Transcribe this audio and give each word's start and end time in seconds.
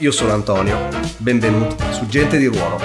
Io 0.00 0.10
sono 0.10 0.34
Antonio, 0.34 0.76
benvenuti 1.16 1.82
su 1.90 2.04
Gente 2.04 2.36
di 2.36 2.44
Ruolo. 2.44 2.78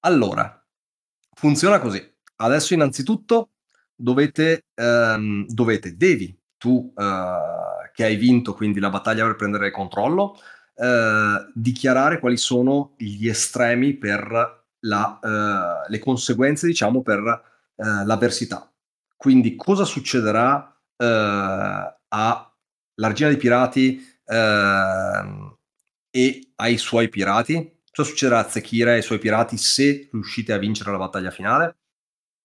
Allora, 0.00 0.66
funziona 1.34 1.78
così. 1.78 2.04
Adesso 2.34 2.74
innanzitutto 2.74 3.50
dovete, 3.94 4.64
ehm, 4.74 5.46
dovete 5.46 5.96
devi, 5.96 6.36
tu 6.56 6.92
eh, 6.96 7.90
che 7.92 8.02
hai 8.02 8.16
vinto 8.16 8.54
quindi 8.54 8.80
la 8.80 8.90
battaglia 8.90 9.24
per 9.24 9.36
prendere 9.36 9.66
il 9.66 9.72
controllo, 9.72 10.36
eh, 10.74 11.46
dichiarare 11.54 12.18
quali 12.18 12.38
sono 12.38 12.94
gli 12.96 13.28
estremi 13.28 13.94
per 13.94 14.64
la, 14.80 15.18
eh, 15.22 15.90
le 15.90 15.98
conseguenze, 16.00 16.66
diciamo, 16.66 17.02
per 17.02 17.56
eh, 17.78 18.04
l'avversità. 18.04 18.68
Quindi 19.16 19.54
cosa 19.54 19.84
succederà 19.84 20.76
eh, 20.96 21.04
alla 22.08 22.52
regina 22.96 23.28
dei 23.28 23.38
pirati 23.38 24.20
eh, 24.24 25.56
e 26.10 26.52
ai 26.56 26.76
suoi 26.76 27.08
pirati? 27.08 27.82
Cosa 27.92 28.08
succederà 28.08 28.40
a 28.40 28.48
Zekira 28.48 28.92
e 28.92 28.96
ai 28.96 29.02
suoi 29.02 29.18
pirati 29.18 29.56
se 29.56 30.08
riuscite 30.10 30.52
a 30.52 30.58
vincere 30.58 30.90
la 30.90 30.98
battaglia 30.98 31.30
finale? 31.30 31.76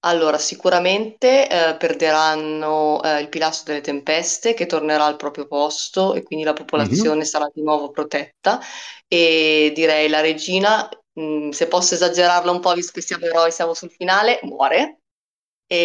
Allora, 0.06 0.38
sicuramente 0.38 1.50
eh, 1.50 1.78
perderanno 1.78 3.02
eh, 3.02 3.22
il 3.22 3.30
pilastro 3.30 3.72
delle 3.72 3.84
tempeste 3.84 4.54
che 4.54 4.66
tornerà 4.66 5.06
al 5.06 5.16
proprio 5.16 5.48
posto 5.48 6.14
e 6.14 6.24
quindi 6.24 6.44
la 6.44 6.54
popolazione 6.54 7.16
mm-hmm. 7.16 7.26
sarà 7.26 7.50
di 7.54 7.64
nuovo 7.64 7.90
protetta 7.90 8.60
e 9.08 9.72
direi 9.74 10.10
la 10.10 10.20
regina, 10.20 10.90
mh, 11.14 11.24
mm, 11.24 11.50
se 11.52 11.68
posso 11.68 11.94
esagerarla 11.94 12.52
un 12.52 12.60
po', 12.60 12.74
visto 12.74 12.92
che 12.92 13.02
siamo 13.02 13.26
eroi, 13.26 13.52
siamo 13.52 13.74
sul 13.74 13.92
finale, 13.92 14.40
muore 14.44 15.03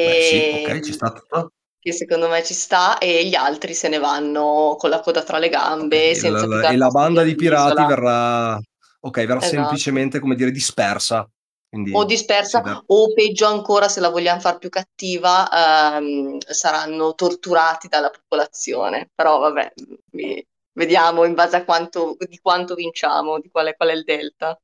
Beh, 0.01 0.21
sì, 0.21 0.45
ok, 0.51 0.81
ci 0.81 0.93
sta 0.93 1.13
tutto. 1.13 1.53
che 1.81 1.93
secondo 1.93 2.29
me 2.29 2.45
ci 2.45 2.55
sta, 2.55 2.99
e 2.99 3.27
gli 3.27 3.35
altri 3.35 3.75
se 3.75 3.89
ne 3.89 3.99
vanno 3.99 4.77
con 4.79 4.91
la 4.91 5.01
coda 5.01 5.23
tra 5.25 5.39
le 5.39 5.49
gambe, 5.49 6.15
E 6.15 6.15
senza 6.15 6.47
più 6.47 6.59
la, 6.59 6.67
e 6.67 6.77
la 6.77 6.89
banda 6.91 7.23
di 7.23 7.35
pirati 7.35 7.85
l'isola. 7.85 7.85
verrà, 7.85 8.57
ok, 9.01 9.17
verrà 9.27 9.41
Esatto. 9.41 9.49
semplicemente, 9.49 10.19
come 10.21 10.35
dire, 10.35 10.51
dispersa. 10.51 11.29
Quindi 11.69 11.93
O 11.99 12.05
dispersa, 12.05 12.59
ver- 12.61 12.83
o 12.87 13.13
peggio 13.15 13.47
ancora, 13.47 13.89
se 13.89 14.01
la 14.01 14.09
vogliamo 14.11 14.41
far 14.41 14.59
più 14.59 14.69
cattiva, 14.71 15.97
ehm, 15.97 16.39
saranno 16.41 17.15
torturati 17.15 17.89
dalla 17.89 18.11
popolazione. 18.11 19.11
Però 19.15 19.39
vabbè, 19.39 19.73
vi- 20.13 20.47
vediamo 20.73 21.25
in 21.25 21.35
base 21.35 21.57
a 21.57 21.65
quanto, 21.65 22.17
di 22.29 22.39
quanto 22.39 22.75
vinciamo, 22.75 23.39
di 23.41 23.51
quale, 23.51 23.75
qual 23.77 23.89
è 23.91 23.93
il 23.93 24.05
delta. 24.05 24.59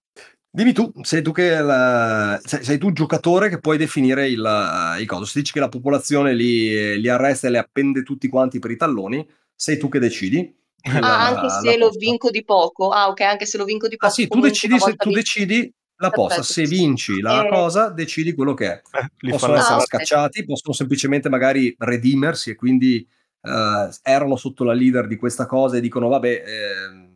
Dimmi 0.50 0.72
tu, 0.72 0.90
sei 1.02 1.22
tu 1.22 1.30
che 1.32 1.60
la- 1.60 2.40
sei, 2.42 2.64
sei 2.64 2.78
tu 2.78 2.88
il 2.88 2.94
giocatore 2.94 3.48
che 3.50 3.58
puoi 3.60 3.76
definire 3.76 4.28
il, 4.28 4.96
il 4.98 5.06
coso. 5.06 5.24
Se 5.26 5.38
dici 5.40 5.52
che 5.52 5.60
la 5.60 5.68
popolazione 5.68 6.34
li, 6.34 6.98
li 7.00 7.08
arresta 7.08 7.46
e 7.48 7.50
le 7.50 7.58
appende 7.58 8.02
tutti 8.02 8.28
quanti 8.28 8.58
per 8.58 8.70
i 8.70 8.76
talloni, 8.76 9.26
sei 9.54 9.76
tu 9.78 9.88
che 9.88 9.98
decidi. 9.98 10.56
Ah, 10.84 11.00
la- 11.00 11.28
anche 11.28 11.50
se 11.50 11.76
lo 11.76 11.86
posta. 11.86 11.98
vinco 11.98 12.30
di 12.30 12.44
poco. 12.44 12.88
Ah, 12.90 13.08
ok, 13.08 13.20
anche 13.20 13.44
se 13.44 13.58
lo 13.58 13.64
vinco 13.64 13.88
di 13.88 13.96
Ah 13.96 14.06
poco. 14.08 14.14
sì, 14.14 14.26
tu 14.28 14.40
decidi, 14.40 14.78
se, 14.80 14.94
tu 14.96 15.10
decidi 15.10 15.72
la 15.96 16.10
posta. 16.10 16.42
Se 16.42 16.64
vinci 16.64 17.20
la 17.20 17.44
Eh, 17.44 17.48
cosa, 17.48 17.88
decidi 17.90 18.32
quello 18.32 18.54
che 18.54 18.66
è. 18.66 18.80
Eh, 18.92 19.08
li 19.18 19.30
Possono 19.30 19.52
fanno 19.52 19.52
Ah, 19.54 19.60
essere 19.64 19.80
ok. 19.80 19.86
scacciati, 19.86 20.44
possono 20.46 20.74
semplicemente 20.74 21.28
magari 21.28 21.74
redimersi 21.78 22.50
e 22.50 22.54
quindi 22.54 23.06
eh, 23.42 23.88
erano 24.02 24.36
sotto 24.36 24.64
la 24.64 24.72
leader 24.72 25.06
di 25.06 25.16
questa 25.16 25.44
cosa 25.46 25.76
e 25.76 25.80
dicono 25.80 26.08
vabbè, 26.08 26.28
eh, 26.46 27.07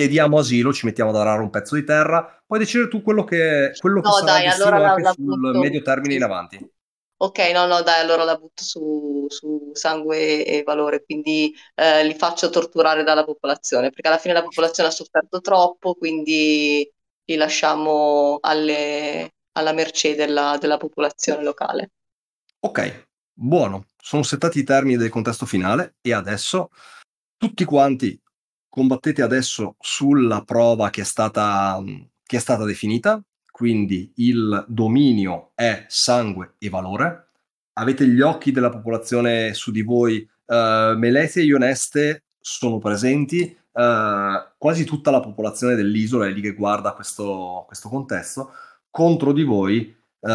chiediamo 0.00 0.38
asilo, 0.38 0.72
ci 0.72 0.86
mettiamo 0.86 1.12
da 1.12 1.22
rare 1.22 1.42
un 1.42 1.50
pezzo 1.50 1.74
di 1.74 1.84
terra, 1.84 2.42
puoi 2.46 2.58
decidere 2.58 2.88
tu 2.88 3.02
quello 3.02 3.24
che, 3.24 3.72
quello 3.78 4.00
che 4.00 4.08
No, 4.08 4.20
sarà 4.20 4.32
dai, 4.32 4.46
allora 4.46 4.78
la, 4.78 4.94
la 4.98 5.12
sul 5.12 5.24
butto. 5.24 5.58
medio 5.58 5.82
termine 5.82 6.14
in 6.14 6.22
avanti. 6.22 6.70
Ok, 7.22 7.38
no, 7.52 7.66
no, 7.66 7.82
dai, 7.82 8.00
allora 8.00 8.24
la 8.24 8.36
butto 8.36 8.62
su, 8.62 9.26
su 9.28 9.70
sangue 9.74 10.42
e 10.46 10.62
valore, 10.62 11.04
quindi 11.04 11.54
eh, 11.74 12.02
li 12.04 12.14
faccio 12.14 12.48
torturare 12.48 13.02
dalla 13.02 13.24
popolazione, 13.24 13.90
perché 13.90 14.08
alla 14.08 14.16
fine 14.16 14.32
la 14.32 14.42
popolazione 14.42 14.88
ha 14.88 14.92
sofferto 14.92 15.40
troppo, 15.42 15.92
quindi 15.94 16.90
li 17.26 17.36
lasciamo 17.36 18.38
alle- 18.40 19.34
alla 19.52 19.72
mercé 19.72 20.14
della, 20.14 20.56
della 20.58 20.78
popolazione 20.78 21.42
locale. 21.42 21.90
Ok, 22.60 23.08
buono, 23.32 23.86
sono 23.96 24.22
settati 24.22 24.58
i 24.60 24.64
termini 24.64 24.96
del 24.96 25.10
contesto 25.10 25.44
finale 25.46 25.96
e 26.00 26.12
adesso 26.14 26.70
tutti 27.36 27.64
quanti 27.64 28.18
combattete 28.70 29.20
adesso 29.20 29.76
sulla 29.78 30.42
prova 30.42 30.88
che 30.88 31.02
è 31.02 31.04
stata, 31.04 31.82
che 32.24 32.36
è 32.36 32.40
stata 32.40 32.64
definita, 32.64 33.22
quindi 33.50 34.12
il 34.16 34.64
dominio 34.68 35.50
è 35.54 35.84
sangue 35.88 36.54
e 36.58 36.70
valore. 36.70 37.26
Avete 37.74 38.06
gli 38.06 38.20
occhi 38.22 38.52
della 38.52 38.70
popolazione 38.70 39.52
su 39.52 39.70
di 39.70 39.82
voi, 39.82 40.26
uh, 40.46 40.96
Melete 40.96 41.40
e 41.40 41.44
Ioneste 41.44 42.24
sono 42.40 42.78
presenti, 42.78 43.54
eh, 43.72 44.52
quasi 44.58 44.84
tutta 44.84 45.10
la 45.10 45.20
popolazione 45.20 45.74
dell'isola 45.74 46.26
è 46.26 46.30
lì 46.30 46.40
che 46.40 46.54
guarda 46.54 46.92
questo, 46.92 47.64
questo 47.66 47.88
contesto. 47.88 48.52
Contro 48.90 49.32
di 49.32 49.44
voi, 49.44 49.94
uh, 50.20 50.30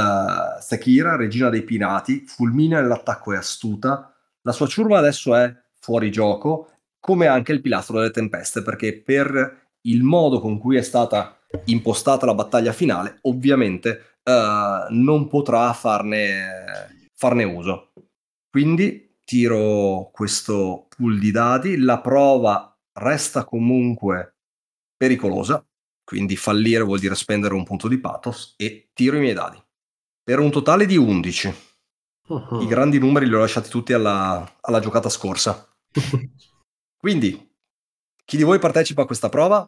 Sekira, 0.61 1.15
regina 1.15 1.49
dei 1.49 1.63
pirati, 1.63 2.25
fulmina 2.25 2.79
nell'attacco 2.79 3.33
è 3.33 3.37
astuta. 3.37 4.13
La 4.41 4.51
sua 4.51 4.67
ciurma 4.67 4.97
adesso 4.97 5.35
è 5.35 5.53
fuori 5.79 6.09
gioco, 6.11 6.74
come 7.05 7.27
anche 7.27 7.51
il 7.51 7.61
pilastro 7.61 7.99
delle 7.99 8.09
tempeste, 8.09 8.63
perché 8.63 8.99
per 8.99 9.75
il 9.81 10.01
modo 10.01 10.39
con 10.39 10.57
cui 10.57 10.75
è 10.75 10.81
stata 10.81 11.37
impostata 11.65 12.25
la 12.25 12.33
battaglia 12.33 12.71
finale, 12.71 13.19
ovviamente 13.21 14.17
uh, 14.23 14.91
non 14.91 15.27
potrà 15.27 15.71
farne, 15.73 17.11
farne 17.13 17.43
uso. 17.43 17.93
Quindi 18.49 19.17
tiro 19.23 20.09
questo 20.11 20.87
pool 20.97 21.19
di 21.19 21.29
dadi, 21.29 21.77
la 21.77 22.01
prova 22.01 22.75
resta 22.93 23.45
comunque 23.45 24.37
pericolosa, 24.97 25.63
quindi 26.03 26.35
fallire 26.35 26.81
vuol 26.81 26.97
dire 26.97 27.13
spendere 27.13 27.53
un 27.53 27.65
punto 27.65 27.87
di 27.87 27.99
pathos 27.99 28.55
e 28.57 28.89
tiro 28.95 29.17
i 29.17 29.19
miei 29.19 29.35
dadi. 29.35 29.63
Per 30.23 30.39
un 30.39 30.49
totale 30.49 30.87
di 30.87 30.97
11. 30.97 31.55
Uh-huh. 32.29 32.61
I 32.61 32.65
grandi 32.65 32.97
numeri 32.97 33.27
li 33.27 33.35
ho 33.35 33.39
lasciati 33.41 33.69
tutti 33.69 33.93
alla, 33.93 34.57
alla 34.61 34.79
giocata 34.79 35.09
scorsa. 35.09 35.69
Quindi, 37.05 37.39
chi 38.25 38.35
di 38.35 38.41
voi 38.41 38.57
partecipa 38.57 39.03
a 39.03 39.05
questa 39.05 39.29
prova? 39.29 39.63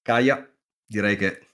Kaia, 0.00 0.50
direi 0.86 1.18
che 1.18 1.48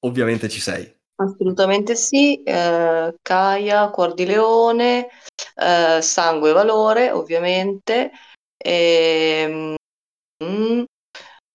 ovviamente 0.00 0.48
ci 0.48 0.60
sei. 0.60 0.92
Assolutamente 1.22 1.94
sì, 1.94 2.42
eh, 2.42 3.14
Caia, 3.22 3.90
Cuor 3.90 4.14
di 4.14 4.26
Leone, 4.26 5.06
eh, 5.54 6.02
Sangue 6.02 6.50
e 6.50 6.52
Valore, 6.52 7.12
ovviamente, 7.12 8.10
e, 8.56 9.76
mm, 10.42 10.82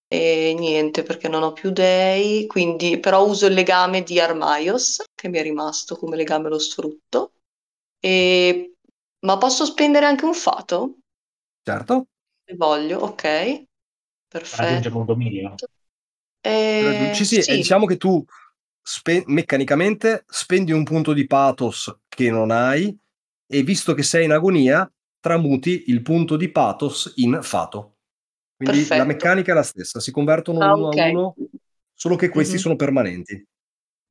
e 0.08 0.56
niente 0.58 1.04
perché 1.04 1.28
non 1.28 1.44
ho 1.44 1.52
più 1.52 1.72
dei, 1.72 2.48
quindi 2.48 2.98
però 2.98 3.28
uso 3.28 3.46
il 3.48 3.54
legame 3.54 4.04
di 4.04 4.22
Armaios 4.22 5.04
che 5.14 5.28
mi 5.28 5.38
è 5.38 5.42
rimasto 5.42 5.98
come 5.98 6.16
legame 6.16 6.48
lo 6.48 6.60
sfrutto. 6.60 7.34
E, 8.00 8.76
ma 9.26 9.38
posso 9.38 9.66
spendere 9.66 10.06
anche 10.06 10.24
un 10.24 10.34
fato? 10.34 11.00
Certo. 11.62 12.06
Se 12.52 12.56
voglio, 12.58 13.00
ok. 13.00 13.66
Perfetto. 14.28 14.58
Raggiungere 14.58 14.96
un 14.98 15.06
dominio. 15.06 15.62
Eh, 16.44 17.10
Sì, 17.12 17.26
sì, 17.26 17.42
sì. 17.42 17.58
diciamo 17.58 17.86
che 17.86 17.98
tu 17.98 18.24
spe- 18.82 19.24
meccanicamente 19.28 20.24
spendi 20.28 20.72
un 20.72 20.84
punto 20.84 21.14
di 21.14 21.28
pathos 21.28 21.96
che 22.08 22.32
non 22.32 22.50
hai 22.52 22.98
e 23.48 23.64
visto 23.64 23.94
che 23.94 24.04
sei 24.04 24.26
in 24.26 24.32
agonia 24.32 24.92
tramuti 25.20 25.86
il 25.88 26.02
punto 26.02 26.36
di 26.38 26.50
pathos 26.50 27.14
in 27.18 27.40
fato. 27.44 27.98
Quindi 28.56 28.92
la 28.94 29.04
Perfetto. 29.04 29.06
meccanica 29.06 29.52
è 29.52 29.56
la 29.56 29.64
stessa, 29.64 30.00
si 30.00 30.12
convertono 30.12 30.62
Ah, 30.62 30.74
uno 30.74 30.88
ok. 30.88 30.88
a 30.90 30.94
uno, 30.96 31.38
solo 31.94 32.16
che 32.16 32.30
questi 32.30 32.58
Mhm. 32.58 32.62
sono 32.64 32.76
permanenti. 32.76 33.46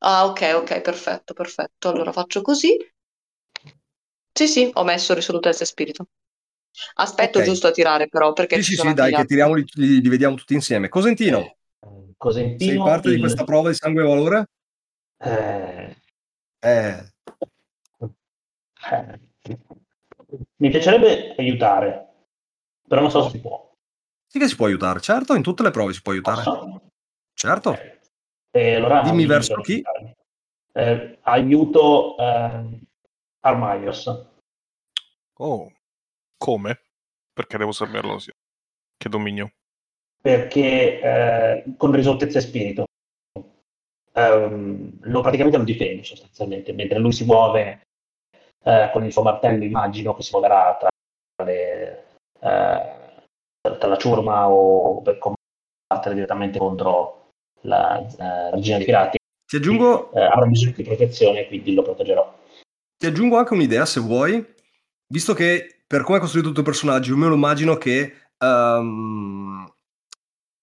Ah, 0.02 0.26
ok, 0.26 0.42
ok, 0.56 0.80
perfetto, 0.82 1.32
perfetto. 1.34 1.88
Allora 1.88 2.12
faccio 2.12 2.42
così. 2.42 2.76
Sì, 4.32 4.48
sì, 4.48 4.68
ho 4.74 4.82
messo 4.82 5.14
risolutezza 5.14 5.62
e 5.62 5.66
spirito. 5.66 6.06
Aspetto 6.94 7.38
Ok. 7.38 7.44
giusto 7.44 7.66
a 7.66 7.70
tirare 7.72 8.08
però, 8.08 8.32
perché 8.32 8.56
Sì, 8.56 8.62
ci 8.62 8.70
sì, 8.70 8.76
sono 8.78 8.90
sì, 8.90 8.94
dai, 8.96 9.12
che 9.12 9.24
tiriamoli, 9.24 9.64
li, 9.74 10.00
li 10.00 10.08
vediamo 10.08 10.34
tutti 10.36 10.54
insieme. 10.54 10.88
Cosentino, 10.88 11.38
Eh, 11.38 11.56
Cosentino, 12.16 12.58
sei 12.58 12.76
parte 12.78 13.08
di 13.08 13.14
il- 13.14 13.20
questa 13.20 13.44
prova 13.44 13.68
di 13.70 13.74
sangue 13.74 14.02
e 14.02 14.06
valore? 14.06 14.46
eh, 15.18 15.96
Eh, 16.62 17.04
Eh, 18.92 19.18
mi 20.56 20.70
piacerebbe 20.70 21.34
aiutare, 21.36 22.08
però 22.86 23.00
non 23.02 23.10
so 23.10 23.22
se 23.24 23.30
si 23.30 23.40
può. 23.40 23.68
Sì 24.26 24.38
che 24.38 24.48
si 24.48 24.56
può 24.56 24.66
aiutare, 24.66 25.00
certo, 25.00 25.34
in 25.34 25.42
tutte 25.42 25.62
le 25.62 25.70
prove 25.70 25.92
si 25.92 26.02
può 26.02 26.12
aiutare. 26.12 26.42
Posso? 26.42 26.80
Certo. 27.34 27.70
Ok. 27.70 27.98
Eh, 28.52 28.74
allora 28.74 29.00
Dimmi 29.02 29.18
aiuto 29.22 29.32
verso 29.32 29.54
chi. 29.60 29.82
Eh, 30.72 31.18
aiuto 31.22 32.16
eh, 32.16 32.80
Armaios. 33.40 34.28
Oh, 35.38 35.70
come? 36.40 36.80
Perché 37.32 37.58
devo 37.58 37.72
saperlo? 37.72 38.18
sì. 38.18 38.30
Che 38.96 39.08
dominio? 39.08 39.52
perché 40.20 41.00
eh, 41.00 41.64
con 41.76 41.92
risoltezza 41.92 42.38
e 42.38 42.42
spirito 42.42 42.84
ehm, 44.12 44.98
lo 45.00 45.20
praticamente 45.22 45.56
lo 45.56 45.64
difende 45.64 46.04
sostanzialmente 46.04 46.72
mentre 46.72 46.98
lui 46.98 47.12
si 47.12 47.24
muove 47.24 47.80
eh, 48.64 48.90
con 48.92 49.04
il 49.04 49.12
suo 49.12 49.22
martello 49.22 49.64
immagino 49.64 50.14
che 50.14 50.22
si 50.22 50.30
muoverà 50.32 50.76
tra, 50.78 50.90
le, 51.44 52.04
eh, 52.38 53.78
tra 53.78 53.88
la 53.88 53.96
ciurma 53.96 54.50
o 54.50 55.00
per 55.00 55.18
combattere 55.18 56.14
direttamente 56.14 56.58
contro 56.58 57.30
la 57.62 57.98
eh, 57.98 58.50
regina 58.50 58.76
dei 58.76 58.86
pirati 58.86 59.18
Ti 59.46 59.56
aggiungo, 59.56 60.12
eh, 60.12 60.22
avrà 60.22 60.44
bisogno 60.44 60.74
di 60.76 60.82
protezione 60.82 61.46
quindi 61.46 61.72
lo 61.72 61.82
proteggerò 61.82 62.38
ti 63.00 63.06
aggiungo 63.06 63.38
anche 63.38 63.54
un'idea, 63.54 63.86
se 63.86 63.98
vuoi, 63.98 64.46
visto 65.06 65.32
che 65.32 65.79
per 65.90 66.04
come 66.04 66.18
è 66.18 66.20
costruito 66.20 66.46
il 66.50 66.54
tuo 66.54 66.62
personaggio, 66.62 67.10
io 67.10 67.16
me 67.16 67.26
lo 67.26 67.34
immagino 67.34 67.74
che 67.76 68.14
ehm, 68.38 69.72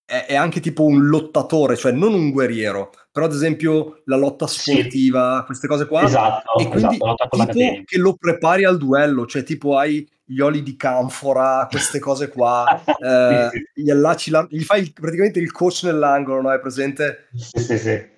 è, 0.06 0.26
è 0.26 0.36
anche 0.36 0.62
tipo 0.62 0.86
un 0.86 1.08
lottatore, 1.08 1.76
cioè 1.76 1.92
non 1.92 2.14
un 2.14 2.32
guerriero, 2.32 2.92
però 3.12 3.26
ad 3.26 3.34
esempio 3.34 4.04
la 4.06 4.16
lotta 4.16 4.48
Sì. 4.48 4.72
sportiva, 4.72 5.44
queste 5.46 5.68
cose 5.68 5.86
qua, 5.86 6.04
esatto, 6.04 6.60
e 6.60 6.70
quindi 6.70 6.96
esatto 6.96 7.28
tipo 7.44 7.84
che 7.84 7.98
lo 7.98 8.14
prepari 8.16 8.64
al 8.64 8.78
duello, 8.78 9.26
cioè 9.26 9.44
tipo 9.44 9.78
hai 9.78 10.10
gli 10.24 10.40
oli 10.40 10.64
di 10.64 10.78
canfora, 10.78 11.68
queste 11.70 12.00
cose 12.00 12.30
qua, 12.30 12.66
eh, 12.98 13.50
Sì, 13.52 13.82
gli 13.82 13.90
allacci, 13.90 14.30
la- 14.32 14.48
gli 14.50 14.64
fai 14.64 14.80
il- 14.84 14.94
praticamente 14.94 15.40
il 15.40 15.52
coach 15.52 15.82
nell'angolo, 15.84 16.42
no? 16.42 16.54
È 16.54 16.60
presente? 16.62 17.28
sì, 17.36 17.60
sì, 17.60 17.78
sì. 17.78 18.16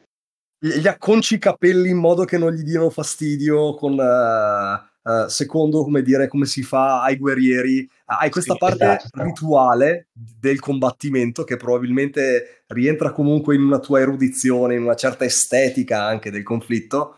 Gli 0.59 0.73
gli 0.79 0.87
acconci 0.87 1.35
i 1.35 1.39
capelli 1.39 1.89
in 1.89 1.97
modo 1.97 2.23
che 2.23 2.37
non 2.37 2.51
gli 2.51 2.61
diano 2.61 2.91
fastidio 2.91 3.73
con, 3.73 3.93
eh, 3.99 4.88
eh, 5.03 5.25
secondo, 5.29 5.83
come 5.83 6.01
dire, 6.01 6.27
come 6.27 6.45
si 6.45 6.63
fa 6.63 7.01
ai 7.03 7.17
guerrieri. 7.17 7.89
Hai 8.05 8.29
questa 8.29 8.53
Sì, 8.53 8.57
parte 8.57 8.85
esatto, 8.85 9.09
rituale 9.13 10.07
del 10.13 10.59
combattimento 10.59 11.43
che 11.43 11.57
probabilmente 11.57 12.63
rientra 12.67 13.11
comunque 13.11 13.55
in 13.55 13.61
una 13.61 13.79
tua 13.79 13.99
erudizione, 13.99 14.75
in 14.75 14.83
una 14.83 14.95
certa 14.95 15.25
estetica 15.25 16.03
anche 16.03 16.31
del 16.31 16.43
conflitto, 16.43 17.17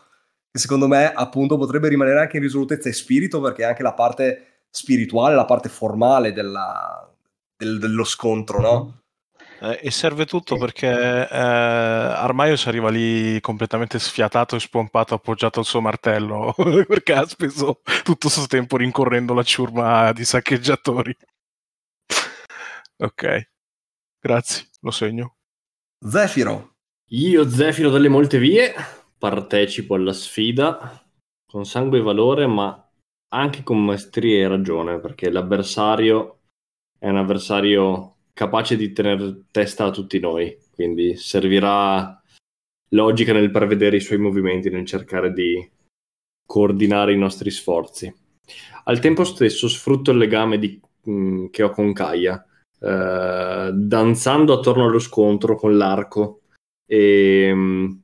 che 0.50 0.58
secondo 0.58 0.86
me 0.88 1.12
appunto 1.12 1.56
potrebbe 1.56 1.88
rimanere 1.88 2.20
anche 2.20 2.36
in 2.36 2.42
risolutezza 2.42 2.88
e 2.88 2.92
spirito, 2.92 3.40
perché 3.40 3.62
è 3.62 3.66
anche 3.66 3.82
la 3.82 3.94
parte 3.94 4.64
spirituale, 4.70 5.34
la 5.34 5.44
parte 5.44 5.68
formale 5.68 6.32
della- 6.32 7.10
del- 7.56 7.78
dello 7.78 8.04
scontro, 8.04 8.60
no? 8.60 9.01
Eh, 9.62 9.78
e 9.80 9.90
serve 9.92 10.26
tutto 10.26 10.56
Sì. 10.56 10.60
perché 10.60 10.88
eh, 10.88 11.36
Armaios 11.36 12.66
arriva 12.66 12.90
lì 12.90 13.40
completamente 13.40 14.00
sfiatato 14.00 14.56
e 14.56 14.60
spompato, 14.60 15.14
appoggiato 15.14 15.60
al 15.60 15.64
suo 15.66 15.80
martello, 15.80 16.52
perché 16.88 17.12
ha 17.12 17.24
speso 17.26 17.80
tutto 18.02 18.26
questo 18.28 18.46
tempo 18.48 18.76
rincorrendo 18.76 19.34
la 19.34 19.44
ciurma 19.44 20.10
di 20.12 20.24
saccheggiatori. 20.24 21.16
ok, 22.98 23.50
grazie, 24.18 24.68
lo 24.80 24.90
segno. 24.90 25.36
Zefiro, 26.04 26.74
Io, 27.10 27.48
Zefiro 27.48 27.90
delle 27.90 28.08
molte 28.08 28.38
vie, 28.38 28.74
partecipo 29.16 29.94
alla 29.94 30.12
sfida 30.12 31.00
con 31.46 31.64
sangue 31.64 31.98
e 31.98 32.02
valore, 32.02 32.46
ma 32.48 32.90
anche 33.28 33.62
con 33.62 33.84
maestria 33.84 34.44
e 34.44 34.48
ragione, 34.48 34.98
perché 34.98 35.30
l'avversario 35.30 36.40
è 36.98 37.08
un 37.08 37.18
avversario 37.18 38.11
capace 38.32 38.76
di 38.76 38.92
tenere 38.92 39.44
testa 39.50 39.84
a 39.86 39.90
tutti 39.90 40.18
noi, 40.18 40.56
quindi 40.74 41.16
servirà 41.16 42.20
logica 42.90 43.32
nel 43.32 43.50
prevedere 43.50 43.96
i 43.96 44.00
suoi 44.00 44.18
movimenti, 44.18 44.70
nel 44.70 44.86
cercare 44.86 45.32
di 45.32 45.70
coordinare 46.46 47.12
i 47.12 47.18
nostri 47.18 47.50
sforzi. 47.50 48.12
Al 48.84 48.98
tempo 48.98 49.24
stesso 49.24 49.68
sfrutto 49.68 50.10
il 50.10 50.18
legame 50.18 50.58
di- 50.58 50.80
mh, 51.04 51.46
che 51.46 51.62
ho 51.62 51.70
con 51.70 51.92
Kaia, 51.92 52.44
eh, 52.80 53.70
danzando 53.72 54.52
attorno 54.52 54.86
allo 54.86 54.98
scontro 54.98 55.56
con 55.56 55.76
l'arco 55.76 56.42
e 56.86 57.54
mh, 57.54 58.02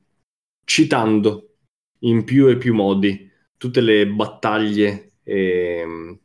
citando 0.65 1.55
in 2.03 2.23
più 2.23 2.47
e 2.47 2.57
più 2.57 2.73
modi 2.73 3.29
tutte 3.57 3.81
le 3.81 4.07
battaglie 4.07 5.11
e 5.23 5.85
mh, 5.85 6.19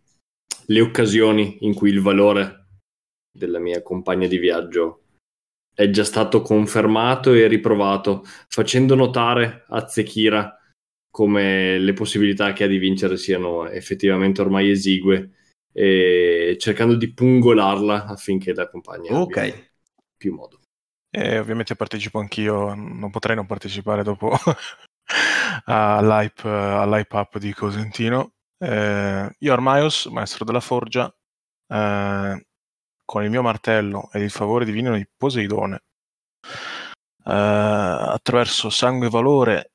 le 0.66 0.80
occasioni 0.80 1.58
in 1.60 1.74
cui 1.74 1.90
il 1.90 2.00
valore 2.00 2.63
della 3.34 3.58
mia 3.58 3.82
compagna 3.82 4.28
di 4.28 4.38
viaggio 4.38 5.00
è 5.74 5.90
già 5.90 6.04
stato 6.04 6.40
confermato 6.40 7.32
e 7.32 7.48
riprovato, 7.48 8.22
facendo 8.48 8.94
notare 8.94 9.64
a 9.68 9.86
Zekira 9.88 10.56
come 11.10 11.78
le 11.78 11.92
possibilità 11.92 12.52
che 12.52 12.64
ha 12.64 12.68
di 12.68 12.78
vincere 12.78 13.16
siano 13.16 13.68
effettivamente 13.68 14.40
ormai 14.40 14.70
esigue 14.70 15.32
e 15.72 16.56
cercando 16.60 16.94
di 16.94 17.12
pungolarla 17.12 18.06
affinché 18.06 18.54
la 18.54 18.68
compagna 18.68 19.10
abbia 19.10 19.42
ok. 19.42 19.70
più 20.16 20.32
modo. 20.32 20.60
E 21.10 21.38
ovviamente 21.38 21.76
partecipo 21.76 22.18
anch'io, 22.18 22.74
non 22.74 23.10
potrei 23.10 23.36
non 23.36 23.46
partecipare 23.46 24.02
dopo 24.02 24.32
all'hype, 25.66 26.48
all'hype 26.48 27.16
up 27.16 27.38
di 27.38 27.52
Cosentino. 27.52 28.32
Eh, 28.58 29.36
io 29.38 29.52
Armaios, 29.52 30.06
maestro 30.06 30.44
della 30.44 30.60
forgia, 30.60 31.12
eh, 31.68 32.46
con 33.04 33.22
il 33.22 33.30
mio 33.30 33.42
martello 33.42 34.10
e 34.12 34.20
il 34.20 34.30
favore 34.30 34.64
divino 34.64 34.96
di 34.96 35.06
Poseidone, 35.16 35.82
eh, 37.24 37.32
attraverso 37.32 38.70
sangue 38.70 39.06
e 39.06 39.10
valore 39.10 39.72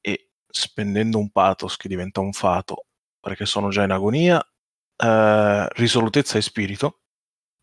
e 0.00 0.30
spendendo 0.46 1.18
un 1.18 1.30
pathos 1.30 1.76
che 1.76 1.88
diventa 1.88 2.20
un 2.20 2.32
fato, 2.32 2.86
perché 3.20 3.46
sono 3.46 3.70
già 3.70 3.84
in 3.84 3.90
agonia, 3.90 4.44
eh, 4.96 5.68
risolutezza 5.72 6.38
e 6.38 6.42
spirito, 6.42 7.00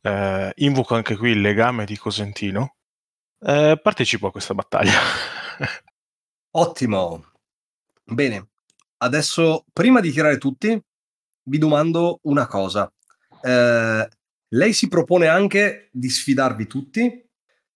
eh, 0.02 0.52
invoco 0.56 0.96
anche 0.96 1.16
qui 1.16 1.31
il 1.31 1.42
legame 1.42 1.86
di 1.86 1.98
Cosentino, 1.98 2.75
eh, 3.40 3.80
partecipo 3.81 4.28
a 4.28 4.31
questa 4.31 4.54
battaglia. 4.54 5.00
Ottimo. 6.52 7.31
Bene, 8.04 8.50
adesso 8.98 9.66
prima 9.71 10.00
di 10.00 10.12
tirare 10.12 10.38
tutti, 10.38 10.80
vi 11.44 11.57
domando 11.57 12.19
una 12.24 12.47
cosa. 12.47 12.92
Eh, 13.42 14.09
lei 14.54 14.74
si 14.74 14.88
propone 14.88 15.28
anche 15.28 15.90
di 15.92 16.10
sfidarvi 16.10 16.68
tutti, 16.68 17.30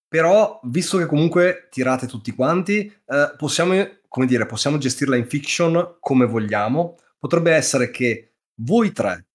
però 0.08 0.60
visto 0.64 0.98
che 0.98 1.06
comunque 1.06 1.68
tirate 1.70 2.06
tutti 2.06 2.32
quanti, 2.32 2.86
eh, 2.86 3.34
possiamo, 3.36 3.74
come 4.08 4.26
dire, 4.26 4.46
possiamo 4.46 4.78
gestirla 4.78 5.16
in 5.16 5.26
fiction 5.26 5.96
come 6.00 6.26
vogliamo. 6.26 6.96
Potrebbe 7.18 7.52
essere 7.52 7.90
che 7.90 8.34
voi 8.60 8.92
tre 8.92 9.26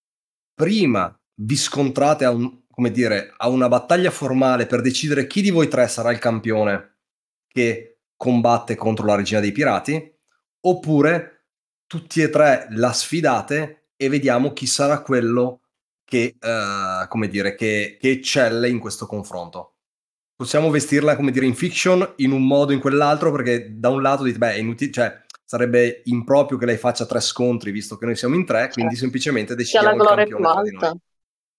prima 0.54 1.16
vi 1.42 1.56
scontrate 1.56 2.26
a, 2.26 2.32
un- 2.32 2.62
dire, 2.92 3.34
a 3.38 3.50
una 3.50 3.68
battaglia 3.68 4.12
formale 4.12 4.68
per 4.68 4.82
decidere 4.82 5.28
chi 5.28 5.42
di 5.42 5.50
voi 5.50 5.68
tre 5.68 5.88
sarà 5.88 6.12
il 6.12 6.20
campione 6.20 6.98
che 7.48 8.02
combatte 8.16 8.76
contro 8.76 9.06
la 9.08 9.16
regina 9.16 9.40
dei 9.40 9.52
pirati, 9.52 10.14
oppure 10.62 11.46
tutti 11.88 12.22
e 12.22 12.30
tre 12.30 12.68
la 12.70 12.94
sfidate 12.94 13.90
e 13.96 14.10
vediamo 14.10 14.54
chi 14.54 14.68
sarà 14.68 15.02
quello 15.02 15.61
che, 16.12 16.36
eh, 16.38 17.08
come 17.08 17.30
dire, 17.30 17.56
che, 17.56 17.98
che 17.98 18.10
eccelle 18.10 18.68
in 18.68 18.80
questo 18.80 19.06
confronto. 19.06 19.76
Possiamo 20.36 20.70
vestirla, 20.70 21.16
come 21.16 21.32
dire, 21.32 21.46
in 21.46 21.56
fiction 21.56 22.16
in 22.18 22.32
un 22.34 22.46
modo 22.46 22.72
o 22.72 22.74
in 22.74 22.82
quell'altro, 22.82 23.32
perché 23.32 23.78
da 23.80 23.88
un 23.88 24.02
lato 24.02 24.24
dite, 24.24 24.38
beh, 24.38 24.56
è 24.56 24.58
inutile, 24.58 24.92
cioè 24.92 25.22
sarebbe 25.46 26.02
improprio 26.06 26.58
che 26.58 26.66
lei 26.66 26.76
faccia 26.76 27.06
tre 27.06 27.22
scontri, 27.22 27.72
visto 27.72 27.96
che 27.96 28.06
noi 28.06 28.18
siamo 28.18 28.36
in 28.36 28.46
tre, 28.46 28.70
quindi 28.74 28.98
semplicemente 28.98 29.56
Chi 29.56 29.78
ha 29.78 29.82
la 29.82 29.92
decidiamo 29.92 30.04
gloria 30.04 30.26
più 30.26 30.38
alta? 30.38 30.98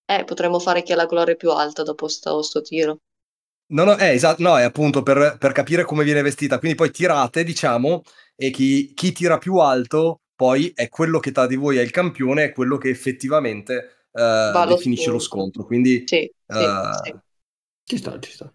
Eh, 0.04 0.24
potremmo 0.24 0.58
fare 0.58 0.82
chi 0.82 0.92
ha 0.92 0.96
la 0.96 1.06
gloria 1.06 1.34
più 1.34 1.50
alta 1.50 1.82
dopo 1.82 2.08
sto, 2.08 2.42
sto 2.42 2.60
tiro. 2.60 2.98
No, 3.68 3.84
no, 3.84 3.96
è 3.96 4.10
esatto, 4.10 4.42
no, 4.42 4.58
è 4.58 4.64
appunto 4.64 5.02
per, 5.02 5.36
per 5.38 5.52
capire 5.52 5.84
come 5.84 6.04
viene 6.04 6.20
vestita. 6.20 6.58
Quindi 6.58 6.76
poi 6.76 6.90
tirate, 6.90 7.42
diciamo, 7.42 8.02
e 8.36 8.50
chi, 8.50 8.92
chi 8.92 9.12
tira 9.12 9.38
più 9.38 9.56
alto 9.56 10.20
poi 10.34 10.72
è 10.74 10.88
quello 10.88 11.20
che 11.20 11.32
tra 11.32 11.46
di 11.46 11.56
voi 11.56 11.78
è 11.78 11.82
il 11.82 11.90
campione, 11.90 12.44
è 12.44 12.52
quello 12.52 12.76
che 12.76 12.90
effettivamente 12.90 14.01
allo 14.20 14.74
definisce 14.76 15.10
lo 15.10 15.18
scontro. 15.18 15.64
Quindi 15.64 16.04
Sì, 16.06 16.30
sì, 16.46 16.58
eh, 16.58 16.90
sì. 17.04 17.14
Ci 17.84 17.96
sta, 17.96 18.18
ci 18.18 18.30
sta. 18.32 18.52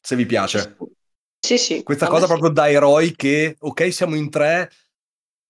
se 0.00 0.16
vi 0.16 0.26
piace. 0.26 0.76
Sì, 1.40 1.58
sì. 1.58 1.82
Questa 1.82 2.06
cosa 2.06 2.22
sì. 2.22 2.26
proprio 2.26 2.50
da 2.50 2.68
eroi 2.68 3.14
che, 3.14 3.56
ok, 3.58 3.92
siamo 3.92 4.16
in 4.16 4.30
tre, 4.30 4.70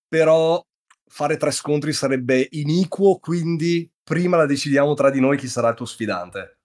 però 0.06 0.64
fare 1.06 1.36
tre 1.36 1.50
scontri 1.50 1.92
sarebbe 1.92 2.46
iniquo, 2.50 3.18
quindi 3.18 3.90
prima 4.02 4.36
la 4.36 4.46
decidiamo 4.46 4.94
tra 4.94 5.10
di 5.10 5.20
noi 5.20 5.36
chi 5.36 5.48
sarà 5.48 5.70
il 5.70 5.74
tuo 5.74 5.86
sfidante. 5.86 6.58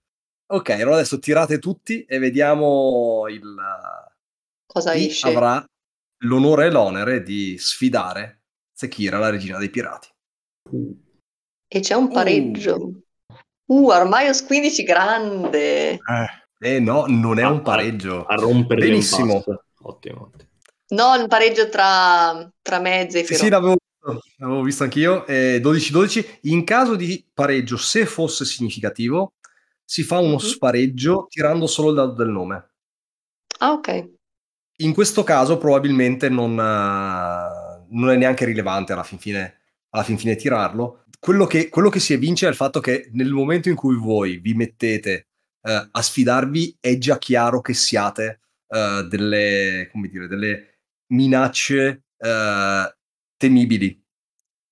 Ok, 0.47 0.69
allora 0.71 0.95
adesso 0.95 1.19
tirate 1.19 1.57
tutti 1.59 2.03
e 2.03 2.19
vediamo 2.19 3.27
il, 3.27 3.55
Cosa 4.65 4.93
chi 4.93 5.07
esce? 5.07 5.27
avrà 5.27 5.65
l'onore 6.25 6.67
e 6.67 6.71
l'onere 6.71 7.23
di 7.23 7.57
sfidare 7.57 8.41
Sekira, 8.71 9.19
la 9.19 9.29
regina 9.29 9.57
dei 9.57 9.69
pirati. 9.69 10.09
E 11.75 11.79
c'è 11.79 11.95
un 11.95 12.09
pareggio. 12.09 12.91
Uh, 13.65 13.89
Armaios 13.89 14.43
15 14.45 14.83
grande. 14.83 15.91
Eh, 15.93 15.99
Eh 16.59 16.79
no, 16.79 17.05
non 17.07 17.39
è 17.39 17.43
A- 17.43 17.49
un 17.51 17.61
pareggio. 17.61 18.25
A 18.25 18.35
rompere 18.35 18.81
Benissimo. 18.81 19.37
Ottimo. 19.37 19.61
ottimo. 19.81 20.31
No, 20.89 21.15
il 21.15 21.27
pareggio 21.27 21.67
tra, 21.69 22.47
tra 22.61 22.79
me 22.79 23.07
e 23.09 23.23
Sì, 23.23 23.33
sì, 23.35 23.49
l'avevo 23.49 23.73
visto, 23.75 24.21
l'avevo 24.37 24.61
visto 24.61 24.83
anch'io. 24.83 25.25
eh, 25.25 25.59
12-12. 25.59 26.39
In 26.43 26.63
caso 26.63 26.95
di 26.95 27.25
pareggio, 27.33 27.75
se 27.77 28.05
fosse 28.05 28.45
significativo, 28.45 29.33
si 29.83 30.03
fa 30.03 30.19
uno 30.19 30.33
Mhm. 30.33 30.37
spareggio 30.39 31.25
tirando 31.27 31.65
solo 31.67 31.89
il 31.89 31.95
dado 31.95 32.13
del 32.13 32.29
nome. 32.29 32.69
Ah, 33.59 33.73
ok. 33.73 34.11
In 34.77 34.93
questo 34.93 35.23
caso 35.23 35.57
probabilmente 35.57 36.29
non, 36.29 36.51
eh, 36.59 37.85
non 37.89 38.09
è 38.09 38.15
neanche 38.15 38.45
rilevante 38.45 38.93
alla 38.93 39.03
fin 39.03 39.17
fine, 39.19 39.61
alla 39.89 40.03
fin 40.03 40.17
fine 40.17 40.35
tirarlo. 40.35 41.02
Quello 41.23 41.45
che, 41.45 41.69
quello 41.69 41.87
che 41.87 42.01
si 42.01 42.11
evince 42.11 42.47
è 42.47 42.49
il 42.49 42.55
fatto 42.55 42.81
che 42.81 43.09
nel 43.13 43.31
momento 43.31 43.69
in 43.69 43.75
cui 43.75 43.95
voi 43.95 44.39
vi 44.39 44.53
mettete 44.55 45.27
eh, 45.61 45.87
a 45.89 46.01
sfidarvi 46.01 46.79
è 46.81 46.97
già 46.97 47.17
chiaro 47.17 47.61
che 47.61 47.73
siate 47.73 48.41
eh, 48.67 49.07
delle, 49.09 49.89
dire, 49.93 50.27
delle 50.27 50.79
minacce 51.13 52.07
eh, 52.17 52.95
temibili. 53.37 54.03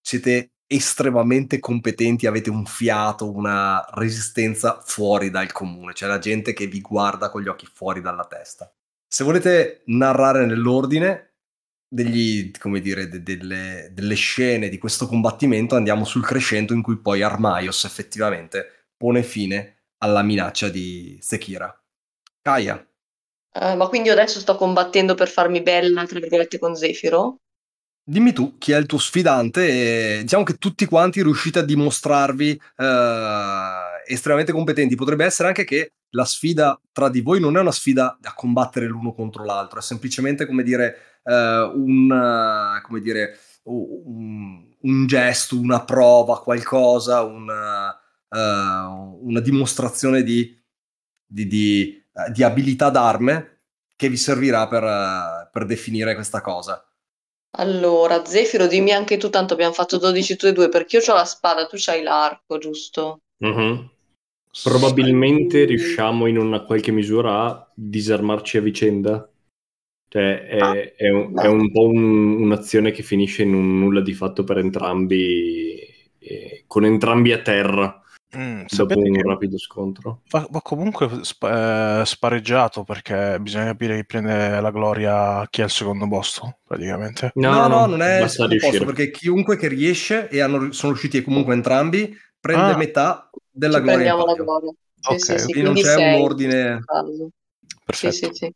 Siete 0.01 0.51
estremamente 0.67 1.57
competenti, 1.59 2.27
avete 2.27 2.49
un 2.49 2.65
fiato, 2.65 3.31
una 3.31 3.81
resistenza 3.93 4.81
fuori 4.83 5.29
dal 5.29 5.53
comune. 5.53 5.93
C'è 5.93 6.05
la 6.05 6.19
gente 6.19 6.51
che 6.51 6.67
vi 6.67 6.81
guarda 6.81 7.29
con 7.29 7.41
gli 7.41 7.47
occhi 7.47 7.65
fuori 7.65 8.01
dalla 8.01 8.25
testa. 8.25 8.69
Se 9.07 9.23
volete 9.23 9.83
narrare 9.85 10.45
nell'ordine 10.45 11.30
degli, 11.93 12.51
come 12.57 12.79
dire, 12.79 13.07
de- 13.09 13.21
delle, 13.23 13.89
delle 13.93 14.15
scene 14.15 14.69
di 14.69 14.77
questo 14.77 15.07
combattimento, 15.07 15.75
andiamo 15.75 16.05
sul 16.05 16.23
crescendo 16.25 16.73
in 16.73 16.81
cui 16.81 16.97
poi 16.97 17.21
Armaios 17.21 17.83
effettivamente 17.83 18.89
pone 18.95 19.23
fine 19.23 19.87
alla 19.97 20.21
minaccia 20.23 20.69
di 20.69 21.17
Sekira. 21.21 21.75
Kaya, 22.41 22.85
Eh, 23.53 23.75
ma 23.75 23.87
quindi 23.87 24.09
io 24.09 24.13
adesso 24.13 24.41
sto 24.41 24.57
combattendo 24.57 25.15
per 25.15 25.29
farmi 25.29 25.61
bella, 25.61 26.05
tra 26.05 26.19
virgolette, 26.19 26.59
con 26.59 26.75
Zefiro? 26.75 27.37
dimmi 28.03 28.33
tu 28.33 28.57
chi 28.57 28.71
è 28.73 28.77
il 28.77 28.85
tuo 28.85 28.97
sfidante 28.97 30.17
e 30.17 30.21
diciamo 30.23 30.43
che 30.43 30.55
tutti 30.57 30.85
quanti 30.85 31.21
riuscite 31.23 31.59
a 31.59 31.63
dimostrarvi 31.63 32.59
eh, 32.77 33.90
estremamente 34.05 34.51
competenti. 34.51 34.95
Potrebbe 34.95 35.25
essere 35.25 35.47
anche 35.47 35.63
che 35.63 35.93
la 36.11 36.25
sfida 36.25 36.79
tra 36.91 37.09
di 37.09 37.21
voi 37.21 37.39
non 37.39 37.57
è 37.57 37.59
una 37.59 37.71
sfida 37.71 38.17
da 38.19 38.33
combattere 38.33 38.87
l'uno 38.87 39.13
contro 39.13 39.45
l'altro, 39.45 39.79
è 39.79 39.81
semplicemente 39.81 40.45
come 40.45 40.63
dire, 40.63 41.19
eh, 41.23 41.71
un, 41.73 42.11
eh, 42.11 42.81
come 42.81 42.99
dire 42.99 43.39
un, 43.63 44.73
un 44.81 45.07
gesto, 45.07 45.59
una 45.59 45.83
prova, 45.83 46.41
qualcosa, 46.41 47.21
una, 47.21 47.93
eh, 47.93 48.37
una 49.21 49.39
dimostrazione 49.39 50.23
di, 50.23 50.57
di, 51.25 51.47
di, 51.47 52.03
di 52.31 52.43
abilità 52.43 52.89
d'arme 52.89 53.59
che 53.95 54.09
vi 54.09 54.17
servirà 54.17 54.67
per, 54.67 55.49
per 55.51 55.65
definire 55.65 56.15
questa 56.15 56.41
cosa. 56.41 56.83
Allora, 57.57 58.23
Zefiro, 58.25 58.65
dimmi 58.65 58.91
anche 58.91 59.17
tu, 59.17 59.29
tanto 59.29 59.53
abbiamo 59.53 59.73
fatto 59.73 59.97
12 59.97 60.35
tu 60.37 60.45
e 60.47 60.53
2, 60.53 60.69
perché 60.69 60.97
io 60.97 61.03
ho 61.11 61.15
la 61.15 61.25
spada, 61.25 61.67
tu 61.67 61.75
c'hai 61.77 62.01
l'arco, 62.01 62.57
giusto? 62.57 63.23
Mhm. 63.41 63.89
Probabilmente 64.63 65.63
riusciamo 65.65 66.27
in 66.27 66.37
una 66.37 66.61
qualche 66.63 66.91
misura 66.91 67.45
a 67.45 67.71
disarmarci 67.73 68.57
a 68.57 68.61
vicenda. 68.61 69.25
Cioè, 70.09 70.45
è, 70.45 70.59
Ah, 70.59 70.73
è 70.95 71.09
un, 71.09 71.39
è 71.39 71.47
un 71.47 71.71
po' 71.71 71.87
un- 71.87 72.41
un'azione 72.41 72.91
che 72.91 73.01
finisce 73.01 73.43
in 73.43 73.53
un 73.53 73.79
nulla 73.79 74.01
di 74.01 74.13
fatto 74.13 74.43
per 74.43 74.57
entrambi, 74.57 75.79
eh, 76.19 76.63
con 76.67 76.83
entrambi 76.83 77.31
a 77.31 77.41
terra 77.41 78.01
mm, 78.37 78.63
dopo 78.75 78.99
un 78.99 79.13
che 79.13 79.21
rapido 79.21 79.57
scontro. 79.57 80.21
va, 80.31 80.45
va 80.49 80.61
comunque 80.61 81.23
spa- 81.23 82.01
eh, 82.01 82.05
spareggiato 82.05 82.83
perché 82.83 83.37
bisogna 83.39 83.65
capire 83.67 83.95
chi 83.95 84.05
prende 84.05 84.59
la 84.59 84.71
gloria, 84.71 85.47
chi 85.49 85.61
è 85.61 85.63
il 85.63 85.69
secondo 85.69 86.07
posto, 86.09 86.57
praticamente. 86.67 87.31
No, 87.35 87.67
no, 87.69 87.85
non 87.85 88.01
è 88.01 88.21
il 88.21 88.29
secondo 88.29 88.57
posto 88.57 88.83
perché 88.85 89.11
chiunque 89.11 89.55
che 89.55 89.69
riesce, 89.69 90.27
e 90.29 90.41
hanno- 90.41 90.73
sono 90.73 90.91
riusciti 90.91 91.21
comunque 91.23 91.53
entrambi, 91.53 92.13
prende 92.41 92.73
Ah. 92.73 92.75
metà 92.75 93.29
della 93.49 93.77
ci 93.77 93.81
gloria 93.81 94.13
prendiamo 94.13 94.25
la 94.25 94.35
gloria. 94.35 94.71
Sì, 94.99 95.13
Ok, 95.13 95.19
sì, 95.19 95.37
sì, 95.37 95.51
Quindi 95.51 95.61
non 95.61 95.75
c'è 95.75 95.95
sei, 95.95 96.15
un 96.19 96.23
ordine. 96.23 96.83
caso. 96.85 97.29
Sì, 97.89 98.11
Perfetto. 98.11 98.27
sì, 98.27 98.33
sì. 98.33 98.53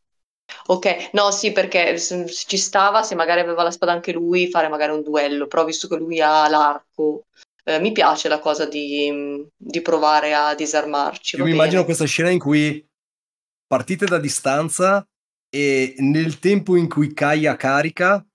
Ok, 0.67 1.09
no, 1.13 1.31
sì, 1.31 1.51
perché 1.51 1.97
s- 1.97 2.45
ci 2.47 2.57
stava 2.57 3.03
se 3.03 3.15
magari 3.15 3.41
aveva 3.41 3.63
la 3.63 3.71
spada 3.71 3.91
anche 3.93 4.11
lui, 4.13 4.49
fare 4.49 4.67
magari 4.67 4.91
un 4.93 5.01
duello, 5.03 5.47
però 5.47 5.65
visto 5.65 5.87
che 5.87 5.97
lui 5.97 6.21
ha 6.21 6.47
l'arco, 6.49 7.25
eh, 7.63 7.79
mi 7.79 7.91
piace 7.91 8.27
la 8.29 8.39
cosa 8.39 8.65
di, 8.65 9.47
di 9.55 9.81
provare 9.81 10.33
a 10.33 10.55
disarmarci. 10.55 11.37
Io 11.37 11.43
mi 11.43 11.49
bene. 11.51 11.61
immagino 11.61 11.85
questa 11.85 12.05
scena 12.05 12.29
in 12.29 12.39
cui 12.39 12.85
partite 13.67 14.05
da 14.05 14.19
distanza 14.19 15.07
e 15.49 15.95
nel 15.99 16.39
tempo 16.39 16.75
in 16.75 16.87
cui 16.87 17.13
Kaya 17.13 17.55
carica, 17.55 18.25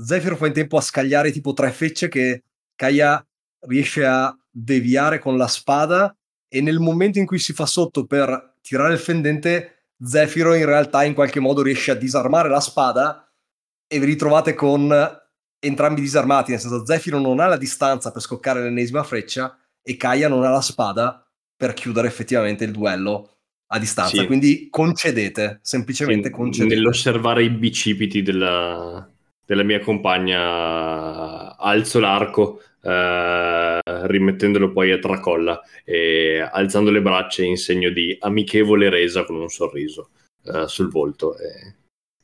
Zephyr 0.00 0.36
fa 0.36 0.46
in 0.46 0.52
tempo 0.52 0.76
a 0.76 0.80
scagliare 0.80 1.32
tipo 1.32 1.52
tre 1.52 1.70
fecce 1.72 2.08
che 2.08 2.44
Kaya 2.74 3.24
riesce 3.60 4.04
a 4.04 4.36
deviare 4.50 5.18
con 5.18 5.36
la 5.36 5.46
spada 5.46 6.14
e 6.48 6.60
nel 6.60 6.78
momento 6.78 7.18
in 7.18 7.26
cui 7.26 7.38
si 7.38 7.52
fa 7.52 7.66
sotto 7.66 8.06
per 8.06 8.54
tirare 8.62 8.92
il 8.92 8.98
fendente, 8.98 9.86
Zefiro 10.00 10.54
in 10.54 10.64
realtà 10.64 11.04
in 11.04 11.14
qualche 11.14 11.40
modo 11.40 11.62
riesce 11.62 11.90
a 11.90 11.94
disarmare 11.94 12.48
la 12.48 12.60
spada 12.60 13.30
e 13.86 13.98
vi 13.98 14.06
ritrovate 14.06 14.54
con 14.54 14.92
entrambi 15.60 16.00
disarmati, 16.00 16.52
nel 16.52 16.60
senso 16.60 16.86
Zefiro 16.86 17.18
non 17.18 17.40
ha 17.40 17.46
la 17.46 17.56
distanza 17.56 18.12
per 18.12 18.22
scoccare 18.22 18.62
l'ennesima 18.62 19.02
freccia 19.02 19.58
e 19.82 19.96
Kaya 19.96 20.28
non 20.28 20.44
ha 20.44 20.50
la 20.50 20.60
spada 20.60 21.26
per 21.56 21.74
chiudere 21.74 22.06
effettivamente 22.06 22.64
il 22.64 22.70
duello 22.70 23.38
a 23.68 23.78
distanza. 23.78 24.20
Sì. 24.20 24.26
Quindi 24.26 24.68
concedete, 24.70 25.58
semplicemente 25.62 26.28
Sì, 26.28 26.34
concedete. 26.34 26.74
nell'osservare 26.74 27.42
i 27.42 27.50
bicipiti 27.50 28.22
della, 28.22 29.06
della 29.44 29.62
mia 29.64 29.80
compagna, 29.80 31.56
alzo 31.56 31.98
l'arco, 31.98 32.62
eh, 32.82 33.80
rimettendolo 33.82 34.72
poi 34.72 34.92
a 34.92 34.98
tracolla 34.98 35.60
e 35.84 36.40
alzando 36.40 36.90
le 36.90 37.02
braccia 37.02 37.42
in 37.42 37.56
segno 37.56 37.90
di 37.90 38.16
amichevole 38.20 38.88
resa 38.90 39.24
con 39.24 39.36
un 39.36 39.48
sorriso 39.48 40.10
eh, 40.44 40.68
sul 40.68 40.90
volto 40.90 41.36
e 41.38 41.74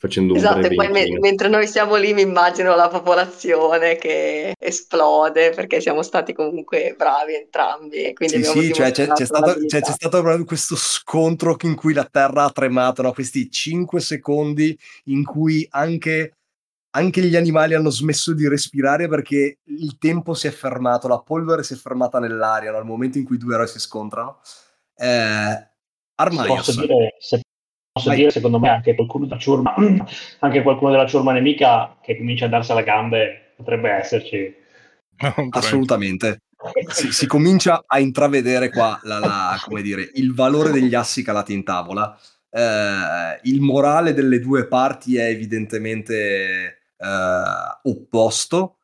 facendo 0.05 0.35
un 0.35 0.39
Esatto, 0.39 0.59
e 0.59 0.61
breve 0.61 0.75
poi 0.75 0.91
me- 0.91 1.19
mentre 1.19 1.49
noi 1.49 1.67
siamo 1.67 1.97
lì 1.97 2.13
mi 2.13 2.21
immagino 2.21 2.75
la 2.75 2.89
popolazione 2.89 3.97
che 3.97 4.53
esplode 4.59 5.51
perché 5.51 5.81
siamo 5.81 6.03
stati 6.03 6.35
comunque 6.35 6.95
bravi 6.97 7.35
entrambi 7.35 8.13
quindi 8.13 8.45
Sì, 8.45 8.65
sì, 8.67 8.73
cioè, 8.73 8.91
c'è, 8.91 9.09
c'è 9.09 9.25
stato, 9.25 9.67
cioè, 9.67 9.81
c'è 9.81 9.93
stato 9.93 10.21
proprio 10.21 10.45
questo 10.45 10.77
scontro 10.77 11.57
in 11.63 11.75
cui 11.75 11.95
la 11.95 12.09
terra 12.11 12.45
ha 12.45 12.51
tremato, 12.51 13.01
no? 13.03 13.13
questi 13.13 13.51
5 13.51 14.01
secondi 14.01 14.77
in 15.05 15.25
cui 15.25 15.67
anche, 15.71 16.35
anche 16.97 17.23
gli 17.23 17.37
animali 17.37 17.75
hanno 17.75 17.91
smesso 17.91 18.33
di 18.35 18.49
respirare 18.49 19.09
perché 19.09 19.59
il 19.65 19.99
tempo 19.99 20.33
si 20.35 20.47
è 20.47 20.51
fermato, 20.51 21.09
la 21.09 21.19
polvere 21.19 21.65
si 21.65 21.75
è 21.75 21.77
fermata 21.77 22.19
nell'aria 22.21 22.71
no? 22.71 22.77
al 22.77 22.85
momento 22.87 23.19
in 23.19 23.25
cui 23.25 23.35
i 23.37 23.39
due 23.39 23.55
eroi 23.55 23.67
si 23.67 23.81
scontrano. 23.81 24.39
Eh, 24.97 25.69
Armaios, 26.17 26.67
Posso 26.67 26.81
dire, 26.81 27.17
se 27.19 27.41
posso 27.91 28.09
Vai. 28.09 28.19
dire, 28.19 28.31
secondo 28.31 28.61
me 28.61 28.69
anche 28.69 28.95
qualcuno 28.95 29.27
della 29.27 29.41
ciurma, 29.41 29.75
anche 30.41 30.63
qualcuno 30.63 30.93
della 30.93 31.07
ciurma 31.07 31.33
nemica 31.33 31.97
che 32.01 32.17
comincia 32.17 32.45
a 32.47 32.49
darsi 32.49 32.71
alle 32.71 32.85
gambe 32.85 33.53
potrebbe 33.57 33.91
esserci. 33.91 34.55
assolutamente. 35.51 36.43
Si, 36.89 37.13
si 37.13 37.27
comincia 37.27 37.83
a 37.87 37.99
intravedere 37.99 38.71
qua 38.71 38.99
la- 39.03 39.19
la- 39.19 39.61
come 39.65 39.83
dire, 39.83 40.09
il 40.15 40.33
valore 40.33 40.71
degli 40.71 40.95
assi 40.95 41.25
calati 41.25 41.53
in 41.53 41.65
tavola. 41.65 42.17
Eh, 42.49 43.41
il 43.43 43.61
morale 43.61 44.15
delle 44.15 44.39
due 44.39 44.69
parti 44.69 45.17
è 45.17 45.25
evidentemente 45.25 46.84
eh, 46.97 47.81
opposto, 47.83 48.79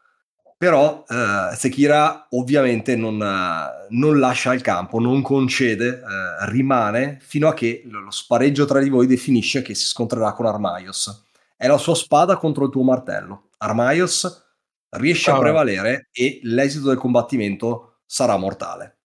però 0.56 1.04
eh, 1.08 1.54
Sekira 1.56 2.26
ovviamente 2.30 2.94
non, 2.94 3.16
non 3.16 4.18
lascia 4.18 4.52
il 4.52 4.60
campo, 4.60 4.98
non 4.98 5.22
concede, 5.22 5.88
eh, 5.88 6.50
rimane 6.50 7.18
fino 7.22 7.48
a 7.48 7.54
che 7.54 7.82
lo 7.86 8.10
spareggio 8.10 8.66
tra 8.66 8.80
di 8.80 8.90
voi 8.90 9.06
definisce 9.06 9.62
che 9.62 9.74
si 9.74 9.86
scontrerà 9.86 10.32
con 10.32 10.44
Armaios. 10.44 11.28
È 11.56 11.66
la 11.66 11.78
sua 11.78 11.94
spada 11.94 12.36
contro 12.36 12.64
il 12.64 12.70
tuo 12.70 12.82
martello. 12.82 13.48
Armaios 13.58 14.48
riesce 14.90 15.30
a 15.30 15.34
Allora. 15.34 15.48
prevalere 15.48 16.08
e 16.12 16.40
l'esito 16.42 16.88
del 16.88 16.98
combattimento 16.98 18.00
sarà 18.04 18.36
mortale. 18.36 18.98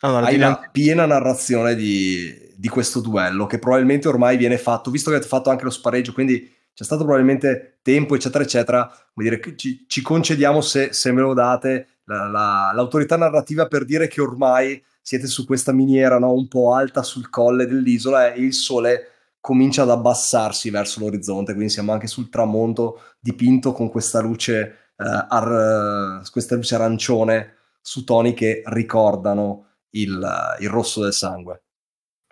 Allora, 0.00 0.26
Hai 0.26 0.36
la 0.36 0.68
piena 0.70 1.06
narrazione 1.06 1.74
di, 1.74 2.54
di 2.56 2.68
questo 2.68 3.00
duello 3.00 3.46
che 3.46 3.58
probabilmente 3.58 4.08
ormai 4.08 4.36
viene 4.36 4.58
fatto, 4.58 4.90
visto 4.90 5.10
che 5.10 5.16
avete 5.16 5.30
fatto 5.30 5.48
anche 5.48 5.64
lo 5.64 5.70
spareggio, 5.70 6.12
quindi 6.12 6.52
c'è 6.74 6.84
stato 6.84 7.04
probabilmente 7.04 7.71
tempo, 7.82 8.14
eccetera, 8.14 8.44
eccetera. 8.44 8.86
Come 9.12 9.28
dire, 9.28 9.56
ci, 9.56 9.84
ci 9.86 10.02
concediamo 10.02 10.60
se, 10.60 10.92
se 10.92 11.12
me 11.12 11.20
lo 11.20 11.34
date 11.34 11.98
la- 12.04 12.26
la- 12.28 12.72
l'autorità 12.74 13.16
narrativa 13.16 13.66
per 13.66 13.84
dire 13.84 14.08
che 14.08 14.20
ormai 14.20 14.82
siete 15.00 15.26
su 15.26 15.44
questa 15.46 15.72
miniera 15.72 16.18
no, 16.18 16.32
un 16.32 16.48
po' 16.48 16.72
alta 16.74 17.02
sul 17.02 17.28
colle 17.28 17.66
dell'isola 17.66 18.32
e 18.32 18.40
il 18.40 18.54
sole 18.54 19.08
comincia 19.40 19.82
ad 19.82 19.90
abbassarsi 19.90 20.70
verso 20.70 21.00
l'orizzonte, 21.00 21.52
quindi 21.54 21.72
siamo 21.72 21.92
anche 21.92 22.06
sul 22.06 22.28
tramonto 22.28 23.00
dipinto 23.18 23.72
con 23.72 23.90
questa 23.90 24.20
luce 24.20 24.92
uh, 24.96 25.26
ar- 25.28 26.30
questa 26.30 26.54
luce 26.54 26.76
arancione 26.76 27.56
su 27.80 28.04
toni 28.04 28.34
che 28.34 28.62
ricordano 28.66 29.66
il, 29.90 30.56
il 30.60 30.68
rosso 30.68 31.02
del 31.02 31.12
sangue. 31.12 31.62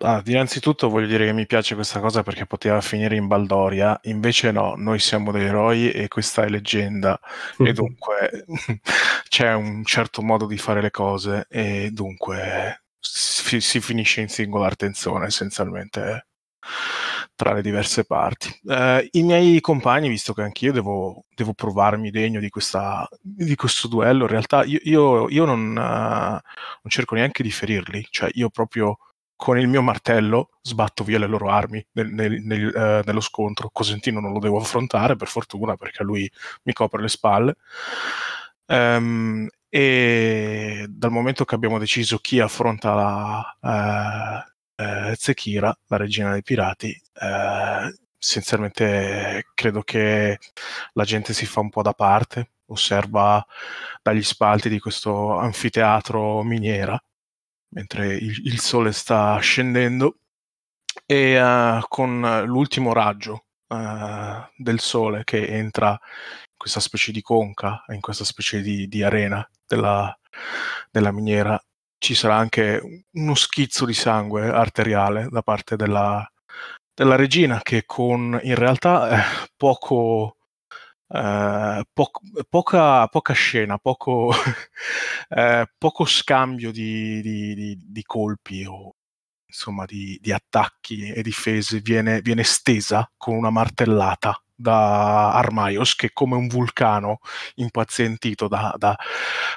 Ah, 0.03 0.21
innanzitutto 0.25 0.89
voglio 0.89 1.05
dire 1.05 1.25
che 1.25 1.33
mi 1.33 1.45
piace 1.45 1.75
questa 1.75 1.99
cosa 1.99 2.23
perché 2.23 2.47
poteva 2.47 2.81
finire 2.81 3.15
in 3.15 3.27
Baldoria, 3.27 3.99
invece 4.03 4.51
no, 4.51 4.73
noi 4.75 4.97
siamo 4.97 5.31
dei 5.31 5.45
eroi 5.45 5.91
e 5.91 6.07
questa 6.07 6.43
è 6.43 6.49
leggenda 6.49 7.19
e 7.59 7.71
dunque 7.71 8.45
c'è 9.29 9.53
un 9.53 9.83
certo 9.85 10.23
modo 10.23 10.47
di 10.47 10.57
fare 10.57 10.81
le 10.81 10.89
cose 10.89 11.45
e 11.49 11.91
dunque 11.91 12.85
si, 12.99 13.61
si 13.61 13.79
finisce 13.79 14.21
in 14.21 14.29
singola 14.29 14.71
tenzone 14.75 15.27
essenzialmente 15.27 16.25
tra 17.35 17.53
le 17.53 17.61
diverse 17.61 18.03
parti. 18.03 18.49
Eh, 18.67 19.07
I 19.11 19.23
miei 19.23 19.61
compagni, 19.61 20.09
visto 20.09 20.33
che 20.33 20.41
anch'io 20.41 20.71
devo, 20.71 21.25
devo 21.35 21.53
provarmi 21.53 22.09
degno 22.11 22.39
di, 22.39 22.49
questa, 22.49 23.07
di, 23.21 23.55
questo 23.55 23.87
duello, 23.87 24.23
in 24.23 24.29
realtà 24.29 24.63
io, 24.63 24.79
io, 24.83 25.29
io 25.29 25.45
non, 25.45 25.69
uh, 25.69 25.73
non 25.75 26.41
cerco 26.87 27.15
neanche 27.15 27.43
di 27.43 27.51
ferirli, 27.51 28.05
cioè 28.09 28.29
io 28.33 28.49
proprio 28.49 28.97
con 29.41 29.57
il 29.57 29.67
mio 29.67 29.81
martello 29.81 30.51
sbatto 30.61 31.03
via 31.03 31.17
le 31.17 31.25
loro 31.25 31.49
armi 31.49 31.83
nel, 31.93 32.09
nel, 32.09 32.43
nel, 32.43 32.67
uh, 32.67 33.01
nello 33.03 33.21
scontro. 33.21 33.71
Cosentino 33.71 34.19
non 34.19 34.33
lo 34.33 34.39
devo 34.39 34.59
affrontare, 34.59 35.15
per 35.15 35.27
fortuna, 35.27 35.75
perché 35.75 36.03
lui 36.03 36.31
mi 36.65 36.73
copre 36.73 37.01
le 37.01 37.07
spalle. 37.07 37.55
Um, 38.67 39.47
e 39.67 40.85
dal 40.87 41.09
momento 41.09 41.43
che 41.43 41.55
abbiamo 41.55 41.79
deciso 41.79 42.19
chi 42.19 42.39
affronta 42.39 42.93
la, 42.93 44.45
uh, 44.77 44.83
uh, 44.83 45.15
Zekira, 45.15 45.75
la 45.87 45.97
regina 45.97 46.33
dei 46.33 46.43
pirati, 46.43 46.95
essenzialmente 48.19 49.47
credo 49.55 49.81
che 49.81 50.37
la 50.93 51.03
gente 51.03 51.33
si 51.33 51.47
fa 51.47 51.61
un 51.61 51.71
po' 51.71 51.81
da 51.81 51.93
parte, 51.93 52.51
osserva 52.67 53.43
dagli 54.03 54.21
spalti 54.21 54.69
di 54.69 54.77
questo 54.77 55.35
anfiteatro 55.35 56.43
miniera 56.43 57.01
mentre 57.71 58.15
il, 58.15 58.41
il 58.45 58.59
sole 58.59 58.91
sta 58.91 59.37
scendendo 59.39 60.17
e 61.05 61.41
uh, 61.41 61.81
con 61.87 62.43
l'ultimo 62.45 62.93
raggio 62.93 63.45
uh, 63.67 64.45
del 64.55 64.79
sole 64.79 65.23
che 65.23 65.47
entra 65.47 65.89
in 65.91 66.57
questa 66.57 66.79
specie 66.79 67.11
di 67.11 67.21
conca, 67.21 67.83
in 67.89 68.01
questa 68.01 68.23
specie 68.23 68.61
di, 68.61 68.87
di 68.87 69.03
arena 69.03 69.47
della, 69.65 70.17
della, 70.89 71.11
miniera, 71.11 71.61
ci 71.97 72.13
sarà 72.13 72.35
anche 72.35 73.05
uno 73.11 73.35
schizzo 73.35 73.85
di 73.85 73.93
sangue 73.93 74.49
arteriale 74.49 75.27
da 75.29 75.41
parte 75.41 75.75
della, 75.75 76.29
della 76.93 77.15
regina 77.15 77.61
che 77.61 77.83
con 77.85 78.39
in 78.43 78.55
realtà 78.55 79.09
eh, 79.09 79.49
poco 79.55 80.37
Uh, 81.13 81.83
po- 81.91 82.09
poca, 82.49 83.05
poca, 83.07 83.33
scena, 83.33 83.77
poco, 83.77 84.31
uh, 85.29 85.63
poco 85.77 86.05
scambio 86.05 86.71
di, 86.71 87.19
di, 87.21 87.53
di, 87.53 87.77
di, 87.85 88.03
colpi 88.03 88.63
o 88.63 88.95
insomma 89.45 89.83
di, 89.85 90.19
attacchi 90.31 91.11
e 91.11 91.21
difese 91.21 91.81
viene, 91.81 92.21
viene 92.21 92.43
stesa 92.43 93.11
con 93.17 93.35
una 93.35 93.49
martellata 93.49 94.41
da 94.55 95.33
Armaios 95.33 95.95
che 95.95 96.11
come 96.13 96.37
un 96.37 96.47
vulcano 96.47 97.19
impazientito 97.55 98.47
da, 98.47 98.73
da 98.77 98.95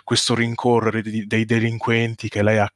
questo 0.03 0.35
rincorrere 0.35 1.03
dei 1.03 1.45
delinquenti 1.45 2.29
che 2.29 2.43
lei 2.43 2.59
ha 2.59 2.73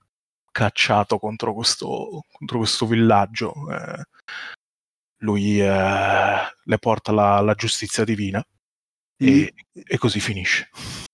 cacciato 0.53 1.19
contro 1.19 1.53
questo, 1.53 2.23
contro 2.31 2.59
questo 2.59 2.87
villaggio. 2.87 3.53
Eh, 3.73 4.03
lui 5.23 5.61
eh, 5.61 5.67
le 5.67 6.79
porta 6.79 7.11
la, 7.11 7.41
la 7.41 7.55
giustizia 7.55 8.05
divina 8.05 8.45
e, 9.19 9.53
e 9.73 9.99
così 9.99 10.21
finisce. 10.21 10.69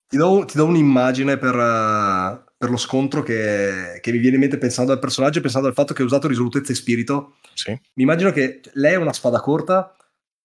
Ti 0.07 0.17
do, 0.17 0.45
ti 0.45 0.57
do 0.57 0.67
un'immagine 0.67 1.39
per, 1.39 1.55
uh, 1.55 2.45
per, 2.57 2.71
lo 2.71 2.77
scontro 2.77 3.23
che, 3.23 3.99
che, 4.01 4.13
mi 4.13 4.19
viene 4.19 4.37
in 4.37 4.43
mente 4.43 4.59
pensando 4.59 4.93
al 4.93 4.99
personaggio 4.99 5.39
e 5.39 5.43
pensando 5.43 5.67
al 5.67 5.75
fatto 5.75 5.93
che 5.93 6.03
ha 6.03 6.05
usato 6.05 6.29
risolutezza 6.29 6.73
e 6.73 6.77
spirito. 6.77 7.37
Sì. 7.55 7.71
Mi 7.71 8.03
immagino 8.03 8.31
che 8.31 8.61
lei 8.75 8.93
è 8.93 8.97
una 8.97 9.13
spada 9.13 9.41
corta, 9.41 9.97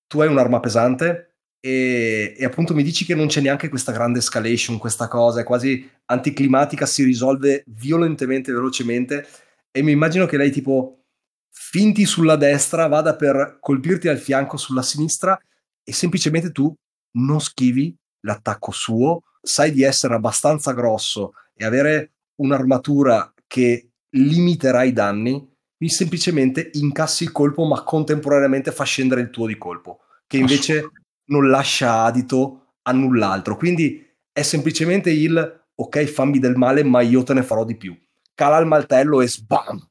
tu 0.08 0.22
hai 0.22 0.28
un'arma 0.28 0.60
pesante 0.60 1.36
e, 1.60 2.34
e, 2.38 2.46
appunto 2.46 2.74
mi 2.74 2.84
dici 2.84 3.06
che 3.06 3.16
non 3.16 3.28
c'è 3.28 3.42
neanche 3.42 3.70
questa 3.70 3.92
grande 3.92 4.20
escalation, 4.20 4.78
questa 4.78 5.08
cosa, 5.08 5.42
è 5.42 5.44
quasi 5.44 5.88
anticlimatica, 6.06 6.86
si 6.86 7.04
risolve 7.04 7.64
violentemente, 7.68 8.52
velocemente 8.52 9.28
e 9.72 9.84
mi 9.84 9.92
immagino 9.92 10.26
che 10.26 10.38
lei 10.38 10.52
tipo 10.52 11.04
finti 11.52 12.06
sulla 12.06 12.38
destra, 12.38 12.88
vada 12.88 13.16
per 13.16 13.58
colpirti 13.60 14.08
al 14.08 14.18
fianco 14.18 14.58
sulla 14.58 14.82
sinistra 14.82 15.40
e 15.84 15.94
semplicemente 15.94 16.52
tu 16.52 16.74
non 17.12 17.40
schivi 17.42 17.96
l'attacco 18.22 18.72
suo, 18.72 19.24
sai 19.42 19.72
di 19.72 19.84
essere 19.84 20.16
abbastanza 20.16 20.74
grosso 20.74 21.34
e 21.56 21.66
avere 21.66 22.14
un'armatura 22.36 23.34
che 23.48 23.92
limiterà 24.12 24.84
i 24.84 24.94
danni, 24.94 25.32
quindi 25.78 25.96
semplicemente 25.96 26.70
incassi 26.74 27.24
il 27.24 27.32
colpo 27.32 27.66
ma 27.66 27.84
contemporaneamente 27.84 28.72
fa 28.72 28.84
scendere 28.84 29.22
il 29.22 29.30
tuo 29.30 29.48
di 29.48 29.58
colpo, 29.58 30.02
che 30.28 30.38
invece 30.38 30.92
non 31.26 31.50
lascia 31.50 32.04
adito 32.04 32.76
a 32.84 32.92
null'altro. 32.92 33.56
Quindi 33.56 34.06
è 34.32 34.42
semplicemente 34.42 35.12
il 35.12 35.68
ok, 35.76 36.04
fammi 36.06 36.40
del 36.40 36.56
male, 36.56 36.84
ma 36.84 37.02
io 37.02 37.24
te 37.24 37.34
ne 37.34 37.44
farò 37.44 37.64
di 37.64 37.78
più. 37.78 37.98
Cala 38.36 38.58
il 38.58 38.66
maltello 38.66 39.22
e 39.22 39.28
sbam! 39.28 39.88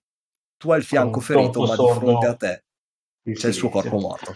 Tu 0.57 0.71
hai 0.71 0.79
il 0.79 0.85
fianco 0.85 1.21
ferito, 1.21 1.61
ma 1.65 1.77
di 1.77 1.99
fronte 1.99 2.27
a 2.27 2.35
te 2.35 2.65
c'è 3.33 3.49
il 3.49 3.55
suo 3.55 3.69
corpo 3.69 3.99
morto. 3.99 4.35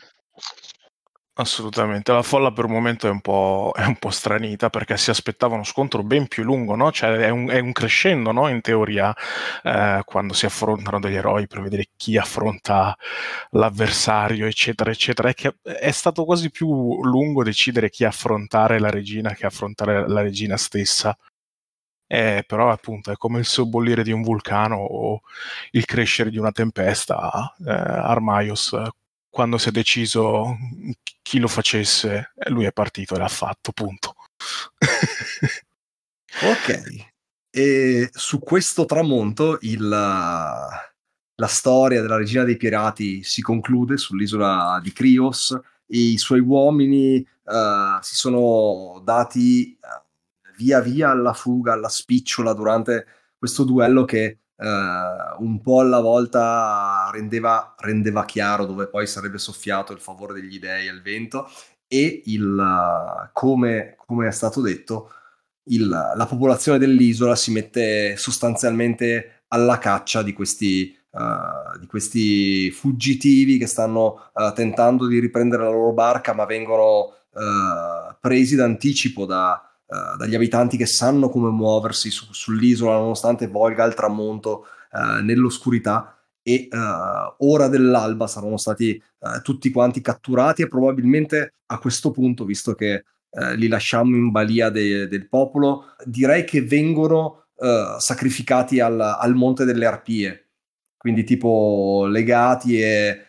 Assolutamente, 1.35 2.13
la 2.13 2.21
folla 2.21 2.53
per 2.53 2.67
un 2.67 2.73
momento 2.73 3.07
è 3.07 3.11
un 3.11 3.23
po', 3.23 3.73
è 3.75 3.87
un 3.87 3.97
po 3.97 4.11
stranita 4.11 4.69
perché 4.69 4.99
si 4.99 5.09
aspettava 5.09 5.55
uno 5.55 5.65
scontro 5.65 6.03
ben 6.03 6.29
più 6.29 6.43
lungo, 6.43 6.77
no? 6.77 6.93
Cioè 6.93 7.09
è 7.17 7.31
un, 7.31 7.49
è 7.49 7.59
un 7.59 7.73
crescendo, 7.73 8.33
no? 8.33 8.49
In 8.49 8.61
teoria, 8.61 9.15
eh, 9.63 10.03
quando 10.05 10.35
si 10.35 10.45
affrontano 10.45 11.01
degli 11.01 11.15
eroi 11.15 11.47
per 11.47 11.63
vedere 11.63 11.87
chi 11.97 12.19
affronta 12.19 12.95
l'avversario, 13.53 14.47
eccetera, 14.47 14.91
eccetera. 14.91 15.31
È, 15.31 15.35
che 15.35 15.55
è 15.63 15.91
stato 15.91 16.27
quasi 16.27 16.51
più 16.51 17.03
lungo 17.03 17.43
decidere 17.43 17.89
chi 17.89 18.05
affrontare 18.05 18.79
la 18.79 18.91
regina 18.91 19.33
che 19.33 19.47
affrontare 19.47 20.07
la 20.07 20.21
regina 20.21 20.59
stessa. 20.59 21.17
Eh, 22.07 22.45
però 22.47 22.71
appunto 22.71 23.11
è 23.11 23.17
come 23.17 23.39
il 23.39 23.47
sobbollire 23.47 24.03
di 24.03 24.13
un 24.13 24.23
vulcano 24.23 24.77
o 24.77 25.23
il 25.71 25.85
crescere 25.87 26.29
di 26.31 26.37
una 26.39 26.53
tempesta. 26.53 27.55
Eh, 27.67 27.71
Armaios 27.73 28.77
quando 29.33 29.57
si 29.57 29.71
è 29.71 29.73
deciso 29.73 30.59
chi 31.23 31.39
lo 31.39 31.49
facesse, 31.49 32.33
lui 32.49 32.67
è 32.67 32.73
partito 32.73 33.15
e 33.15 33.19
l'ha 33.19 33.29
fatto, 33.29 33.73
punto. 33.73 34.15
ok. 36.43 37.07
E 37.49 38.11
su 38.13 38.41
questo 38.41 38.85
tramonto 38.85 39.57
il, 39.63 39.89
la 39.89 41.47
storia 41.47 42.03
della 42.03 42.19
regina 42.19 42.45
dei 42.45 42.59
pirati 42.59 43.23
si 43.23 43.41
conclude 43.41 43.97
sull'isola 43.97 44.79
di 44.83 44.93
Krios. 44.93 45.59
I 45.87 46.19
suoi 46.19 46.41
uomini 46.41 47.27
uh, 47.45 48.03
si 48.03 48.15
sono 48.15 49.01
dati 49.03 49.79
uh, 49.81 50.57
via 50.59 50.81
via 50.81 51.09
alla 51.09 51.33
fuga, 51.33 51.73
alla 51.73 51.89
spicciola 51.89 52.53
durante 52.53 53.07
questo 53.39 53.65
duello 53.65 54.05
che 54.05 54.41
uh, 54.63 55.43
un 55.43 55.61
po' 55.61 55.81
alla 55.81 56.01
volta 56.01 57.11
rendeva, 57.13 57.75
rendeva, 57.79 58.25
chiaro 58.25 58.65
dove 58.65 58.87
poi 58.87 59.07
sarebbe 59.07 59.39
soffiato 59.39 59.93
il 59.93 60.01
favore 60.01 60.35
degli 60.35 60.59
dei 60.59 60.89
al 60.89 61.03
vento 61.03 61.49
e 61.89 62.23
il, 62.27 63.31
come, 63.33 63.97
come, 64.07 64.29
è 64.29 64.31
stato 64.31 64.61
detto, 64.61 65.11
il, 65.65 65.89
la 65.89 66.27
popolazione 66.27 66.79
dell'isola 66.79 67.35
si 67.35 67.51
mette 67.51 68.17
sostanzialmente 68.17 69.45
alla 69.49 69.79
caccia 69.79 70.23
di 70.23 70.33
questi, 70.33 70.97
uh, 71.11 71.79
di 71.79 71.87
questi 71.87 72.71
fuggitivi 72.71 73.59
che 73.59 73.67
stanno 73.67 74.31
uh, 74.33 74.53
tentando 74.55 75.07
di 75.07 75.19
riprendere 75.19 75.65
la 75.65 75.71
loro 75.71 75.93
barca 75.93 76.33
ma 76.33 76.47
vengono 76.47 77.17
presi 78.21 78.57
d'anticipo 78.57 79.25
da, 79.25 79.72
eh, 79.93 80.17
dagli 80.17 80.35
abitanti 80.35 80.79
che 80.79 80.87
sanno 80.87 81.29
come 81.29 81.51
muoversi 81.51 82.11
su, 82.11 82.33
sull'isola 82.33 82.97
nonostante 82.97 83.47
volga 83.47 83.85
al 83.85 83.95
tramonto 83.95 84.65
uh, 84.93 85.23
nell'oscurità. 85.23 86.17
E 86.43 86.69
uh, 86.71 87.47
ora 87.47 87.69
dell'alba 87.69 88.27
saranno 88.27 88.57
stati 88.57 89.01
tutti 89.43 89.71
quanti 89.71 90.01
catturati 90.01 90.63
e 90.63 90.67
probabilmente 90.67 91.55
a 91.67 91.79
questo 91.79 92.11
punto, 92.11 92.45
visto 92.45 92.75
che 92.75 93.05
li 93.55 93.69
lasciamo 93.69 94.17
in 94.17 94.33
balia 94.33 94.69
de- 94.69 95.07
del 95.07 95.29
popolo, 95.29 95.95
direi 96.05 96.43
che 96.43 96.61
vengono 96.63 97.45
sacrificati 97.99 98.81
al, 98.81 99.01
al, 99.01 99.35
monte 99.35 99.65
delle 99.65 99.87
arpie, 99.87 100.49
quindi 100.97 101.23
tipo 101.23 102.05
legati 102.09 102.83
e, 102.83 103.27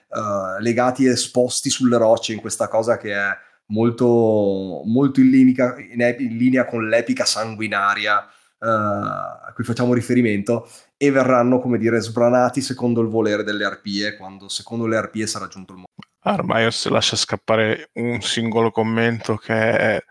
legati 0.62 1.06
e 1.06 1.12
esposti 1.12 1.70
sulle 1.70 1.98
rocce 1.98 2.34
in 2.34 2.42
questa 2.42 2.68
cosa 2.68 2.98
che 2.98 3.14
è 3.14 3.38
molto, 3.68 4.82
molto 4.86 5.20
in, 5.20 5.30
linea, 5.30 5.76
in, 5.78 6.38
linea 6.38 6.66
con 6.66 6.88
l'epica 6.88 7.26
sanguinaria 7.26 8.20
uh, 8.20 8.66
a 8.66 9.52
cui 9.54 9.64
facciamo 9.64 9.94
riferimento 9.94 10.70
e 10.98 11.12
verranno, 11.12 11.60
come 11.60 11.78
dire, 11.78 12.00
sbranati 12.02 12.62
secondo 12.62 13.02
il 13.02 13.08
volere 13.08 13.44
delle 13.44 13.66
arpie, 13.66 14.16
quando 14.18 14.48
secondo 14.48 14.86
le 14.86 14.98
arpie 14.98 15.28
sarà 15.28 15.48
giunto 15.48 15.74
il 15.74 15.80
momento. 15.80 16.12
Armaios 16.26 16.88
lascia 16.88 17.16
scappare 17.16 17.90
un 17.94 18.22
singolo 18.22 18.72
commento 18.72 19.36
che 19.36 19.54
è... 19.54 20.04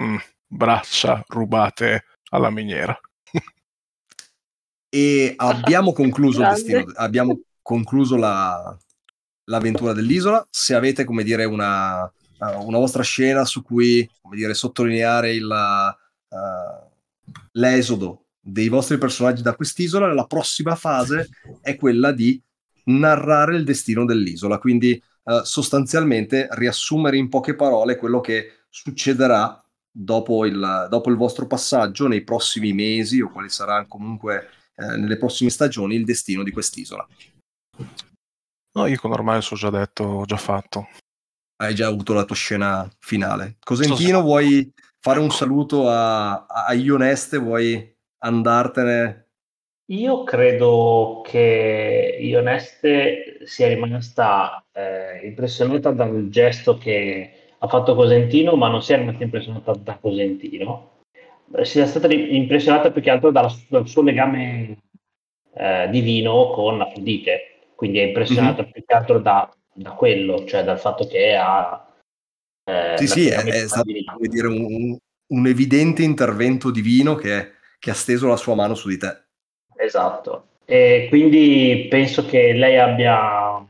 Mm, 0.00 0.16
braccia 0.52 1.24
rubate 1.28 2.04
alla 2.30 2.50
miniera. 2.50 2.98
E 4.94 5.32
abbiamo 5.38 5.94
concluso 5.94 6.42
destino, 6.42 6.84
abbiamo 6.96 7.40
concluso 7.62 8.14
la- 8.16 8.76
l'avventura 9.44 9.94
dell'isola. 9.94 10.46
Se 10.50 10.74
avete, 10.74 11.04
come 11.04 11.22
dire, 11.22 11.46
una, 11.46 12.12
eh, 12.42 12.56
una 12.56 12.78
vostra 12.78 13.02
scena 13.02 13.44
su 13.44 13.62
cui, 13.62 14.08
come 14.20 14.36
dire, 14.36 14.54
sottolineare 14.54 15.32
il, 15.32 15.50
eh, 16.28 16.90
l'esodo 17.52 18.24
dei 18.40 18.68
vostri 18.68 18.98
personaggi 18.98 19.42
da 19.42 19.54
quest'isola, 19.54 20.12
la 20.12 20.26
prossima 20.26 20.74
fase 20.74 21.28
è 21.60 21.76
quella 21.76 22.10
di 22.10 22.42
narrare 22.84 23.56
il 23.56 23.64
destino 23.64 24.04
dell'isola. 24.04 24.58
Quindi, 24.58 24.92
eh, 24.92 25.40
sostanzialmente, 25.44 26.48
riassumere 26.50 27.16
in 27.16 27.28
poche 27.28 27.54
parole 27.54 27.96
quello 27.96 28.20
che 28.20 28.64
succederà 28.68 29.64
dopo 29.94 30.46
il, 30.46 30.86
dopo 30.90 31.10
il 31.10 31.16
vostro 31.16 31.46
passaggio 31.46 32.08
nei 32.08 32.24
prossimi 32.24 32.72
mesi 32.72 33.20
o 33.20 33.30
quali 33.30 33.50
saranno 33.50 33.86
comunque 33.86 34.48
eh, 34.74 34.96
nelle 34.96 35.18
prossime 35.18 35.50
stagioni 35.50 35.94
il 35.94 36.04
destino 36.04 36.42
di 36.42 36.50
quest'isola. 36.50 37.06
No, 38.74 38.86
io 38.86 38.96
con 38.96 39.12
ormai 39.12 39.36
ho 39.38 39.54
già 39.54 39.68
detto, 39.68 40.02
ho 40.02 40.24
già 40.24 40.38
fatto. 40.38 40.88
Hai 41.62 41.76
già 41.76 41.86
avuto 41.86 42.12
la 42.12 42.24
tua 42.24 42.34
scena 42.34 42.90
finale. 42.98 43.54
Cosentino, 43.62 44.20
vuoi 44.20 44.72
fare 44.98 45.20
un 45.20 45.30
saluto 45.30 45.88
a, 45.88 46.44
a 46.46 46.72
Ioneste? 46.72 47.38
Vuoi 47.38 47.94
andartene? 48.18 49.28
Io 49.92 50.24
credo 50.24 51.22
che 51.24 52.18
Ioneste 52.20 53.42
sia 53.44 53.68
rimasta 53.68 54.64
eh, 54.72 55.24
impressionata 55.24 55.92
dal 55.92 56.26
gesto 56.30 56.76
che 56.78 57.52
ha 57.56 57.68
fatto 57.68 57.94
Cosentino, 57.94 58.56
ma 58.56 58.66
non 58.66 58.82
sia 58.82 58.96
rimasta 58.96 59.22
impressionata 59.22 59.72
da 59.72 59.96
Cosentino. 59.98 61.02
Eh, 61.54 61.64
Sia 61.64 61.86
stata 61.86 62.12
impressionata 62.12 62.90
più 62.90 63.02
che 63.02 63.10
altro 63.10 63.30
dalla- 63.30 63.54
dal 63.68 63.86
suo 63.86 64.02
legame 64.02 64.78
eh, 65.54 65.88
divino 65.92 66.50
con 66.50 66.80
Afrodite, 66.80 67.70
quindi 67.76 68.00
è 68.00 68.06
impressionata 68.06 68.64
più 68.64 68.82
che 68.84 68.94
altro 68.94 69.20
da, 69.20 69.48
da 69.72 69.92
quello, 69.92 70.44
cioè 70.44 70.64
dal 70.64 70.78
fatto 70.78 71.06
che 71.06 71.34
ha... 71.34 71.86
eh, 72.64 72.94
Sì, 72.96 73.06
sì, 73.06 73.28
è, 73.28 73.42
è 73.42 73.66
stato 73.66 73.90
come 74.14 74.28
dire, 74.28 74.46
un, 74.46 74.98
un- 75.26 75.46
evidente 75.46 76.02
intervento 76.02 76.70
divino 76.70 77.14
che, 77.14 77.52
che 77.78 77.90
ha 77.90 77.94
steso 77.94 78.28
la 78.28 78.36
sua 78.36 78.54
mano 78.54 78.74
su 78.74 78.88
di 78.88 78.98
te. 78.98 79.24
Esatto, 79.76 80.48
e 80.64 81.06
quindi 81.08 81.86
penso 81.90 82.24
che 82.24 82.52
lei 82.52 82.78
abbia, 82.78 83.66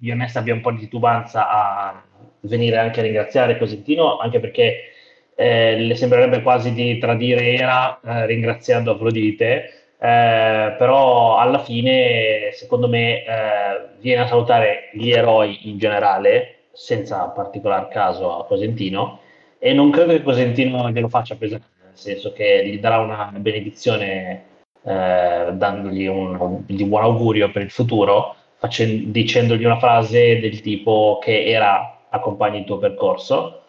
Ionesta 0.00 0.40
abbia 0.40 0.54
un 0.54 0.60
po' 0.60 0.72
di 0.72 0.80
titubanza 0.80 1.48
a 1.48 2.04
venire 2.40 2.76
anche 2.76 3.00
a 3.00 3.02
ringraziare 3.02 3.58
Cosentino, 3.58 4.18
anche 4.18 4.40
perché 4.40 4.92
eh, 5.34 5.78
le 5.78 5.94
sembrerebbe 5.94 6.42
quasi 6.42 6.72
di 6.72 6.98
tradire 6.98 7.54
Era 7.54 8.00
eh, 8.00 8.26
ringraziando 8.26 8.92
Afrodite, 8.92 9.75
eh, 9.98 10.74
però 10.78 11.38
alla 11.38 11.58
fine, 11.58 12.50
secondo 12.52 12.88
me, 12.88 13.24
eh, 13.24 13.88
viene 14.00 14.22
a 14.22 14.26
salutare 14.26 14.90
gli 14.92 15.10
eroi 15.10 15.68
in 15.70 15.78
generale, 15.78 16.66
senza 16.72 17.24
particolar 17.28 17.88
caso 17.88 18.38
a 18.38 18.46
Cosentino, 18.46 19.20
e 19.58 19.72
non 19.72 19.90
credo 19.90 20.12
che 20.12 20.22
Cosentino 20.22 20.90
glielo 20.90 21.08
faccia 21.08 21.36
pesare, 21.36 21.62
nel 21.82 21.96
senso 21.96 22.32
che 22.32 22.66
gli 22.66 22.78
darà 22.78 22.98
una 22.98 23.32
benedizione 23.36 24.44
eh, 24.82 25.52
dandogli 25.52 26.06
un, 26.06 26.62
di 26.66 26.84
buon 26.84 27.02
augurio 27.02 27.50
per 27.50 27.62
il 27.62 27.70
futuro, 27.70 28.36
facen- 28.56 29.10
dicendogli 29.10 29.64
una 29.64 29.78
frase 29.78 30.38
del 30.38 30.60
tipo 30.60 31.18
che 31.20 31.44
era 31.44 32.06
accompagni 32.08 32.58
il 32.58 32.64
tuo 32.64 32.78
percorso 32.78 33.62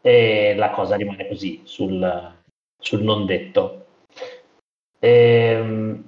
e 0.00 0.54
la 0.56 0.70
cosa 0.70 0.96
rimane 0.96 1.26
così 1.26 1.62
sul, 1.64 2.32
sul 2.78 3.02
non 3.02 3.26
detto. 3.26 3.79
Ehm, 5.00 6.04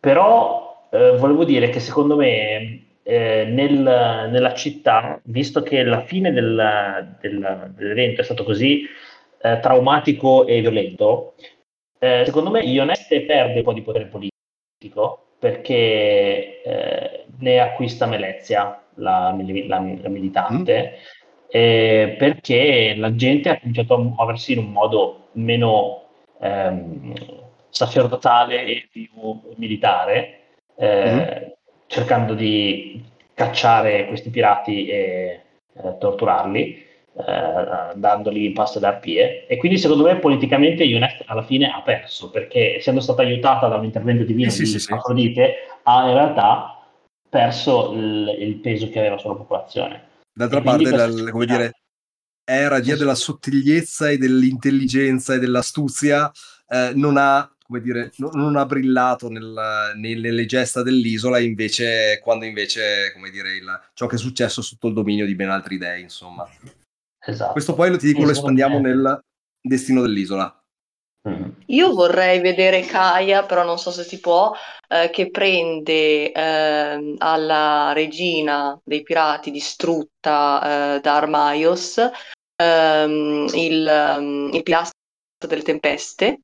però 0.00 0.88
eh, 0.90 1.16
volevo 1.16 1.44
dire 1.44 1.68
che 1.70 1.80
secondo 1.80 2.16
me 2.16 2.82
eh, 3.02 3.44
nel- 3.48 4.28
nella 4.30 4.52
città, 4.54 5.20
visto 5.24 5.62
che 5.62 5.82
la 5.84 6.00
fine 6.02 6.32
del- 6.32 7.16
del- 7.20 7.72
dell'evento 7.76 8.20
è 8.20 8.24
stato 8.24 8.42
così 8.44 8.84
eh, 9.42 9.60
traumatico 9.60 10.44
e 10.46 10.60
violento, 10.60 11.34
eh, 12.00 12.22
secondo 12.24 12.50
me 12.50 12.60
Ioneste 12.62 13.22
perde 13.22 13.58
un 13.58 13.64
po' 13.64 13.72
di 13.72 13.82
potere 13.82 14.06
politico 14.06 15.26
perché 15.38 16.62
eh, 16.62 17.24
ne 17.38 17.60
acquista 17.60 18.06
Melezia, 18.06 18.82
la, 18.94 19.36
la- 19.38 19.78
la 20.00 20.08
militante, 20.08 20.94
eh, 21.48 22.16
perché 22.18 22.94
la 22.96 23.14
gente 23.14 23.48
ha 23.50 23.58
cominciato 23.60 23.94
a 23.94 23.98
muoversi 23.98 24.52
in 24.52 24.58
un 24.58 24.72
modo 24.72 25.28
meno 25.32 26.02
ehm, 26.40 27.12
sacerdotale 27.76 28.64
e 28.64 28.88
più 28.90 29.06
militare, 29.56 30.40
eh, 30.76 31.56
cercando 31.86 32.32
di 32.32 33.04
cacciare 33.34 34.06
questi 34.06 34.30
pirati 34.30 34.86
e 34.86 35.40
eh, 35.74 35.98
torturarli 35.98 36.84
eh, 37.18 37.92
dandogli 37.94 38.52
pasto 38.52 38.78
d'arpie 38.78 39.46
e 39.46 39.56
quindi 39.58 39.76
secondo 39.78 40.04
me 40.04 40.18
politicamente 40.18 40.84
Ionest 40.84 41.22
alla 41.26 41.42
fine 41.42 41.70
ha 41.70 41.82
perso 41.82 42.30
perché 42.30 42.76
essendo 42.76 43.00
stata 43.00 43.22
aiutata 43.22 43.68
da 43.68 43.76
un 43.76 43.84
intervento 43.84 44.24
divino 44.24 44.50
Sì, 44.50 44.60
di 44.64 44.66
sì, 44.66 44.78
sì. 44.78 44.92
Afrodite 44.92 45.54
ha 45.82 46.08
in 46.08 46.14
realtà 46.14 46.82
perso 47.28 47.92
il, 47.92 48.36
il 48.38 48.54
peso 48.56 48.88
che 48.88 48.98
aveva 48.98 49.18
sulla 49.18 49.34
popolazione. 49.34 50.08
D'altra 50.32 50.60
E 50.60 50.62
parte, 50.62 50.82
questa 50.82 51.06
la- 51.08 51.30
come 51.30 51.46
dire, 51.46 51.70
era 52.44 52.78
via 52.78 52.96
della 52.96 53.14
sottigliezza 53.14 54.08
e 54.08 54.16
dell'intelligenza 54.16 55.34
e 55.34 55.38
dell'astuzia, 55.38 56.30
eh, 56.68 56.92
non 56.94 57.16
ha, 57.18 57.50
come 57.66 57.80
dire, 57.80 58.12
no- 58.16 58.30
non 58.32 58.56
ha 58.56 58.64
brillato 58.64 59.28
nel- 59.28 59.92
nel- 59.96 60.20
nelle 60.20 60.46
gesta 60.46 60.82
dell'isola, 60.82 61.38
invece, 61.38 62.20
quando 62.22 62.44
invece, 62.44 63.12
come 63.12 63.30
dire, 63.30 63.52
il- 63.52 63.80
ciò 63.94 64.06
che 64.06 64.16
è 64.16 64.18
successo 64.18 64.62
sotto 64.62 64.88
il 64.88 64.94
dominio 64.94 65.26
di 65.26 65.34
ben 65.34 65.50
altri 65.50 65.78
dei, 65.78 66.00
insomma. 66.02 66.48
esatto 67.18 67.52
Questo 67.52 67.74
poi 67.74 67.90
lo 67.90 67.96
ti 67.96 68.06
dico, 68.06 68.20
lo 68.20 68.32
secondo 68.32 68.60
espandiamo 68.60 68.78
nel 68.78 69.20
destino 69.60 70.00
dell'isola. 70.02 70.62
Mhm. 71.28 71.54
Io 71.66 71.92
vorrei 71.92 72.40
vedere 72.40 72.82
Kaya, 72.82 73.44
però 73.44 73.64
non 73.64 73.78
so 73.80 73.90
se 73.90 74.04
si 74.04 74.20
può, 74.20 74.52
eh, 74.88 75.10
che 75.10 75.30
prende 75.30 76.30
ehm, 76.30 77.16
alla 77.18 77.92
regina 77.92 78.78
dei 78.84 79.02
pirati 79.02 79.50
distrutta 79.50 80.94
eh, 80.94 81.00
da 81.00 81.16
Armaios 81.16 81.98
ehm, 82.62 83.48
il, 83.54 83.86
ehm, 83.88 84.50
il 84.52 84.62
pilastro 84.62 84.94
delle 85.48 85.62
tempeste 85.62 86.42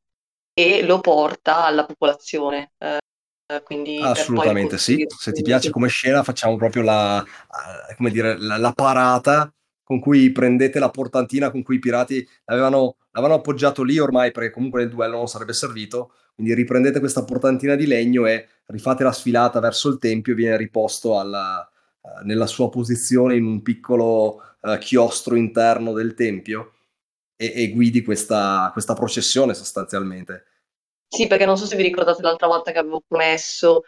e 0.54 0.84
lo 0.84 1.00
porta 1.00 1.64
alla 1.64 1.84
popolazione. 1.84 2.72
eh, 2.78 3.62
quindi 3.62 3.98
Assolutamente 4.00 4.78
sì. 4.78 5.04
Se 5.08 5.32
ti 5.32 5.42
piace 5.42 5.70
come 5.70 5.88
scena, 5.88 6.22
facciamo 6.22 6.56
proprio 6.56 6.82
la, 6.82 7.22
eh, 7.22 7.94
come 7.96 8.10
dire, 8.10 8.38
la, 8.38 8.56
la 8.56 8.72
parata 8.72 9.52
con 9.82 10.00
cui 10.00 10.30
prendete 10.30 10.78
la 10.78 10.90
portantina 10.90 11.50
con 11.50 11.62
cui 11.62 11.76
i 11.76 11.78
pirati 11.78 12.26
l'avevano, 12.46 12.96
l'avevano 13.10 13.40
appoggiato 13.40 13.82
lì 13.82 13.98
ormai, 13.98 14.30
perché 14.30 14.50
comunque 14.50 14.80
nel 14.80 14.90
duello 14.90 15.16
non 15.16 15.26
sarebbe 15.26 15.52
servito. 15.52 16.12
Quindi 16.34 16.54
riprendete 16.54 16.98
questa 16.98 17.24
portantina 17.24 17.74
di 17.74 17.86
legno 17.86 18.26
e 18.26 18.48
rifate 18.66 19.04
la 19.04 19.12
sfilata 19.12 19.60
verso 19.60 19.88
il 19.90 19.98
tempio 19.98 20.32
e 20.32 20.36
viene 20.36 20.56
riposto 20.56 21.18
alla- 21.18 21.68
eh, 22.02 22.24
nella 22.24 22.46
sua 22.46 22.70
posizione 22.70 23.36
in 23.36 23.44
un 23.44 23.62
piccolo 23.62 24.42
eh, 24.62 24.78
chiostro 24.78 25.34
interno 25.34 25.92
del 25.92 26.14
tempio 26.14 26.72
e, 27.42 27.62
e 27.64 27.70
guidi 27.70 28.02
questa, 28.02 28.70
questa 28.72 28.94
processione 28.94 29.54
sostanzialmente. 29.54 30.44
Sì, 31.08 31.26
perché 31.26 31.44
non 31.44 31.56
so 31.58 31.66
se 31.66 31.76
vi 31.76 31.82
ricordate 31.82 32.22
l'altra 32.22 32.46
volta 32.46 32.72
che 32.72 32.78
avevo 32.78 33.02
promesso 33.06 33.82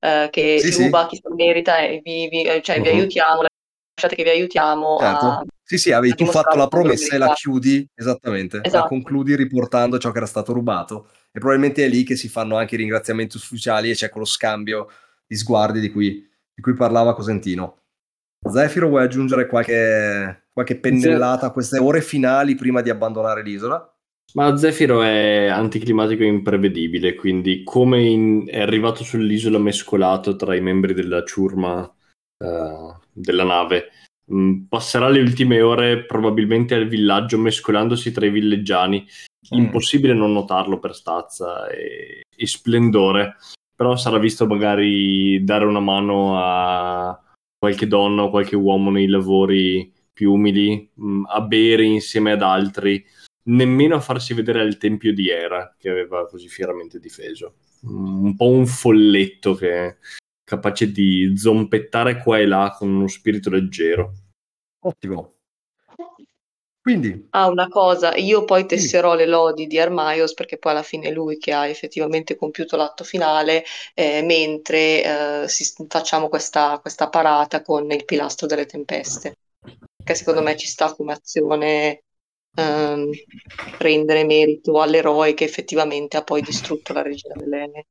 eh, 0.00 0.28
che 0.30 0.58
Sì, 0.60 0.68
si 0.68 0.74
sì. 0.74 0.82
ruba 0.84 1.06
chi 1.06 1.16
si 1.16 1.22
merita 1.34 1.78
e 1.78 2.00
vi, 2.02 2.28
vi- 2.28 2.44
eh, 2.44 2.62
cioè, 2.62 2.80
vi 2.80 2.88
Mhm. 2.88 2.98
aiutiamo, 2.98 3.42
lasciate 3.42 4.14
che 4.16 4.22
vi 4.22 4.30
aiutiamo 4.30 4.96
Certo. 4.96 5.26
a... 5.26 5.42
Sì, 5.66 5.78
sì, 5.78 5.92
avevi 5.92 6.14
tu 6.14 6.26
fatto 6.26 6.56
la 6.56 6.64
la 6.64 6.68
promessa 6.68 7.14
e 7.14 7.18
la 7.18 7.30
chiudi, 7.32 7.88
esattamente, 7.94 8.58
la 8.58 8.62
Esatto. 8.66 8.88
concludi 8.88 9.34
riportando 9.34 9.98
ciò 9.98 10.10
che 10.10 10.18
era 10.18 10.26
stato 10.26 10.52
rubato 10.52 11.08
e 11.32 11.38
probabilmente 11.40 11.84
è 11.84 11.88
lì 11.88 12.04
che 12.04 12.16
si 12.16 12.28
fanno 12.28 12.56
anche 12.56 12.74
i 12.74 12.78
ringraziamenti 12.78 13.36
ufficiali 13.36 13.90
e 13.90 13.94
c'è 13.94 14.10
quello 14.10 14.26
scambio 14.26 14.88
di 15.26 15.36
sguardi 15.36 15.80
di 15.80 15.90
cui, 15.90 16.28
di 16.54 16.62
cui 16.62 16.74
parlava 16.74 17.14
Cosentino. 17.14 17.78
Zefiro, 18.46 18.88
vuoi 18.88 19.04
aggiungere 19.04 19.46
qualche, 19.46 20.43
qualche 20.54 20.78
pennellata 20.78 21.46
a 21.46 21.50
queste 21.50 21.78
ore 21.78 22.00
finali 22.00 22.54
prima 22.54 22.80
di 22.80 22.88
abbandonare 22.88 23.42
l'isola? 23.42 23.92
Ma 24.34 24.56
Zefiro 24.56 25.02
è 25.02 25.46
anticlimatico 25.46 26.22
e 26.22 26.26
imprevedibile, 26.26 27.14
quindi 27.14 27.62
come 27.64 28.02
in- 28.02 28.44
è 28.48 28.60
arrivato 28.60 29.04
sull'isola 29.04 29.58
mescolato 29.58 30.36
tra 30.36 30.54
i 30.54 30.60
membri 30.60 30.94
della 30.94 31.24
ciurma 31.24 31.92
eh, 32.38 32.94
della 33.12 33.44
nave, 33.44 33.90
mh, 34.24 34.62
passerà 34.68 35.08
le 35.08 35.20
ultime 35.20 35.60
ore 35.60 36.04
probabilmente 36.04 36.74
al 36.74 36.88
villaggio 36.88 37.38
mescolandosi 37.38 38.12
tra 38.12 38.26
i 38.26 38.30
villeggiani. 38.30 39.04
Mm. 39.54 39.58
Impossibile 39.58 40.14
non 40.14 40.32
notarlo 40.32 40.78
per 40.78 40.94
stazza 40.94 41.68
e, 41.68 42.22
e 42.34 42.46
splendore, 42.46 43.36
però 43.74 43.96
sarà 43.96 44.18
visto 44.18 44.46
magari 44.46 45.44
dare 45.44 45.64
una 45.64 45.80
mano 45.80 46.38
a 46.38 47.20
qualche 47.58 47.86
donna 47.86 48.22
o 48.22 48.30
qualche 48.30 48.56
uomo 48.56 48.90
nei 48.90 49.06
lavori 49.06 49.92
più 50.14 50.32
umili, 50.32 50.88
mh, 50.94 51.24
a 51.28 51.40
bere 51.42 51.84
insieme 51.84 52.32
ad 52.32 52.40
altri 52.40 53.04
nemmeno 53.46 53.96
a 53.96 54.00
farsi 54.00 54.32
vedere 54.34 54.60
al 54.60 54.78
tempio 54.78 55.12
di 55.12 55.28
Era 55.28 55.74
che 55.78 55.90
aveva 55.90 56.26
così 56.26 56.48
fieramente 56.48 56.98
difeso. 56.98 57.56
Un 57.82 58.34
po' 58.36 58.48
un 58.48 58.66
folletto 58.66 59.54
che 59.54 59.86
è 59.86 59.96
capace 60.42 60.90
di 60.90 61.36
zompettare 61.36 62.22
qua 62.22 62.38
e 62.38 62.46
là 62.46 62.74
con 62.76 62.88
uno 62.88 63.08
spirito 63.08 63.50
leggero. 63.50 64.12
Ottimo. 64.80 65.32
Quindi, 66.80 67.28
Ah, 67.30 67.48
una 67.48 67.68
cosa, 67.68 68.14
io 68.14 68.44
poi 68.44 68.66
tesserò 68.66 69.14
le 69.14 69.24
lodi 69.26 69.66
di 69.66 69.78
Armaios 69.78 70.34
perché 70.34 70.58
poi 70.58 70.72
alla 70.72 70.82
fine 70.82 71.08
è 71.08 71.12
lui 71.12 71.38
che 71.38 71.54
ha 71.54 71.66
effettivamente 71.66 72.36
compiuto 72.36 72.76
l'atto 72.76 73.04
finale, 73.04 73.64
eh, 73.94 74.20
mentre 74.22 75.02
eh, 75.02 75.48
si- 75.48 75.86
facciamo 75.88 76.28
questa, 76.28 76.78
questa 76.80 77.08
parata 77.08 77.62
con 77.62 77.90
il 77.90 78.04
pilastro 78.04 78.46
delle 78.46 78.66
tempeste, 78.66 79.34
che 80.04 80.14
secondo 80.14 80.42
me 80.42 80.56
ci 80.56 80.66
sta 80.66 80.92
come 80.94 81.12
azione 81.12 82.02
ehm, 82.54 83.10
rendere 83.78 84.24
merito 84.24 84.80
all'eroe 84.80 85.34
che 85.34 85.44
effettivamente 85.44 86.16
ha 86.16 86.22
poi 86.22 86.42
distrutto 86.42 86.92
la 86.92 87.02
regina, 87.02 87.34
delle, 87.36 87.86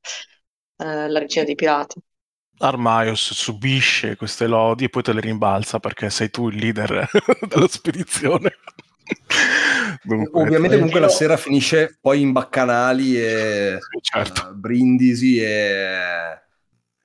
eh, 0.77 1.09
la 1.09 1.19
regina 1.19 1.43
dei 1.43 1.55
pirati. 1.55 1.99
Armaios 2.59 3.33
subisce 3.33 4.15
queste 4.15 4.47
lodi 4.47 4.85
e 4.85 4.89
poi 4.89 5.01
te 5.03 5.11
le 5.11 5.21
rimbalza 5.21 5.79
perché 5.79 6.09
sei 6.09 6.29
tu 6.29 6.49
il 6.49 6.57
leader 6.57 7.09
della 7.49 7.67
spedizione. 7.67 8.55
Dunque, 10.03 10.41
ovviamente, 10.41 10.75
comunque 10.77 10.99
la 10.99 11.09
sera 11.09 11.35
finisce 11.35 11.97
poi 11.99 12.21
in 12.21 12.31
baccanali 12.31 13.17
e 13.17 13.79
certo. 14.01 14.49
eh, 14.49 14.53
brindisi 14.53 15.39
e, 15.39 16.41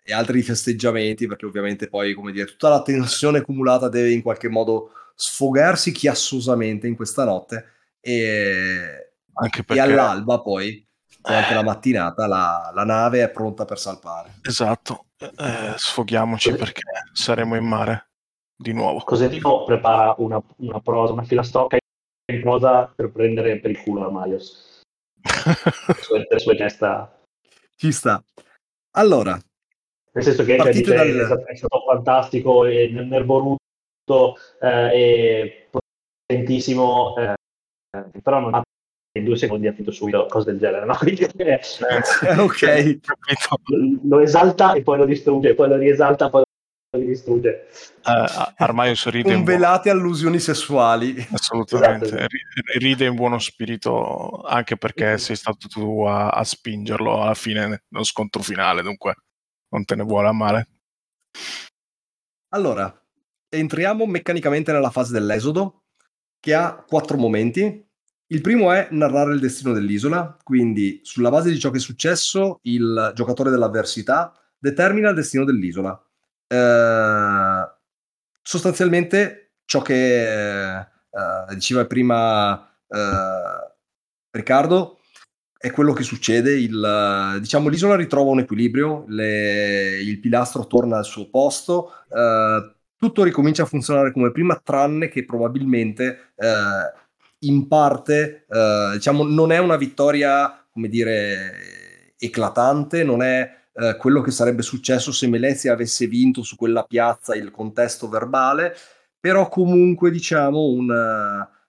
e 0.08 0.14
altri 0.14 0.40
festeggiamenti, 0.40 1.26
perché 1.26 1.44
ovviamente 1.44 1.86
poi, 1.86 2.14
come 2.14 2.32
dire, 2.32 2.46
tutta 2.46 2.70
la 2.70 2.80
tensione 2.80 3.38
accumulata 3.38 3.90
deve 3.90 4.10
in 4.10 4.22
qualche 4.22 4.48
modo 4.48 4.92
sfogarsi 5.14 5.92
chiassosamente 5.92 6.86
in 6.86 6.96
questa 6.96 7.24
notte 7.24 7.72
e, 8.00 9.12
Anche 9.34 9.60
e 9.60 9.64
perché 9.64 9.82
all'alba 9.82 10.40
poi, 10.40 10.82
durante 11.20 11.50
Eh. 11.50 11.54
la 11.54 11.62
mattinata, 11.62 12.26
la, 12.26 12.70
la 12.72 12.84
nave 12.84 13.22
è 13.22 13.30
pronta 13.30 13.66
per 13.66 13.78
salpare. 13.78 14.36
Esatto, 14.40 15.08
eh, 15.18 15.74
sfoghiamoci 15.76 16.54
perché 16.54 16.80
saremo 17.12 17.54
in 17.56 17.66
mare 17.66 18.08
di 18.56 18.72
nuovo. 18.72 19.00
Cosentino 19.00 19.64
prepara 19.64 20.14
una, 20.16 20.42
una 20.56 20.80
prosa, 20.80 21.12
una 21.12 21.24
filastocca 21.24 21.76
in 22.32 22.40
prosa 22.40 22.90
per 22.96 23.10
prendere 23.10 23.60
per 23.60 23.72
il 23.72 23.78
culo 23.82 24.06
Armaios. 24.06 24.80
Le 25.20 26.38
sue 26.40 26.56
gesta. 26.56 27.14
Ci 27.76 27.92
sta. 27.92 28.24
Allora, 28.92 29.38
Nel 30.12 30.24
senso 30.24 30.44
che 30.44 30.56
cioè, 30.58 30.72
dice, 30.72 30.94
dal- 30.94 31.44
è, 31.44 31.54
stato, 31.54 31.84
fantastico 31.86 32.64
e 32.64 32.88
nervoruto 32.88 33.58
eh, 34.60 34.90
e 34.92 35.68
potentissimo, 36.26 37.14
eh, 37.16 37.34
eh, 37.96 38.20
però 38.22 38.40
non 38.40 38.54
ha 38.54 38.62
in 39.18 39.24
due 39.24 39.36
secondi 39.36 39.66
ha 39.66 39.72
finito 39.72 39.90
subito 39.90 40.26
cose 40.26 40.50
del 40.50 40.60
genere, 40.60 40.84
no? 40.84 40.94
Quindi 40.98 41.22
eh, 41.36 41.60
ok. 42.38 42.98
Capito? 43.00 43.58
lo 44.08 44.20
esalta 44.20 44.74
e 44.74 44.82
poi 44.82 44.98
lo 44.98 45.04
distrugge, 45.04 45.54
poi 45.54 45.68
lo 45.68 45.76
riesalta, 45.76 46.30
poi 46.30 46.42
lo 46.96 47.04
distrugge. 47.04 47.68
Eh, 48.04 48.54
Armaios 48.56 49.08
ride 49.08 49.34
Con 49.34 49.44
velate 49.44 49.90
allusioni 49.90 50.38
sessuali. 50.38 51.14
assolutamente, 51.32 52.06
Esatto. 52.06 52.26
ri- 52.26 52.78
ride 52.78 53.06
in 53.06 53.14
buono 53.14 53.38
spirito 53.38 54.42
anche 54.42 54.76
perché 54.76 55.18
sei 55.18 55.36
stato 55.36 55.68
tu 55.68 56.04
a, 56.04 56.30
a 56.30 56.44
spingerlo 56.44 57.20
alla 57.20 57.34
fine 57.34 57.82
nello 57.88 58.04
scontro 58.04 58.42
finale, 58.42 58.82
dunque 58.82 59.14
non 59.70 59.84
te 59.84 59.94
ne 59.94 60.02
vuole 60.02 60.28
a 60.28 60.32
male. 60.32 60.68
Allora, 62.50 62.92
entriamo 63.48 64.06
meccanicamente 64.06 64.72
nella 64.72 64.90
fase 64.90 65.12
dell'esodo, 65.12 65.84
che 66.40 66.54
ha 66.54 66.84
quattro 66.86 67.16
momenti. 67.16 67.84
Il 68.30 68.40
primo 68.40 68.72
è 68.72 68.88
narrare 68.90 69.32
il 69.32 69.40
destino 69.40 69.72
dell'isola, 69.72 70.36
quindi 70.42 71.00
sulla 71.02 71.30
base 71.30 71.50
di 71.50 71.58
ciò 71.58 71.70
che 71.70 71.78
è 71.78 71.80
successo, 71.80 72.58
il 72.62 73.12
giocatore 73.14 73.50
dell'avversità 73.50 74.32
determina 74.58 75.08
il 75.08 75.14
destino 75.14 75.44
dell'isola. 75.44 75.98
Eh, 76.46 77.76
sostanzialmente 78.42 79.52
ciò 79.64 79.80
che 79.82 80.78
eh, 80.78 80.86
diceva 81.54 81.86
prima 81.86 82.70
eh, 82.88 83.74
Riccardo 84.30 84.97
è 85.58 85.70
quello 85.72 85.92
che 85.92 86.04
succede. 86.04 86.58
Il, 86.58 87.38
diciamo, 87.40 87.68
l'isola 87.68 87.96
ritrova 87.96 88.30
un 88.30 88.40
equilibrio, 88.40 89.04
le- 89.08 90.00
il 90.00 90.20
pilastro 90.20 90.66
torna 90.66 90.98
al 90.98 91.04
suo 91.04 91.28
posto, 91.28 91.92
eh, 92.10 92.72
tutto 92.96 93.22
ricomincia 93.24 93.64
a 93.64 93.66
funzionare 93.66 94.12
come 94.12 94.30
prima, 94.32 94.60
tranne 94.62 95.08
che 95.08 95.24
probabilmente 95.24 96.32
eh, 96.36 96.46
in 97.40 97.68
parte, 97.68 98.46
eh, 98.48 98.90
diciamo, 98.94 99.24
non 99.24 99.52
è 99.52 99.58
una 99.58 99.76
vittoria, 99.76 100.64
come 100.72 100.88
dire, 100.88 102.14
eclatante, 102.18 103.04
non 103.04 103.22
è 103.22 103.50
eh, 103.74 103.96
quello 103.96 104.20
che 104.20 104.30
sarebbe 104.30 104.62
successo 104.62 105.12
se 105.12 105.28
Melezia 105.28 105.72
avesse 105.72 106.06
vinto 106.06 106.42
su 106.42 106.56
quella 106.56 106.84
piazza 106.84 107.34
il 107.34 107.50
contesto 107.50 108.08
verbale, 108.08 108.74
però 109.20 109.48
comunque 109.48 110.10
diciamo 110.10 110.64
un, 110.64 110.90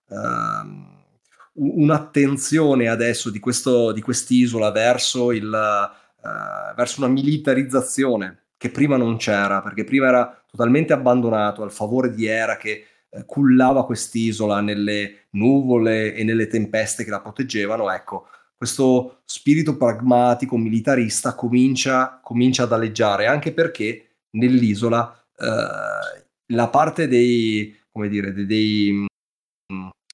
ehm, 0.09 0.98
un'attenzione 1.59 2.87
adesso 2.87 3.29
di, 3.29 3.39
questo, 3.39 3.91
di 3.91 4.01
quest'isola 4.01 4.71
verso, 4.71 5.31
il, 5.31 5.53
eh, 5.53 6.73
verso 6.75 7.01
una 7.01 7.09
militarizzazione 7.09 8.45
che 8.57 8.69
prima 8.69 8.97
non 8.97 9.17
c'era, 9.17 9.61
perché 9.61 9.83
prima 9.83 10.07
era 10.07 10.43
totalmente 10.49 10.93
abbandonato 10.93 11.63
al 11.63 11.71
favore 11.71 12.11
di 12.11 12.25
Era 12.25 12.57
che 12.57 12.85
eh, 13.09 13.25
cullava 13.25 13.85
quest'isola 13.85 14.61
nelle 14.61 15.27
nuvole 15.31 16.13
e 16.13 16.23
nelle 16.23 16.47
tempeste 16.47 17.03
che 17.03 17.09
la 17.09 17.21
proteggevano, 17.21 17.89
ecco, 17.91 18.27
questo 18.55 19.21
spirito 19.23 19.77
pragmatico, 19.77 20.57
militarista 20.57 21.33
comincia, 21.33 22.19
comincia 22.21 22.63
ad 22.63 22.73
aleggiare, 22.73 23.25
anche 23.25 23.53
perché 23.53 24.17
nell'isola 24.31 25.09
eh, 25.37 26.25
la 26.47 26.67
parte 26.67 27.07
dei, 27.07 27.73
come 27.89 28.09
dire, 28.09 28.33
dei, 28.33 29.05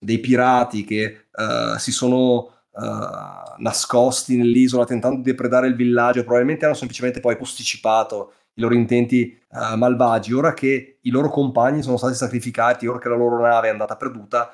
dei, 0.06 0.20
pirati 0.20 0.84
che 0.84 1.04
eh, 1.04 1.80
si 1.80 1.92
sono 1.92 2.52
eh, 2.72 3.58
nascosti 3.58 4.38
nell'isola 4.38 4.86
tentando 4.86 5.18
di 5.18 5.24
depredare 5.24 5.68
il 5.68 5.76
villaggio, 5.76 6.24
probabilmente 6.24 6.66
hanno 6.66 6.76
semplicemente 6.76 7.20
poi 7.20 7.36
posticipato 7.38 8.34
i 8.54 8.62
loro 8.62 8.76
intenti 8.76 9.32
eh, 9.32 9.76
malvagi. 9.76 10.34
Ora 10.34 10.54
che 10.54 11.00
i 11.02 11.10
loro 11.10 11.30
compagni 11.30 11.82
sono 11.82 11.98
stati 11.98 12.16
sacrificati, 12.16 12.88
ora 12.88 13.00
che 13.00 13.10
la 13.10 13.16
loro 13.16 13.42
nave 13.42 13.68
è 13.68 13.72
andata 13.72 13.96
perduta, 13.96 14.54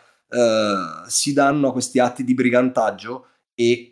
si 1.08 1.34
danno 1.34 1.68
a 1.68 1.72
questi 1.74 2.00
atti 2.00 2.24
di 2.24 2.34
brigantaggio 2.34 3.26
e 3.54 3.92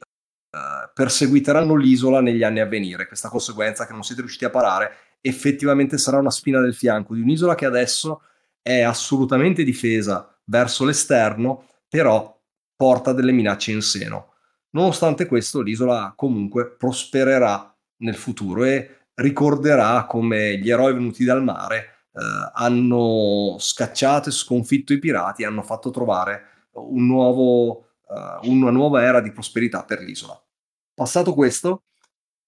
perseguiteranno 0.94 1.76
l'isola 1.76 2.22
negli 2.22 2.44
anni 2.44 2.62
a 2.62 2.66
venire. 2.66 3.08
Questa 3.08 3.28
conseguenza 3.28 3.86
che 3.86 3.92
non 3.92 4.04
siete 4.04 4.22
riusciti 4.22 4.46
a 4.46 4.50
parare 4.50 4.92
effettivamente 5.22 5.98
sarà 5.98 6.18
una 6.18 6.32
spina 6.32 6.62
del 6.62 6.74
fianco 6.74 7.14
di 7.14 7.22
un'isola 7.22 7.56
che 7.56 7.66
adesso 7.66 8.22
è 8.62 8.82
assolutamente 8.82 9.64
difesa 9.64 10.40
verso 10.46 10.86
l'esterno, 10.86 11.66
però 11.88 12.38
porta 12.76 13.14
delle 13.14 13.32
minacce 13.32 13.72
in 13.72 13.82
seno. 13.82 14.34
Nonostante 14.72 15.26
questo, 15.26 15.62
l'isola 15.62 16.14
comunque 16.16 16.70
prospererà 16.76 17.76
nel 17.98 18.16
futuro 18.16 18.64
e 18.64 19.08
ricorderà 19.16 20.06
come 20.06 20.58
gli 20.58 20.70
eroi 20.70 20.94
venuti 20.94 21.26
dal 21.26 21.44
mare 21.44 22.00
eh, 22.14 22.52
hanno 22.54 23.56
scacciato 23.60 24.30
e 24.30 24.32
sconfitto 24.32 24.94
i 24.94 25.00
pirati 25.00 25.44
e 25.44 25.46
hanno 25.46 25.62
fatto 25.62 25.90
trovare 25.90 26.70
un 26.74 27.06
nuovo, 27.06 27.92
eh, 28.10 28.48
una 28.48 28.72
nuova 28.72 29.04
era 29.04 29.22
di 29.22 29.32
prosperità 29.32 29.84
per 29.84 30.02
l'isola. 30.02 30.42
Passato 30.94 31.34
questo, 31.34 31.84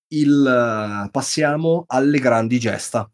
il, 0.10 1.10
passiamo 1.12 1.86
alle 1.88 2.20
grandi 2.20 2.60
gesta. 2.60 3.10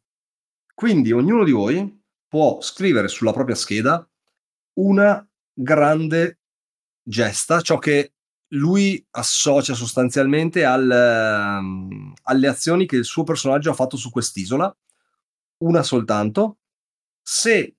Quindi 0.74 1.12
ognuno 1.12 1.44
di 1.44 1.52
voi 1.52 2.06
può 2.28 2.60
scrivere 2.62 3.08
sulla 3.08 3.34
propria 3.34 3.56
scheda 3.56 4.08
una 4.74 5.28
grande 5.54 6.40
gesta, 7.02 7.62
ciò 7.62 7.78
che 7.78 8.14
lui 8.52 9.06
associa 9.12 9.74
sostanzialmente 9.74 10.64
al, 10.64 11.60
um, 11.60 12.14
alle 12.24 12.48
azioni 12.48 12.86
che 12.86 12.96
il 12.96 13.06
suo 13.06 13.24
personaggio 13.24 13.72
ha 13.72 13.74
fatto 13.74 13.98
su 13.98 14.10
quest'isola, 14.10 14.76
una 15.60 15.84
soltanto. 15.84 16.60
Se 17.22 17.76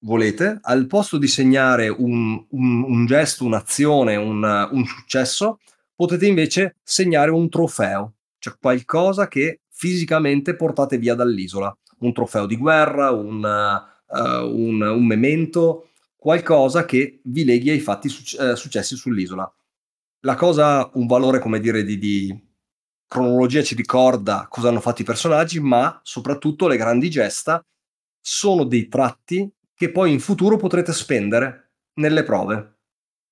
volete, 0.00 0.58
al 0.62 0.86
posto 0.86 1.18
di 1.18 1.28
segnare 1.28 1.88
un, 1.88 2.44
un, 2.50 2.82
un 2.82 3.06
gesto, 3.06 3.44
un'azione, 3.44 4.16
un, 4.16 4.68
un 4.72 4.84
successo, 4.84 5.58
potete 5.94 6.26
invece 6.26 6.76
segnare 6.82 7.30
un 7.30 7.48
trofeo, 7.48 8.14
cioè 8.38 8.56
qualcosa 8.58 9.28
che 9.28 9.60
fisicamente 9.68 10.56
portate 10.56 10.98
via 10.98 11.14
dall'isola, 11.14 11.76
un 12.00 12.12
trofeo 12.12 12.46
di 12.46 12.56
guerra, 12.56 13.10
un, 13.10 13.42
uh, 13.42 14.44
un, 14.46 14.80
un 14.80 15.06
memento, 15.06 15.90
qualcosa 16.16 16.84
che 16.84 17.20
vi 17.24 17.44
leghi 17.44 17.70
ai 17.70 17.80
fatti 17.80 18.08
suc- 18.08 18.38
eh, 18.38 18.56
successi 18.56 18.94
sull'isola. 18.94 19.50
La 20.20 20.34
cosa 20.34 20.90
un 20.94 21.06
valore, 21.06 21.38
come 21.38 21.60
dire, 21.60 21.82
di, 21.82 21.98
di, 21.98 22.48
cronologia, 23.06 23.62
ci 23.62 23.74
ricorda 23.74 24.46
cosa 24.48 24.68
hanno 24.68 24.80
fatto 24.80 25.02
i 25.02 25.06
personaggi, 25.06 25.58
ma 25.60 25.98
soprattutto 26.04 26.68
le 26.68 26.76
grandi 26.76 27.08
gesta 27.10 27.64
sono 28.20 28.64
dei 28.64 28.86
tratti 28.88 29.50
che 29.74 29.90
poi 29.90 30.12
in 30.12 30.20
futuro 30.20 30.56
potrete 30.56 30.92
spendere 30.92 31.72
nelle 31.94 32.22
prove. 32.22 32.76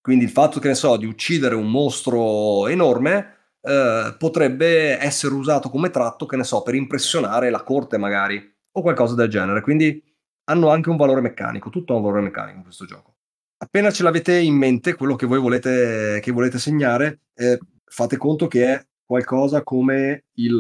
Quindi 0.00 0.24
il 0.24 0.31
fatto, 0.31 0.59
che 0.59 0.68
ne 0.68 0.74
so, 0.74 0.96
di 0.96 1.04
uccidere 1.04 1.54
un 1.54 1.70
mostro 1.70 2.66
enorme 2.68 3.37
eh, 3.61 4.14
potrebbe 4.18 4.98
essere 4.98 5.35
usato 5.35 5.68
come 5.68 5.90
tratto, 5.90 6.24
che 6.24 6.37
ne 6.37 6.44
so, 6.44 6.62
per 6.62 6.74
impressionare 6.74 7.50
la 7.50 7.62
corte 7.62 7.98
magari, 7.98 8.57
o 8.78 8.82
qualcosa 8.82 9.14
del 9.14 9.28
genere. 9.28 9.60
Quindi 9.60 10.02
hanno 10.44 10.70
anche 10.70 10.88
un 10.90 10.96
valore 10.96 11.20
meccanico, 11.20 11.70
tutto 11.70 11.92
ha 11.92 11.96
un 11.96 12.02
valore 12.02 12.22
meccanico 12.22 12.56
in 12.56 12.62
questo 12.62 12.84
gioco. 12.84 13.14
Appena 13.58 13.90
ce 13.90 14.02
l'avete 14.02 14.38
in 14.38 14.54
mente, 14.54 14.94
quello 14.94 15.16
che 15.16 15.26
voi 15.26 15.38
volete, 15.38 16.20
che 16.22 16.30
volete 16.30 16.58
segnare, 16.58 17.22
eh, 17.34 17.58
fate 17.84 18.16
conto 18.16 18.46
che 18.46 18.72
è 18.72 18.86
qualcosa 19.04 19.62
come 19.62 20.26
il... 20.34 20.56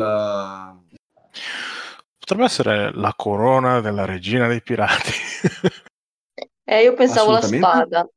Potrebbe 2.18 2.44
essere 2.44 2.92
la 2.92 3.14
corona 3.16 3.80
della 3.80 4.04
regina 4.04 4.48
dei 4.48 4.62
pirati. 4.62 5.12
eh, 6.64 6.82
io 6.82 6.94
pensavo 6.94 7.30
la 7.30 7.40
spada. 7.40 8.08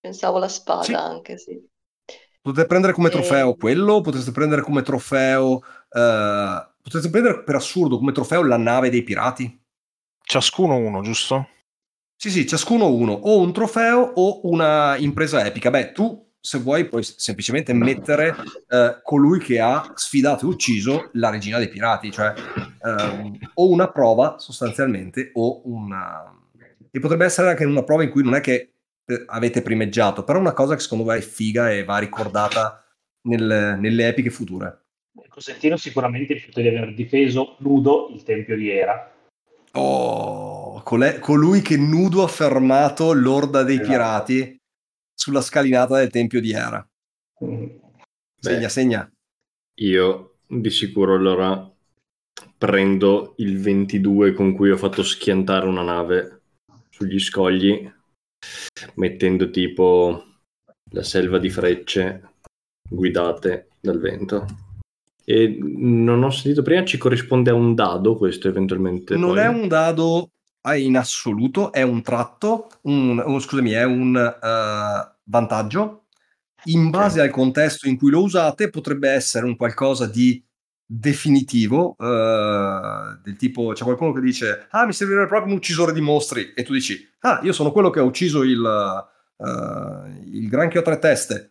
Pensavo 0.00 0.38
la 0.38 0.48
spada 0.48 0.82
sì. 0.82 0.94
anche, 0.94 1.38
sì. 1.38 1.68
Potete 2.40 2.66
prendere 2.66 2.94
come 2.94 3.10
trofeo 3.10 3.50
e... 3.50 3.56
quello, 3.56 4.00
potreste 4.00 4.32
prendere 4.32 4.62
come 4.62 4.82
trofeo... 4.82 5.62
Uh, 5.90 6.68
potreste 6.82 7.10
prendere 7.10 7.42
per 7.42 7.54
assurdo 7.54 7.98
come 7.98 8.12
trofeo 8.12 8.42
la 8.42 8.56
nave 8.56 8.90
dei 8.90 9.02
pirati. 9.02 9.58
Ciascuno 10.22 10.76
uno, 10.76 11.02
giusto? 11.02 11.48
Sì, 12.16 12.30
sì, 12.30 12.46
ciascuno 12.46 12.92
uno, 12.92 13.12
o 13.12 13.40
un 13.40 13.52
trofeo 13.52 14.00
o 14.00 14.40
una 14.48 14.96
impresa 14.98 15.44
epica. 15.44 15.70
Beh, 15.70 15.92
tu 15.92 16.28
se 16.42 16.58
vuoi 16.58 16.88
puoi 16.88 17.02
semplicemente 17.02 17.72
mettere 17.74 18.34
eh, 18.68 19.00
colui 19.02 19.38
che 19.40 19.60
ha 19.60 19.92
sfidato 19.94 20.46
e 20.46 20.48
ucciso 20.48 21.10
la 21.14 21.28
regina 21.28 21.58
dei 21.58 21.68
pirati, 21.68 22.10
cioè 22.10 22.32
ehm, 22.82 23.38
o 23.54 23.68
una 23.68 23.90
prova 23.90 24.38
sostanzialmente 24.38 25.30
o 25.34 25.62
una... 25.64 26.34
E 26.90 26.98
potrebbe 26.98 27.26
essere 27.26 27.50
anche 27.50 27.64
una 27.64 27.84
prova 27.84 28.02
in 28.02 28.10
cui 28.10 28.22
non 28.24 28.34
è 28.34 28.40
che 28.40 28.72
eh, 29.04 29.24
avete 29.26 29.62
primeggiato, 29.62 30.24
però 30.24 30.38
una 30.38 30.52
cosa 30.52 30.74
che 30.74 30.80
secondo 30.80 31.04
me 31.04 31.16
è 31.16 31.20
figa 31.20 31.70
e 31.70 31.84
va 31.84 31.98
ricordata 31.98 32.84
nel, 33.22 33.76
nelle 33.78 34.08
epiche 34.08 34.30
future. 34.30 34.79
Cosentino 35.30 35.76
sicuramente 35.76 36.38
fatto 36.38 36.60
di 36.60 36.68
aver 36.68 36.92
difeso 36.92 37.56
nudo 37.60 38.10
il 38.12 38.22
tempio 38.24 38.56
di 38.56 38.68
Era. 38.68 39.14
Oh, 39.72 40.82
colui 40.82 41.62
che 41.62 41.76
nudo 41.76 42.24
ha 42.24 42.28
fermato 42.28 43.12
l'orda 43.12 43.62
dei 43.62 43.76
esatto. 43.76 43.88
pirati 43.88 44.60
sulla 45.14 45.40
scalinata 45.40 45.98
del 45.98 46.10
tempio 46.10 46.40
di 46.40 46.50
Era. 46.50 46.84
Mm. 47.44 47.66
Segna, 48.38 48.58
Beh, 48.58 48.68
segna. 48.68 49.12
Io 49.80 50.34
di 50.46 50.70
sicuro 50.70 51.14
allora 51.14 51.72
prendo 52.58 53.34
il 53.36 53.60
22 53.60 54.32
con 54.32 54.52
cui 54.52 54.70
ho 54.70 54.76
fatto 54.76 55.04
schiantare 55.04 55.66
una 55.66 55.82
nave 55.82 56.40
sugli 56.90 57.20
scogli, 57.20 57.88
mettendo 58.94 59.50
tipo 59.50 60.24
la 60.90 61.02
selva 61.04 61.38
di 61.38 61.50
frecce 61.50 62.32
guidate 62.88 63.68
dal 63.80 64.00
vento. 64.00 64.69
E 65.24 65.58
non 65.60 66.22
ho 66.22 66.30
sentito 66.30 66.62
prima, 66.62 66.84
ci 66.84 66.98
corrisponde 66.98 67.50
a 67.50 67.54
un 67.54 67.74
dado 67.74 68.16
questo 68.16 68.48
eventualmente? 68.48 69.16
Non 69.16 69.34
poi? 69.34 69.40
è 69.40 69.46
un 69.46 69.68
dado 69.68 70.30
in 70.76 70.96
assoluto 70.96 71.72
è 71.72 71.82
un 71.82 72.02
tratto, 72.02 72.68
un, 72.82 73.22
un, 73.24 73.40
scusami, 73.40 73.70
è 73.70 73.84
un 73.84 74.14
uh, 74.14 75.18
vantaggio. 75.24 76.04
In 76.64 76.90
base 76.90 77.22
al 77.22 77.30
contesto 77.30 77.88
in 77.88 77.96
cui 77.96 78.10
lo 78.10 78.22
usate, 78.22 78.68
potrebbe 78.68 79.08
essere 79.08 79.46
un 79.46 79.56
qualcosa 79.56 80.06
di 80.06 80.44
definitivo, 80.84 81.94
uh, 81.96 83.18
del 83.22 83.36
tipo 83.38 83.72
c'è 83.72 83.84
qualcuno 83.84 84.12
che 84.12 84.20
dice: 84.20 84.66
Ah, 84.70 84.84
mi 84.84 84.92
servirebbe 84.92 85.26
proprio 85.26 85.52
un 85.52 85.58
uccisore 85.58 85.94
di 85.94 86.02
mostri, 86.02 86.52
e 86.54 86.62
tu 86.62 86.74
dici: 86.74 87.08
Ah, 87.20 87.40
io 87.42 87.52
sono 87.52 87.72
quello 87.72 87.88
che 87.88 88.00
ha 88.00 88.02
ucciso 88.02 88.42
il, 88.42 88.60
uh, 88.60 90.06
il 90.30 90.48
granchio 90.48 90.80
a 90.80 90.82
tre 90.82 90.98
teste. 90.98 91.49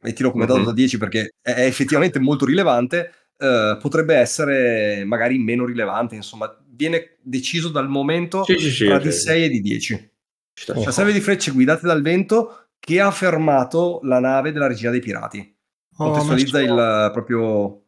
Mettilo 0.00 0.30
come 0.30 0.46
dato 0.46 0.58
mm-hmm. 0.58 0.68
da 0.68 0.74
10 0.74 0.98
perché 0.98 1.34
è, 1.40 1.52
è 1.52 1.64
effettivamente 1.64 2.18
molto 2.18 2.44
rilevante. 2.44 3.12
Uh, 3.38 3.76
potrebbe 3.78 4.16
essere 4.16 5.04
magari 5.04 5.38
meno 5.38 5.64
rilevante, 5.64 6.16
insomma, 6.16 6.52
viene 6.70 7.18
deciso 7.22 7.68
dal 7.68 7.88
momento 7.88 8.42
sì, 8.42 8.58
sì, 8.58 8.70
sì, 8.70 8.86
tra 8.86 8.98
di 8.98 9.12
6 9.12 9.44
e 9.44 9.48
di 9.48 9.60
10. 9.60 10.10
La 10.66 10.90
serie 10.90 11.12
di 11.12 11.20
frecce 11.20 11.52
guidate 11.52 11.86
dal 11.86 12.02
vento 12.02 12.70
che 12.80 13.00
ha 13.00 13.10
fermato 13.10 14.00
la 14.02 14.18
nave 14.18 14.52
della 14.52 14.66
regina 14.66 14.90
dei 14.90 15.00
pirati. 15.00 15.56
Oh, 15.98 16.10
Contestualizza 16.10 16.58
messo... 16.58 16.72
il, 16.72 17.10
proprio 17.12 17.82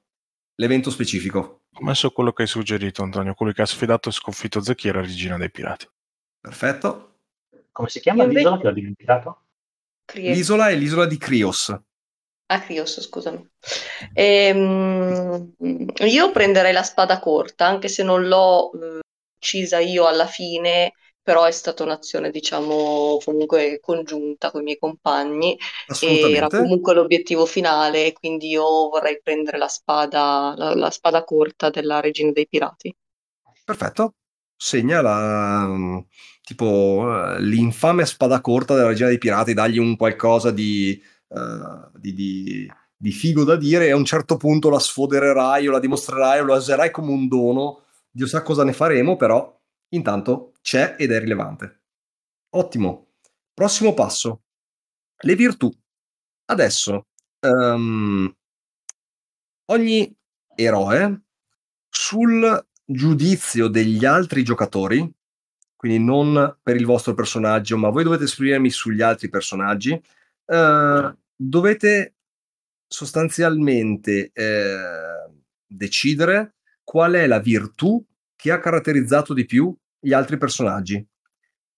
l'evento 0.57 0.91
specifico. 0.91 1.63
Ho 1.73 1.85
messo 1.85 2.11
quello 2.11 2.33
che 2.33 2.43
hai 2.43 2.49
suggerito, 2.49 3.03
Antonio, 3.03 3.35
quello 3.35 3.53
che 3.53 3.63
ha 3.63 3.67
sfidato 3.67 4.09
e 4.09 4.13
sconfitto 4.13 4.61
la 4.65 5.01
regina 5.01 5.39
dei 5.39 5.51
pirati. 5.51 5.89
Perfetto. 6.41 7.07
Come 7.73 7.89
si 7.89 8.01
chiama 8.01 8.25
l'isola 8.25 8.59
che 8.59 8.69
ho 8.69 8.73
dimenticato? 8.73 9.43
L'isola 10.15 10.69
è 10.69 10.77
l'isola 10.77 11.07
di 11.07 11.17
Crios. 11.17 11.75
Ah, 12.53 12.61
Crios, 12.61 13.01
scusami. 13.01 13.49
Ehm, 14.13 15.53
io 16.05 16.31
prenderei 16.33 16.73
la 16.73 16.83
spada 16.83 17.21
corta, 17.21 17.67
anche 17.67 17.87
se 17.87 18.03
non 18.03 18.27
l'ho 18.27 18.73
eh, 18.73 18.99
uccisa 19.37 19.79
io 19.79 20.09
alla 20.09 20.27
fine, 20.27 20.95
però 21.23 21.45
è 21.45 21.53
stata 21.53 21.85
un'azione, 21.85 22.31
diciamo, 22.31 23.19
comunque 23.25 23.79
congiunta 23.81 24.51
con 24.51 24.63
i 24.63 24.65
miei 24.65 24.79
compagni 24.79 25.57
e 26.01 26.33
era 26.33 26.49
comunque 26.49 26.93
l'obiettivo 26.93 27.47
finale, 27.47 28.13
quindi 28.13 28.49
io 28.49 28.89
vorrei 28.89 29.21
prendere 29.23 29.57
la 29.57 29.69
spada, 29.69 30.53
la, 30.57 30.75
la 30.75 30.91
spada 30.91 31.23
corta 31.23 31.71
della 31.71 32.01
regina 32.01 32.33
dei 32.33 32.49
pirati. 32.49 32.93
Perfetto. 33.65 34.15
Segna 34.57 35.01
la, 35.01 35.67
mm, 35.69 35.99
tipo 36.43 37.07
eh, 37.15 37.41
l'infame 37.43 38.05
spada 38.07 38.41
corta 38.41 38.75
della 38.75 38.89
regina 38.89 39.09
dei 39.09 39.19
pirati, 39.19 39.55
dagli 39.55 39.79
un 39.79 39.97
qualcosa 39.97 40.51
di 40.51 41.01
uh, 41.31 41.99
di, 41.99 42.13
di, 42.13 42.73
di, 42.97 43.11
figo 43.11 43.45
da 43.45 43.57
dire 43.57 43.87
e 43.87 43.91
a 43.91 43.97
un 43.97 44.05
certo 44.05 44.37
punto 44.37 44.71
la 44.71 44.79
sfodererai 44.79 45.67
o 45.69 45.73
la 45.73 45.81
dimostrerai 45.81 46.41
o 46.41 46.45
la 46.45 46.57
userai 46.57 46.91
come 46.91 47.13
un 47.13 47.29
dono. 47.29 47.85
Dio 48.11 48.27
sa 48.27 48.43
cosa 48.43 48.65
ne 48.65 48.73
faremo, 48.73 49.17
però 49.17 49.59
intanto 49.91 50.53
c'è 50.61 50.97
ed 50.99 51.13
è 51.13 51.19
rilevante. 51.19 51.83
Ottimo. 52.51 53.13
Prossimo 53.55 53.95
passo. 53.95 54.43
Le 55.23 55.35
virtù. 55.35 55.71
Adesso, 56.47 57.07
um, 57.41 58.35
ogni 59.67 60.17
eroe 60.55 61.23
sul 61.89 62.67
giudizio 62.85 63.69
degli 63.69 64.05
altri 64.05 64.43
giocatori, 64.43 65.09
quindi 65.77 66.03
non 66.03 66.59
per 66.63 66.77
il 66.77 66.85
vostro 66.85 67.15
personaggio, 67.15 67.77
ma 67.77 67.89
voi 67.91 68.05
dovete 68.05 68.25
esprimermi 68.25 68.71
sugli 68.71 69.01
altri 69.01 69.29
personaggi, 69.29 69.93
uh, 69.93 71.17
dovete 71.43 72.17
sostanzialmente 72.87 74.31
eh, 74.35 75.31
decidere 75.67 76.57
qual 76.85 77.15
è 77.15 77.27
la 77.27 77.39
virtù 77.39 78.05
che 78.37 78.51
ha 78.51 78.59
caratterizzato 78.59 79.33
di 79.33 79.47
più 79.47 79.75
gli 79.99 80.13
altri 80.13 80.37
personaggi. 80.37 81.07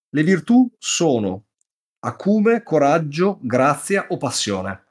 Le 0.09 0.23
virtù 0.23 0.69
sono 0.77 1.45
acume, 1.99 2.63
coraggio, 2.63 3.39
grazia 3.41 4.07
o 4.09 4.17
passione 4.17 4.83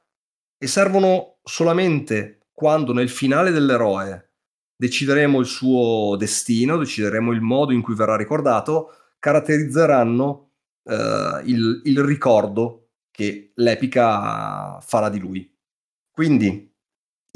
e 0.57 0.65
servono 0.65 1.37
solamente 1.43 2.47
quando 2.51 2.93
nel 2.93 3.09
finale 3.09 3.51
dell'eroe 3.51 4.31
decideremo 4.75 5.39
il 5.39 5.45
suo 5.45 6.15
destino, 6.17 6.77
decideremo 6.77 7.31
il 7.31 7.41
modo 7.41 7.73
in 7.73 7.81
cui 7.81 7.95
verrà 7.95 8.15
ricordato, 8.15 8.89
caratterizzeranno 9.19 10.51
eh, 10.83 11.41
il, 11.45 11.81
il 11.83 12.03
ricordo 12.03 12.82
che 13.13 13.51
l'epica 13.55 14.79
farà 14.81 15.09
di 15.09 15.19
lui. 15.19 15.55
Quindi, 16.09 16.73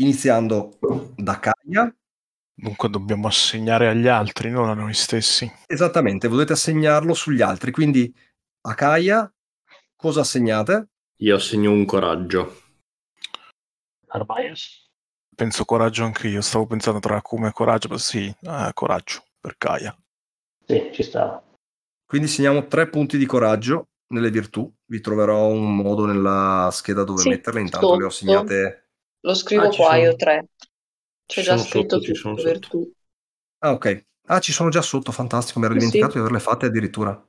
iniziando 0.01 0.79
da 1.15 1.39
Kaya. 1.39 1.95
Dunque 2.51 2.89
dobbiamo 2.89 3.27
assegnare 3.27 3.87
agli 3.87 4.07
altri, 4.07 4.49
non 4.49 4.69
a 4.69 4.73
noi 4.73 4.95
stessi. 4.95 5.49
Esattamente, 5.67 6.27
volete 6.27 6.53
assegnarlo 6.53 7.13
sugli 7.13 7.43
altri. 7.43 7.69
Quindi 7.71 8.11
a 8.61 8.73
Kaya 8.73 9.31
cosa 9.95 10.21
assegnate? 10.21 10.89
Io 11.17 11.35
assegno 11.35 11.71
un 11.71 11.85
coraggio. 11.85 12.61
Armaius? 14.07 14.89
Penso 15.35 15.63
coraggio 15.65 16.03
anche 16.03 16.27
io, 16.27 16.41
stavo 16.41 16.65
pensando 16.65 16.97
tra 16.97 17.17
Akuma 17.17 17.49
e 17.49 17.51
coraggio, 17.51 17.89
ma 17.89 17.99
sì, 17.99 18.25
eh, 18.41 18.71
coraggio 18.73 19.23
per 19.39 19.55
Kaya. 19.57 19.95
Sì, 20.65 20.89
ci 20.91 21.03
stava. 21.03 21.43
Quindi 22.03 22.27
segniamo 22.27 22.65
tre 22.65 22.89
punti 22.89 23.19
di 23.19 23.27
coraggio 23.27 23.89
nelle 24.07 24.29
virtù. 24.29 24.71
Vi 24.85 25.01
troverò 25.01 25.47
un 25.47 25.75
modo 25.75 26.05
nella 26.05 26.69
scheda 26.71 27.03
dove 27.03 27.21
sì, 27.21 27.29
metterle. 27.29 27.61
Intanto 27.61 27.87
sotto. 27.87 27.99
le 27.99 28.05
ho 28.05 28.09
segnate. 28.09 28.89
Lo 29.21 29.33
scrivo 29.33 29.63
ah, 29.63 29.69
qua 29.69 29.85
sono... 29.85 29.97
io 29.97 30.15
tre. 30.15 30.47
C'è 31.25 31.41
già 31.41 31.57
scritto 31.57 31.99
sotto, 31.99 32.15
sotto 32.15 32.43
virtù. 32.43 32.91
Ah, 33.59 33.71
ok. 33.71 34.05
Ah, 34.27 34.39
ci 34.39 34.51
sono 34.51 34.69
già 34.69 34.81
sotto, 34.81 35.11
fantastico. 35.11 35.59
Mi 35.59 35.65
ero 35.65 35.73
dimenticato 35.73 36.11
sì. 36.11 36.17
di 36.17 36.23
averle 36.23 36.39
fatte 36.39 36.65
addirittura. 36.67 37.27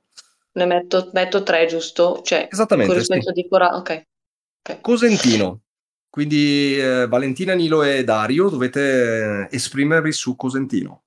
Ne 0.52 0.66
metto, 0.66 1.10
metto 1.12 1.42
tre, 1.42 1.66
giusto? 1.66 2.20
Cioè, 2.22 2.48
Esattamente. 2.50 3.02
Sì. 3.02 3.18
Di 3.32 3.48
cora... 3.48 3.76
okay. 3.76 4.06
ok. 4.62 4.80
Cosentino. 4.80 5.62
Quindi 6.10 6.78
eh, 6.78 7.06
Valentina, 7.06 7.54
Nilo 7.54 7.82
e 7.82 8.02
Dario 8.02 8.48
dovete 8.48 9.48
esprimervi 9.50 10.10
su 10.12 10.36
Cosentino. 10.36 11.04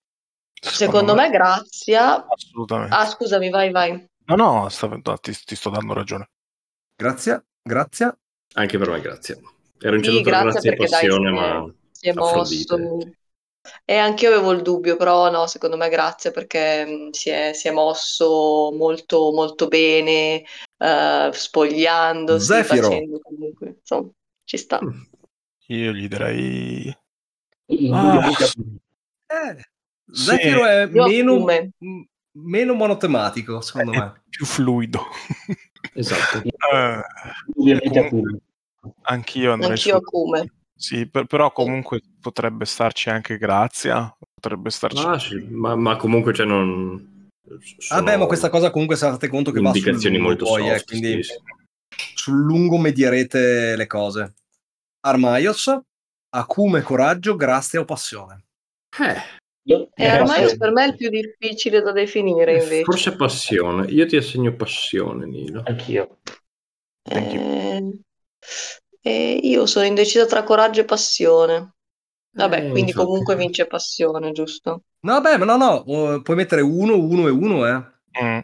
Secondo, 0.53 0.77
Secondo 0.77 1.15
me, 1.15 1.29
me, 1.29 1.35
Grazia. 1.35 2.25
Assolutamente. 2.25 2.93
Ah, 2.93 3.05
scusami, 3.05 3.49
vai, 3.49 3.71
vai. 3.71 4.09
No, 4.31 4.35
no, 4.37 4.69
sta, 4.69 4.87
ti, 5.17 5.33
ti, 5.45 5.55
sto 5.55 5.69
dando 5.69 5.93
ragione. 5.93 6.29
Grazie, 6.95 7.45
grazie. 7.61 8.17
Anche 8.53 8.77
per 8.77 8.89
me, 8.89 9.01
grazie. 9.01 9.39
Ero 9.79 9.95
in 9.95 10.03
Sì, 10.03 10.09
ceduto 10.11 10.23
per 10.23 10.33
grazie 10.33 10.51
grazie 10.51 10.69
perché 10.71 10.87
dai, 10.87 11.07
passione, 11.07 11.31
si 11.31 11.37
è, 11.37 11.51
ma 11.51 11.65
si 11.97 12.09
è 12.09 12.13
mosso. 12.13 12.99
E 13.85 13.95
anche 13.95 14.25
io 14.25 14.31
avevo 14.33 14.51
il 14.51 14.61
dubbio, 14.61 14.95
però 14.95 15.29
no, 15.29 15.47
secondo 15.47 15.77
me 15.77 15.87
grazie 15.89 16.31
perché 16.31 16.85
mh, 16.85 17.09
si 17.11 17.29
è, 17.29 17.53
si 17.53 17.67
è 17.67 17.71
mosso 17.71 18.71
molto, 18.73 19.31
molto 19.33 19.67
bene, 19.67 20.43
eh, 20.77 21.29
spogliandosi, 21.33 22.45
Zefiro. 22.45 22.89
facendo 22.89 23.19
comunque, 23.19 23.75
insomma, 23.79 24.09
ci 24.45 24.57
sta. 24.57 24.79
Mm. 24.83 25.01
Io 25.67 25.91
gli 25.93 26.07
direi... 26.07 26.97
Indubbiamente 27.67 28.43
Ah. 29.29 29.47
Eh, 29.51 29.63
Sì. 30.11 30.23
Zefiro 30.25 30.65
è 30.65 30.85
Io 30.87 31.05
meno, 31.05 31.45
m- 31.79 32.07
meno 32.33 32.73
monotematico, 32.73 33.61
secondo 33.61 33.91
È 33.91 33.97
me. 33.97 34.21
più 34.29 34.45
fluido. 34.45 35.01
Esatto. 35.93 36.43
Eh, 36.43 37.99
Akume. 37.99 38.39
anch'io 39.01 39.51
andrei 39.51 39.71
Anch'io 39.71 39.97
su... 39.97 39.97
Akume. 39.97 40.53
Sì, 40.75 41.07
per- 41.09 41.25
però 41.25 41.51
comunque 41.51 42.01
potrebbe 42.21 42.65
starci 42.65 43.09
anche 43.09 43.37
Grazia, 43.37 44.15
potrebbe 44.33 44.69
starci... 44.69 45.03
Ah, 45.03 45.17
sì, 45.19 45.47
ma, 45.49 45.75
ma 45.75 45.95
comunque 45.97 46.33
cioè 46.33 46.45
non... 46.45 47.29
Vabbè, 47.89 48.15
ma 48.15 48.27
questa 48.27 48.49
cosa 48.49 48.69
comunque 48.69 48.95
se 48.95 49.07
fate 49.07 49.27
conto 49.27 49.51
che 49.51 49.59
va 49.59 49.73
sul 49.73 49.91
lungo 49.91 50.19
molto 50.19 50.45
poi, 50.45 50.69
eh, 50.69 50.77
soft. 50.77 50.87
quindi 50.87 51.23
sì, 51.23 51.33
sì. 51.33 51.39
sul 52.15 52.37
lungo 52.37 52.77
medierete 52.77 53.75
le 53.75 53.87
cose. 53.87 54.35
Armaios, 55.01 55.79
Acume, 56.29 56.81
coraggio, 56.81 57.35
grazia 57.35 57.79
o 57.79 57.85
passione. 57.85 58.45
Eh, 58.99 59.40
Io 59.71 59.77
E 59.95 60.05
direi 60.05 60.15
Armaios 60.15 60.55
passione. 60.55 60.57
per 60.57 60.71
me 60.71 60.83
è 60.83 60.87
il 60.89 60.95
più 60.97 61.09
difficile 61.09 61.81
da 61.81 61.91
definire 61.91 62.57
invece. 62.61 63.01
forse 63.01 63.15
passione. 63.15 63.85
Io 63.91 64.05
ti 64.05 64.15
assegno 64.17 64.53
passione, 64.55 65.25
Nilo. 65.25 65.69
Anch'io. 65.69 66.05
You. 67.15 67.47
Eh, 69.03 69.39
io 69.43 69.65
sono 69.65 69.85
indecisa 69.85 70.25
tra 70.25 70.43
coraggio 70.43 70.81
e 70.81 70.85
passione. 70.85 71.75
Vabbè, 72.31 72.67
Eh, 72.67 72.69
quindi 72.69 72.93
infatti. 72.93 72.93
comunque 72.93 73.35
vince 73.35 73.67
passione, 73.67 74.31
giusto? 74.31 74.83
No, 75.03 75.13
vabbè, 75.19 75.37
ma 75.37 75.45
no, 75.45 75.57
no, 75.57 76.15
eh, 76.15 76.21
puoi 76.21 76.35
mettere 76.37 76.61
uno, 76.61 76.95
uno 76.97 77.27
e 77.27 77.31
uno, 77.31 77.65
eh. 77.65 77.83
Mm. 78.21 78.39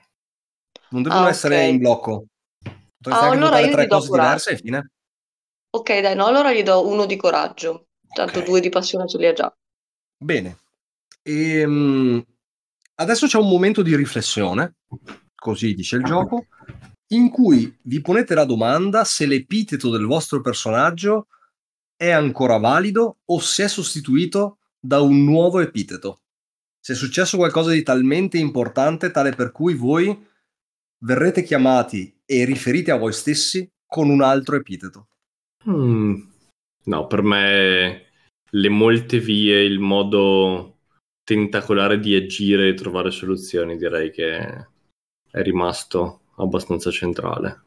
Non 0.89 1.01
devono 1.03 1.27
Ah, 1.27 1.29
essere 1.29 1.67
in 1.67 1.77
blocco. 1.77 2.25
Potresti 2.97 3.25
Ah, 3.25 3.31
allora 3.31 3.59
io 3.59 3.69
tre 3.69 3.85
gli 3.85 3.87
do 3.87 3.99
cose 3.99 4.09
diverse 4.09 4.51
e 4.51 4.57
fine. 4.57 4.89
Ok, 5.71 6.01
dai, 6.01 6.13
no, 6.15 6.25
allora 6.25 6.51
gli 6.51 6.61
do 6.61 6.85
uno 6.85 7.05
di 7.05 7.15
coraggio. 7.15 7.87
Tanto 8.11 8.41
Ok. 8.41 8.41
due 8.41 8.59
di 8.59 8.67
passione 8.67 9.07
ce 9.07 9.17
li 9.17 9.27
ha 9.27 9.31
già. 9.33 9.55
Bene. 10.21 10.57
Ehm, 11.27 12.23
adesso 12.95 13.27
c'è 13.27 13.37
un 13.37 13.49
momento 13.49 13.81
di 13.81 13.95
riflessione, 13.95 14.75
così 15.35 15.73
dice 15.73 15.97
il 15.97 16.03
gioco, 16.03 16.47
in 17.07 17.29
cui 17.29 17.77
vi 17.83 18.01
ponete 18.01 18.33
la 18.33 18.45
domanda 18.45 19.03
se 19.03 19.25
l'epiteto 19.25 19.89
del 19.89 20.05
vostro 20.05 20.41
personaggio 20.41 21.27
è 21.95 22.09
ancora 22.09 22.57
valido 22.57 23.17
o 23.25 23.39
se 23.39 23.65
è 23.65 23.67
sostituito 23.67 24.59
da 24.79 25.01
un 25.01 25.23
nuovo 25.23 25.59
epiteto. 25.59 26.21
Se 26.79 26.93
è 26.93 26.95
successo 26.95 27.37
qualcosa 27.37 27.71
di 27.71 27.83
talmente 27.83 28.37
importante 28.37 29.11
tale 29.11 29.31
per 29.33 29.51
cui 29.51 29.73
voi 29.73 30.25
verrete 30.99 31.43
chiamati 31.43 32.21
e 32.25 32.45
riferiti 32.45 32.91
a 32.91 32.97
voi 32.97 33.13
stessi 33.13 33.69
con 33.85 34.09
un 34.09 34.21
altro 34.21 34.55
epiteto. 34.55 35.07
Mm, 35.67 36.15
No, 36.87 37.05
per 37.07 37.21
me 37.21 38.05
le 38.49 38.69
molte 38.69 39.19
vie, 39.19 39.61
il 39.63 39.79
modo 39.79 40.76
tentacolare 41.27 41.99
di 41.99 42.15
agire 42.15 42.69
e 42.69 42.73
trovare 42.73 43.11
soluzioni, 43.11 43.75
direi 43.75 44.11
che 44.11 44.37
è 44.37 45.41
rimasto 45.41 46.21
abbastanza 46.37 46.89
centrale. 46.89 47.63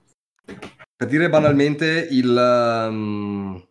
Per 0.97 1.07
dire 1.07 1.29
banalmente, 1.29 2.09
il, 2.11 2.35
ehm, 2.35 3.63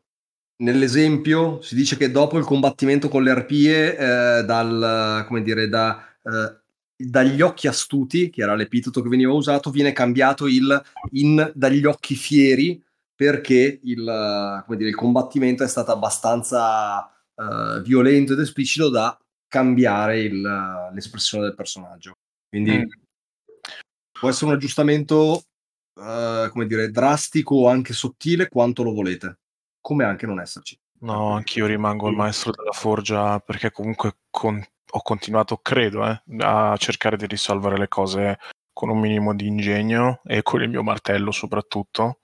nell'esempio 0.57 1.59
si 1.63 1.73
dice 1.73 1.97
che 1.97 2.11
dopo 2.11 2.37
il 2.37 2.45
combattimento 2.45 3.09
con 3.09 3.23
le 3.23 3.31
arpie, 3.31 3.97
eh, 3.97 4.43
dal, 4.43 5.25
dire, 5.41 5.67
da, 5.67 6.05
eh, 6.21 6.59
dagli 6.95 7.41
occhi 7.41 7.67
astuti, 7.67 8.29
che 8.29 8.43
era 8.43 8.53
l'epiteto 8.53 9.01
che 9.01 9.09
veniva 9.09 9.33
usato, 9.33 9.71
viene 9.71 9.91
cambiato 9.91 10.45
il 10.45 10.79
in 11.13 11.51
dagli 11.55 11.85
occhi 11.85 12.13
fieri 12.13 12.79
perché 13.15 13.79
il, 13.81 14.07
eh, 14.07 14.75
dire, 14.75 14.89
il 14.89 14.95
combattimento 14.95 15.63
è 15.63 15.67
stato 15.67 15.91
abbastanza 15.91 17.09
eh, 17.35 17.81
violento 17.81 18.33
ed 18.33 18.39
esplicito 18.39 18.89
da 18.89 19.17
cambiare 19.49 20.21
il, 20.21 20.39
l'espressione 20.93 21.43
del 21.43 21.55
personaggio. 21.55 22.13
Quindi 22.47 22.77
Mm. 22.77 22.89
può 24.17 24.29
essere 24.29 24.45
un 24.51 24.55
aggiustamento 24.55 25.43
eh, 25.99 26.47
come 26.51 26.65
dire, 26.65 26.89
drastico 26.91 27.55
o 27.55 27.67
anche 27.67 27.91
sottile 27.91 28.47
quanto 28.47 28.83
lo 28.83 28.93
volete, 28.93 29.39
come 29.81 30.05
anche 30.05 30.25
non 30.25 30.39
esserci. 30.39 30.79
No, 31.01 31.33
anch'io 31.33 31.65
rimango 31.65 32.09
il 32.09 32.15
maestro 32.15 32.51
della 32.51 32.71
forgia 32.71 33.39
perché 33.39 33.71
comunque 33.71 34.19
con- 34.29 34.63
ho 34.91 35.01
continuato, 35.01 35.57
credo, 35.57 36.05
eh, 36.07 36.21
a 36.39 36.75
cercare 36.77 37.17
di 37.17 37.25
risolvere 37.27 37.77
le 37.77 37.87
cose 37.87 38.39
con 38.73 38.89
un 38.89 38.99
minimo 38.99 39.35
di 39.35 39.47
ingegno 39.47 40.21
e 40.23 40.41
con 40.41 40.61
il 40.61 40.69
mio 40.69 40.83
martello 40.83 41.31
soprattutto. 41.31 42.21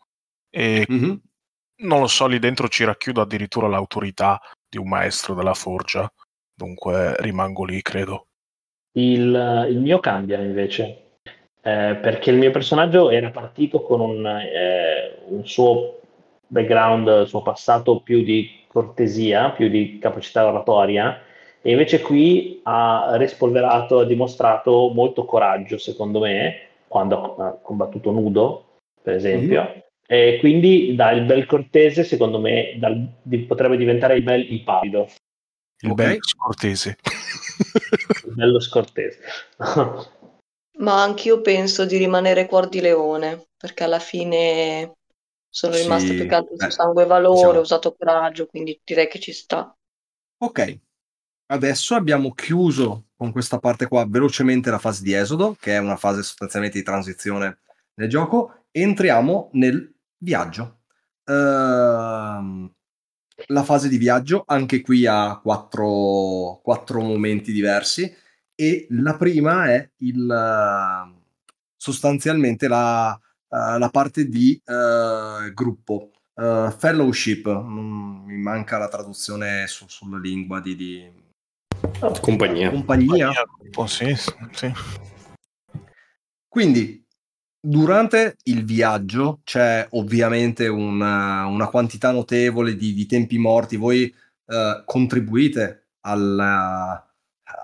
E 0.49 0.86
Mhm. 0.88 1.21
non 1.84 1.99
lo 1.99 2.07
so, 2.07 2.28
lì 2.28 2.39
dentro 2.39 2.67
ci 2.69 2.84
racchiudo 2.86 3.21
addirittura 3.21 3.67
l'autorità 3.67 4.39
di 4.67 4.78
un 4.78 4.88
maestro 4.88 5.34
della 5.36 5.53
forgia. 5.53 6.09
Dunque 6.56 7.16
rimango 7.18 7.66
lì, 7.66 7.82
credo. 7.82 8.28
Il, 8.93 9.68
il 9.70 9.80
mio 9.80 9.99
cambia 9.99 10.39
invece, 10.39 10.84
eh, 11.62 11.97
perché 12.01 12.32
il 12.32 12.38
mio 12.38 12.51
personaggio 12.51 13.10
era 13.10 13.30
partito 13.30 13.82
con 13.82 13.99
un, 13.99 14.26
eh, 14.26 15.18
un 15.28 15.45
suo 15.45 15.99
background, 16.47 17.08
il 17.24 17.28
suo 17.28 17.41
passato 17.41 17.99
più 17.99 18.24
di 18.24 18.64
cortesia, 18.68 19.51
più 19.51 19.68
di 19.68 19.97
capacità 19.99 20.47
oratoria, 20.47 21.22
e 21.62 21.72
invece 21.72 21.99
qui 21.99 22.62
ha 22.64 23.16
rispolverato, 23.18 23.99
ha 23.99 24.06
dimostrato 24.06 24.91
molto 24.93 25.26
coraggio, 25.26 25.78
secondo 25.78 26.20
me, 26.20 26.68
quando 26.88 27.36
ha 27.36 27.58
combattuto 27.62 28.12
nudo, 28.12 28.66
per 29.01 29.16
esempio. 29.16 29.84
E 30.08 30.38
quindi 30.39 30.95
dal 30.95 31.24
bel 31.26 31.45
cortese, 31.45 32.03
secondo 32.03 32.39
me, 32.39 32.76
dal- 32.78 33.08
di- 33.22 33.39
potrebbe 33.39 33.76
diventare 33.76 34.16
il 34.16 34.24
bel 34.24 34.49
impavido, 34.51 35.08
Il 35.84 35.91
Ok. 35.91 35.95
bel 35.95 36.17
scortese. 36.21 36.97
il 38.23 38.34
bello 38.34 38.59
scortese. 38.59 39.19
Ma 40.78 41.01
anch'io 41.03 41.41
penso 41.41 41.86
di 41.86 41.97
rimanere 41.97 42.45
cuor 42.45 42.69
di 42.69 42.80
leone, 42.80 43.49
perché 43.57 43.84
alla 43.84 43.99
fine 43.99 44.97
sono 45.49 45.73
Sì, 45.73 45.84
rimasta 45.84 46.13
più 46.13 46.26
che 46.26 46.36
altro 46.36 46.57
su 46.57 46.69
sangue 46.69 47.03
e 47.03 47.05
valore, 47.07 47.34
diciamo- 47.36 47.59
ho 47.59 47.61
usato 47.61 47.93
coraggio, 47.95 48.45
quindi 48.47 48.80
direi 48.84 49.07
che 49.09 49.19
ci 49.19 49.34
sta. 49.34 49.76
Ok, 50.38 50.80
adesso 51.47 51.95
abbiamo 51.95 52.34
chiuso 52.34 53.07
con 53.15 53.32
questa 53.32 53.59
parte 53.59 53.88
qua 53.88 54.05
velocemente 54.07 54.71
la 54.71 54.80
fase 54.80 55.03
di 55.03 55.13
esodo, 55.13 55.55
che 55.59 55.73
è 55.76 55.80
una 55.80 55.97
fase 55.97 56.23
sostanzialmente 56.23 56.80
di 56.80 56.86
transizione 56.86 57.59
nel 57.95 58.09
gioco. 58.09 58.65
Entriamo 58.71 59.49
nel 59.53 59.93
viaggio. 60.17 60.82
Ehm, 61.26 62.74
la 63.48 63.64
fase 63.64 63.90
di 63.90 63.98
viaggio 63.98 64.44
anche 64.48 64.82
qui 64.82 65.06
ha 65.06 65.40
quattro, 65.42 66.60
quattro 66.64 67.02
momenti 67.02 67.52
diversi 67.52 68.14
e 68.56 68.88
la 68.92 69.16
prima 69.18 69.72
è 69.72 69.90
il, 69.98 71.14
sostanzialmente 71.76 72.68
la, 72.68 73.14
eh, 73.50 73.78
la 73.78 73.90
parte 73.92 74.28
di 74.28 74.60
eh, 74.66 75.52
gruppo. 75.54 76.12
Eh, 76.36 76.74
fellowship, 76.78 77.50
mm, 77.50 78.26
mi 78.26 78.38
manca 78.38 78.78
la 78.78 78.88
traduzione 78.88 79.68
su- 79.68 79.88
sulla 79.88 80.20
lingua 80.20 80.60
di, 80.60 80.76
di 80.76 81.12
Compagnia. 82.22 82.72
compagnia. 82.72 83.32
Oh, 83.76 83.88
sì, 83.88 84.16
sì. 84.52 84.72
Quindi 86.48 87.05
durante 87.66 88.38
il 88.43 88.63
viaggio 88.63 89.41
c'è 89.43 89.88
ovviamente 89.91 90.68
una, 90.68 91.45
una 91.47 91.68
quantità 91.68 92.11
notevole 92.11 92.76
di, 92.76 92.93
di 92.93 93.05
tempi 93.05 93.38
morti. 93.38 93.76
Voi 93.76 94.03
eh, 94.03 94.84
contribuite 94.86 95.88
alla- 96.01 97.03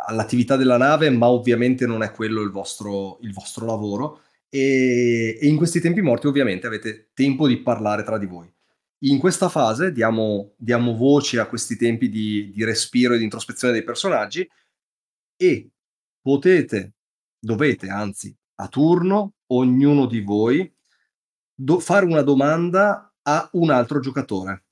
all'attività 0.07 0.55
della 0.55 0.77
nave, 0.77 1.09
ma 1.11 1.27
ovviamente 1.27 1.85
non 1.85 2.01
è 2.03 2.11
quello 2.11 2.41
il 2.41 2.49
vostro, 2.49 3.19
il 3.21 3.31
vostro 3.31 3.65
lavoro. 3.65 4.21
E, 4.49 5.37
e 5.39 5.47
in 5.47 5.55
questi 5.57 5.79
tempi 5.79 6.01
morti 6.01 6.27
ovviamente 6.27 6.67
avete 6.67 7.11
tempo 7.13 7.47
di 7.47 7.57
parlare 7.57 8.03
tra 8.03 8.17
di 8.17 8.25
voi. 8.25 8.51
In 9.03 9.19
questa 9.19 9.49
fase 9.49 9.91
diamo, 9.91 10.53
diamo 10.57 10.95
voce 10.95 11.39
a 11.39 11.47
questi 11.47 11.75
tempi 11.75 12.09
di, 12.09 12.51
di 12.53 12.63
respiro 12.63 13.13
e 13.13 13.17
di 13.17 13.23
introspezione 13.23 13.73
dei 13.73 13.83
personaggi 13.83 14.47
e 15.35 15.69
potete, 16.21 16.93
dovete 17.39 17.87
anzi, 17.89 18.35
a 18.55 18.67
turno, 18.67 19.33
ognuno 19.51 20.05
di 20.05 20.21
voi, 20.21 20.71
do- 21.53 21.79
fare 21.79 22.05
una 22.05 22.21
domanda 22.21 23.13
a 23.23 23.49
un 23.53 23.69
altro 23.69 23.99
giocatore. 23.99 24.65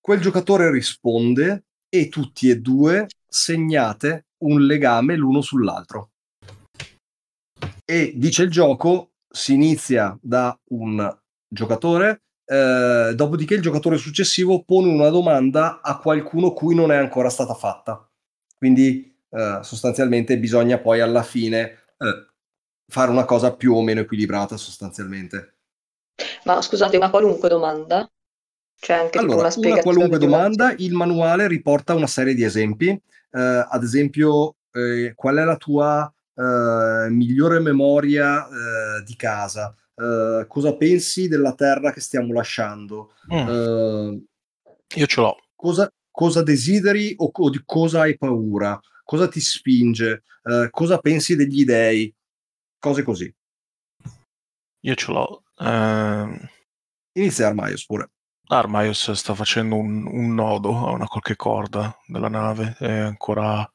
Quel 0.00 0.20
giocatore 0.20 0.70
risponde 0.70 1.64
e 1.88 2.08
tutti 2.08 2.48
e 2.48 2.60
due 2.60 3.06
segnate 3.26 4.26
un 4.38 4.60
legame 4.60 5.16
l'uno 5.16 5.40
sull'altro. 5.40 6.10
E 7.84 8.12
dice 8.16 8.42
il 8.42 8.50
gioco, 8.50 9.12
si 9.28 9.54
inizia 9.54 10.16
da 10.20 10.58
un 10.70 11.18
giocatore 11.48 12.22
eh, 12.48 13.12
dopodiché 13.14 13.54
il 13.54 13.60
giocatore 13.60 13.96
successivo 13.96 14.62
pone 14.62 14.88
una 14.88 15.08
domanda 15.08 15.80
a 15.82 15.98
qualcuno 15.98 16.52
cui 16.52 16.74
non 16.74 16.92
è 16.92 16.96
ancora 16.96 17.28
stata 17.28 17.54
fatta. 17.54 18.08
Quindi 18.56 19.14
eh, 19.30 19.58
sostanzialmente 19.62 20.38
bisogna 20.38 20.78
poi 20.78 21.00
alla 21.00 21.22
fine 21.22 21.60
eh, 21.98 22.26
fare 22.88 23.10
una 23.10 23.24
cosa 23.24 23.54
più 23.54 23.74
o 23.74 23.82
meno 23.82 24.00
equilibrata 24.00 24.56
sostanzialmente. 24.56 25.54
Ma 26.44 26.60
scusate, 26.62 26.96
una 26.96 27.10
qualunque 27.10 27.48
domanda? 27.48 28.08
C'è 28.78 28.94
anche 28.94 29.18
allora, 29.18 29.48
una 29.48 29.54
una 29.56 29.80
qualunque 29.82 30.18
domanda, 30.18 30.74
il 30.78 30.92
manuale 30.92 31.48
riporta 31.48 31.94
una 31.94 32.06
serie 32.06 32.34
di 32.34 32.44
esempi, 32.44 32.88
eh, 32.88 33.66
ad 33.68 33.82
esempio 33.82 34.56
eh, 34.72 35.12
qual 35.14 35.36
è 35.36 35.44
la 35.44 35.56
tua 35.56 36.12
eh, 36.34 37.08
migliore 37.10 37.60
memoria 37.60 38.46
eh, 38.46 39.02
di 39.04 39.16
casa, 39.16 39.74
Eh, 39.98 40.44
cosa 40.46 40.76
pensi 40.76 41.26
della 41.26 41.54
terra 41.54 41.90
che 41.90 42.00
stiamo 42.00 42.32
lasciando, 42.34 43.12
Mm, 43.32 43.48
Eh, 43.48 44.24
io 44.96 45.06
ce 45.06 45.20
l'ho. 45.20 45.36
cosa, 45.54 45.90
cosa 46.10 46.42
desideri 46.42 47.14
o, 47.16 47.30
o 47.32 47.50
di 47.50 47.62
cosa 47.64 48.02
hai 48.02 48.16
paura, 48.18 48.78
cosa 49.04 49.26
ti 49.28 49.40
spinge, 49.40 50.22
cosa 50.70 50.98
pensi 50.98 51.34
degli 51.34 51.64
dei, 51.64 52.14
cose 52.78 53.02
così. 53.02 53.34
Io 54.84 54.94
ce 54.94 55.12
l'ho. 55.12 55.44
Ehm, 55.58 56.48
Inizia 57.16 57.46
Armaios 57.46 57.84
pure. 57.86 58.10
Armaios 58.48 59.10
sta 59.12 59.34
facendo 59.34 59.76
un, 59.76 60.06
un 60.06 60.34
nodo 60.34 60.86
a 60.86 60.90
una 60.90 61.06
qualche 61.06 61.34
corda 61.34 61.96
della 62.06 62.28
nave. 62.28 62.76
È 62.78 62.90
ancora 62.90 63.68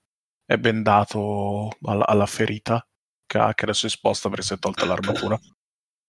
è 0.45 0.57
bendato 0.57 1.69
alla, 1.83 2.05
alla 2.05 2.25
ferita 2.25 2.85
che, 3.25 3.37
ha, 3.37 3.53
che 3.53 3.63
adesso 3.63 3.85
è 3.85 3.89
esposta 3.89 4.29
perché 4.29 4.43
si 4.45 4.53
è 4.53 4.59
tolta 4.59 4.85
l'armatura. 4.85 5.39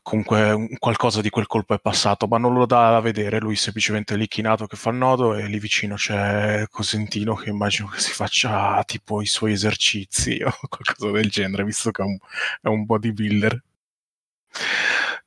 Comunque 0.03 0.51
un- 0.53 0.77
qualcosa 0.79 1.21
di 1.21 1.31
quel 1.31 1.47
colpo 1.47 1.75
è 1.75 1.81
passato, 1.81 2.27
ma 2.27 2.37
non 2.39 2.55
lo 2.55 2.67
dà 2.67 2.97
a 2.97 3.01
vedere. 3.01 3.39
Lui 3.41 3.55
semplicemente 3.57 4.17
lì 4.17 4.27
chinato 4.29 4.67
che 4.67 4.77
fa 4.77 4.91
il 4.91 4.97
nodo 4.97 5.35
e 5.35 5.47
lì 5.47 5.59
vicino 5.61 5.95
c'è 5.95 6.67
Cosentino 6.69 7.35
che 7.37 7.51
immagino 7.51 7.89
che 7.89 8.01
si 8.01 8.13
faccia 8.13 8.83
tipo 8.85 9.23
i 9.23 9.27
suoi 9.27 9.53
esercizi 9.53 10.43
o 10.43 10.51
qualcosa 10.69 11.11
del 11.13 11.31
genere, 11.31 11.65
visto 11.65 11.91
che 11.93 12.03
è 12.03 12.05
un, 12.05 12.19
è 12.63 12.69
un 12.69 12.85
bodybuilder. 12.85 13.63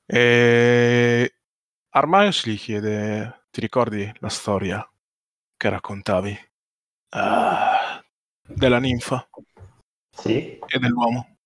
E 0.07 1.33
Armaios 1.91 2.45
gli 2.45 2.57
chiede: 2.57 3.45
Ti 3.51 3.59
ricordi 3.61 4.11
la 4.19 4.29
storia 4.29 4.87
che 5.57 5.69
raccontavi? 5.69 6.37
Ah, 7.11 8.03
della 8.47 8.79
ninfa 8.79 9.27
Sì, 10.11 10.59
e 10.59 10.79
dell'uomo. 10.79 11.37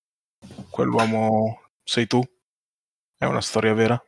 Quell'uomo 0.70 1.62
sei 1.84 2.06
tu? 2.06 2.22
È 3.22 3.26
una 3.26 3.42
storia 3.42 3.74
vera? 3.74 4.02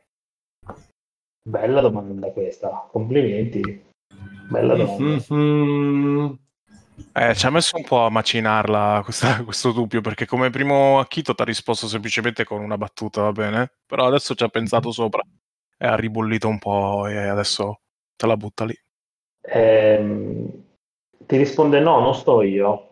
bella 1.47 1.81
domanda 1.81 2.31
questa. 2.31 2.87
Complimenti. 2.89 3.61
Bella 4.49 4.73
domanda. 4.73 6.35
Eh, 7.13 7.35
ci 7.35 7.45
ha 7.45 7.49
messo 7.51 7.77
un 7.77 7.83
po' 7.83 8.05
a 8.05 8.09
macinarla 8.09 9.01
questa- 9.03 9.43
questo 9.45 9.71
dubbio, 9.71 10.01
perché 10.01 10.25
come 10.25 10.49
primo 10.49 10.97
acchito 10.97 11.35
ti 11.35 11.41
ha 11.43 11.45
risposto 11.45 11.87
semplicemente 11.87 12.43
con 12.43 12.59
una 12.63 12.75
battuta, 12.75 13.21
va 13.21 13.31
bene? 13.31 13.71
Però 13.85 14.07
adesso 14.07 14.33
ci 14.33 14.43
ha 14.43 14.47
pensato 14.47 14.91
sopra 14.91 15.21
e 15.77 15.85
ha 15.85 15.95
ribollito 15.95 16.47
un 16.47 16.57
po' 16.57 17.05
e 17.05 17.15
adesso 17.15 17.81
te 18.15 18.25
la 18.25 18.35
butta 18.35 18.65
lì. 18.65 18.75
Ehm, 19.41 20.49
ti 21.19 21.37
risponde 21.37 21.79
no, 21.81 21.99
non 21.99 22.15
sto 22.15 22.41
io, 22.41 22.87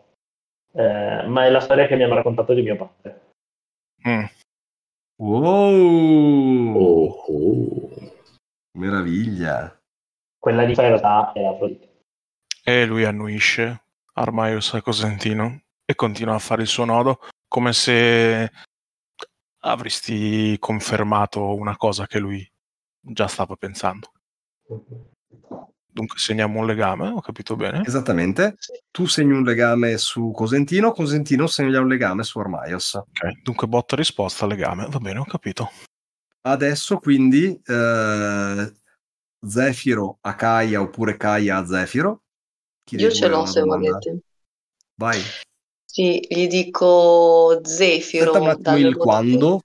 Eh, 0.74 1.26
ma 1.26 1.44
è 1.46 1.50
la 1.50 1.60
storia 1.60 1.88
che 1.88 1.96
mi 1.96 2.04
hanno 2.04 2.14
raccontato 2.14 2.54
di 2.54 2.62
mio 2.62 2.76
padre. 2.76 3.30
Mm. 4.08 4.24
Wow! 5.22 6.74
Oh, 6.74 7.24
oh. 7.28 8.12
Meraviglia. 8.72 9.80
Quella 10.36 10.64
di 10.64 10.74
realtà 10.74 11.30
è 11.32 11.44
Afrodite. 11.44 12.06
E 12.64 12.84
lui 12.86 13.04
annuisce, 13.04 13.84
Armaios 14.14 14.74
a 14.74 14.82
Cosentino, 14.82 15.62
e 15.84 15.94
continua 15.94 16.34
a 16.34 16.40
fare 16.40 16.62
il 16.62 16.68
suo 16.68 16.84
nodo 16.84 17.20
come 17.46 17.72
se 17.72 18.50
avresti 19.60 20.56
confermato 20.58 21.54
una 21.54 21.76
cosa 21.76 22.08
che 22.08 22.18
lui 22.18 22.44
già 22.98 23.28
stava 23.28 23.54
pensando. 23.54 24.10
Dunque 25.94 26.18
segniamo 26.18 26.60
un 26.60 26.66
legame, 26.66 27.08
ho 27.08 27.20
capito 27.20 27.54
bene? 27.54 27.82
Esattamente. 27.84 28.56
Tu 28.90 29.04
segni 29.06 29.32
un 29.32 29.42
legame 29.42 29.98
su 29.98 30.30
Cosentino, 30.34 30.92
Cosentino 30.92 31.46
segna 31.46 31.80
un 31.80 31.88
legame 31.88 32.22
su 32.22 32.38
Armaios. 32.38 32.94
Ok, 32.94 33.42
dunque 33.42 33.66
botta 33.66 33.94
risposta 33.94 34.46
legame, 34.46 34.86
va 34.88 34.98
bene, 34.98 35.18
ho 35.18 35.24
capito. 35.26 35.70
Adesso 36.44 36.96
quindi 36.96 37.60
eh, 37.62 38.72
Zefiro 39.46 40.16
a 40.22 40.34
Kaia 40.34 40.80
oppure 40.80 41.18
Kaia 41.18 41.58
a 41.58 41.66
Zefiro. 41.66 42.22
Chi 42.84 42.96
Io 42.96 43.10
ce 43.10 43.28
l'ho 43.28 43.44
se 43.44 43.60
domanda? 43.60 43.88
volete. 43.90 44.20
Vai. 44.96 45.20
Sì, 45.84 46.26
gli 46.26 46.46
dico 46.46 47.60
Zefiro. 47.62 48.30
Aspetta 48.30 48.40
un 48.40 48.48
attimo 48.48 48.76
il 48.78 48.96
quando, 48.96 49.60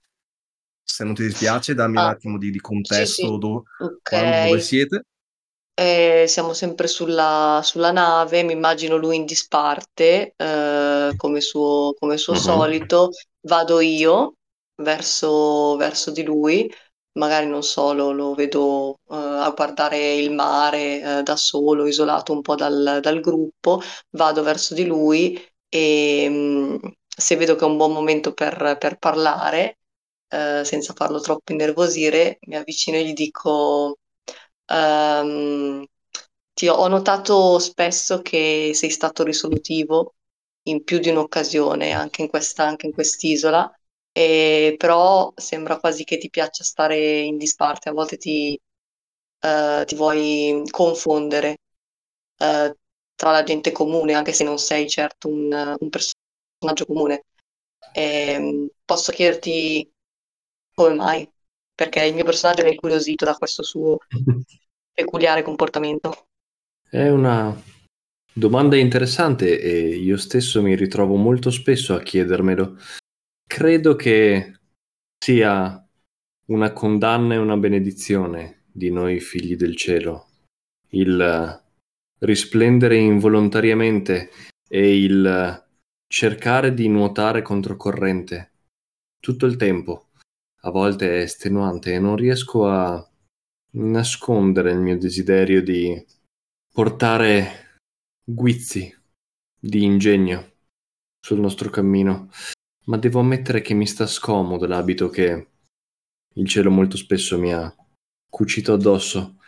se 0.84 1.04
non 1.04 1.14
ti 1.14 1.22
dispiace, 1.22 1.74
dammi 1.74 1.96
un 1.96 2.02
Ah, 2.02 2.08
attimo 2.10 2.36
di, 2.36 2.48
di 2.50 2.56
sì, 2.56 2.60
contesto 2.60 3.32
sì. 3.32 3.38
do- 3.38 3.64
Ok. 3.78 4.00
quando- 4.02 4.44
dove 4.46 4.60
siete. 4.60 5.02
Eh, 5.80 6.24
siamo 6.26 6.54
sempre 6.54 6.88
sulla, 6.88 7.60
sulla 7.62 7.92
nave, 7.92 8.42
mi 8.42 8.52
immagino 8.52 8.96
lui 8.96 9.14
in 9.16 9.24
disparte, 9.24 10.34
eh, 10.36 11.12
come 11.16 11.40
suo, 11.40 11.94
come 11.98 12.16
suo 12.16 12.32
Mhm. 12.32 12.40
solito. 12.40 13.10
Vado 13.42 13.78
io 13.80 14.34
verso, 14.82 15.76
verso 15.76 16.10
di 16.10 16.24
lui, 16.24 16.68
magari 17.12 17.46
non 17.46 17.62
so, 17.62 17.92
lo, 17.92 18.34
vedo 18.34 18.94
eh, 19.08 19.14
a 19.16 19.50
guardare 19.54 20.14
il 20.16 20.32
mare 20.32 21.18
eh, 21.20 21.22
da 21.22 21.36
solo, 21.36 21.86
isolato 21.86 22.32
un 22.32 22.42
po' 22.42 22.56
dal, 22.56 22.98
dal 23.00 23.20
gruppo. 23.20 23.80
Vado 24.10 24.42
verso 24.42 24.74
di 24.74 24.84
lui 24.84 25.40
e 25.68 26.28
mh, 26.28 26.92
se 27.06 27.36
vedo 27.36 27.54
che 27.54 27.64
è 27.64 27.68
un 27.68 27.76
buon 27.76 27.92
momento 27.92 28.32
per, 28.32 28.76
per 28.80 28.98
parlare, 28.98 29.78
eh, 30.28 30.62
senza 30.64 30.92
farlo 30.94 31.20
troppo 31.20 31.52
innervosire, 31.52 32.38
mi 32.48 32.56
avvicino 32.56 32.96
e 32.96 33.04
gli 33.06 33.12
dico. 33.12 33.96
Ehm, 34.70 35.84
ti 36.54 36.68
ho 36.68 36.74
ho 36.74 36.88
notato 36.88 37.58
spesso 37.58 38.20
che 38.22 38.72
sei 38.74 38.90
stato 38.90 39.22
risolutivo 39.24 40.14
in 40.64 40.84
più 40.84 40.98
di 40.98 41.08
un'occasione, 41.10 41.92
anche 41.92 42.22
in 42.22 42.28
questa, 42.28 42.64
anche 42.66 42.86
in 42.86 42.92
quest'isola, 42.92 43.70
e 44.12 44.74
però 44.78 45.32
sembra 45.36 45.78
quasi 45.78 46.04
che 46.04 46.18
ti 46.18 46.28
piaccia 46.30 46.64
stare 46.64 47.20
in 47.20 47.36
disparte, 47.38 47.88
a 47.88 47.92
volte 47.92 48.16
ti, 48.18 48.58
eh, 49.40 49.84
ti 49.86 49.94
vuoi 49.94 50.62
confondere 50.70 51.58
eh, 52.38 52.76
tra 53.14 53.30
la 53.32 53.42
gente 53.44 53.72
comune, 53.72 54.14
anche 54.14 54.32
se 54.32 54.44
non 54.44 54.58
sei 54.58 54.88
certo 54.88 55.28
un, 55.28 55.76
un 55.80 55.88
personaggio 55.90 56.86
comune. 56.86 57.24
Ehm, 57.92 58.68
posso 58.84 59.12
chiederti 59.12 59.90
come 60.74 60.94
mai? 60.94 61.32
Perché 61.78 62.04
il 62.04 62.14
mio 62.14 62.24
personaggio 62.24 62.62
è 62.62 62.70
incuriosito 62.70 63.24
da 63.24 63.34
questo 63.34 63.62
suo 63.62 63.98
peculiare 64.92 65.42
comportamento. 65.42 66.26
È 66.90 67.08
una 67.08 67.54
domanda 68.32 68.74
interessante 68.74 69.60
e 69.60 69.94
io 69.94 70.16
stesso 70.16 70.60
mi 70.60 70.74
ritrovo 70.74 71.14
molto 71.14 71.50
spesso 71.50 71.94
a 71.94 72.00
chiedermelo. 72.00 72.76
Credo 73.46 73.94
che 73.94 74.58
sia 75.22 75.86
una 76.46 76.72
condanna 76.72 77.34
e 77.34 77.38
una 77.38 77.56
benedizione 77.56 78.64
di 78.72 78.90
noi 78.90 79.20
figli 79.20 79.54
del 79.54 79.76
cielo 79.76 80.28
il 80.90 81.62
risplendere 82.20 82.96
involontariamente 82.96 84.30
e 84.68 85.02
il 85.02 85.66
cercare 86.06 86.72
di 86.72 86.88
nuotare 86.88 87.42
controcorrente 87.42 88.52
tutto 89.20 89.46
il 89.46 89.56
tempo. 89.56 90.07
A 90.68 90.70
volte 90.70 91.08
è 91.08 91.22
estenuante 91.22 91.94
e 91.94 91.98
non 91.98 92.14
riesco 92.14 92.68
a 92.68 93.02
nascondere 93.76 94.70
il 94.70 94.78
mio 94.78 94.98
desiderio 94.98 95.62
di 95.62 96.04
portare 96.70 97.78
guizzi 98.22 98.94
di 99.58 99.82
ingegno 99.84 100.56
sul 101.24 101.40
nostro 101.40 101.70
cammino, 101.70 102.28
ma 102.84 102.98
devo 102.98 103.20
ammettere 103.20 103.62
che 103.62 103.72
mi 103.72 103.86
sta 103.86 104.06
scomodo 104.06 104.66
l'abito 104.66 105.08
che 105.08 105.48
il 106.34 106.46
cielo 106.46 106.70
molto 106.70 106.98
spesso 106.98 107.38
mi 107.38 107.54
ha 107.54 107.74
cucito 108.28 108.74
addosso. 108.74 109.38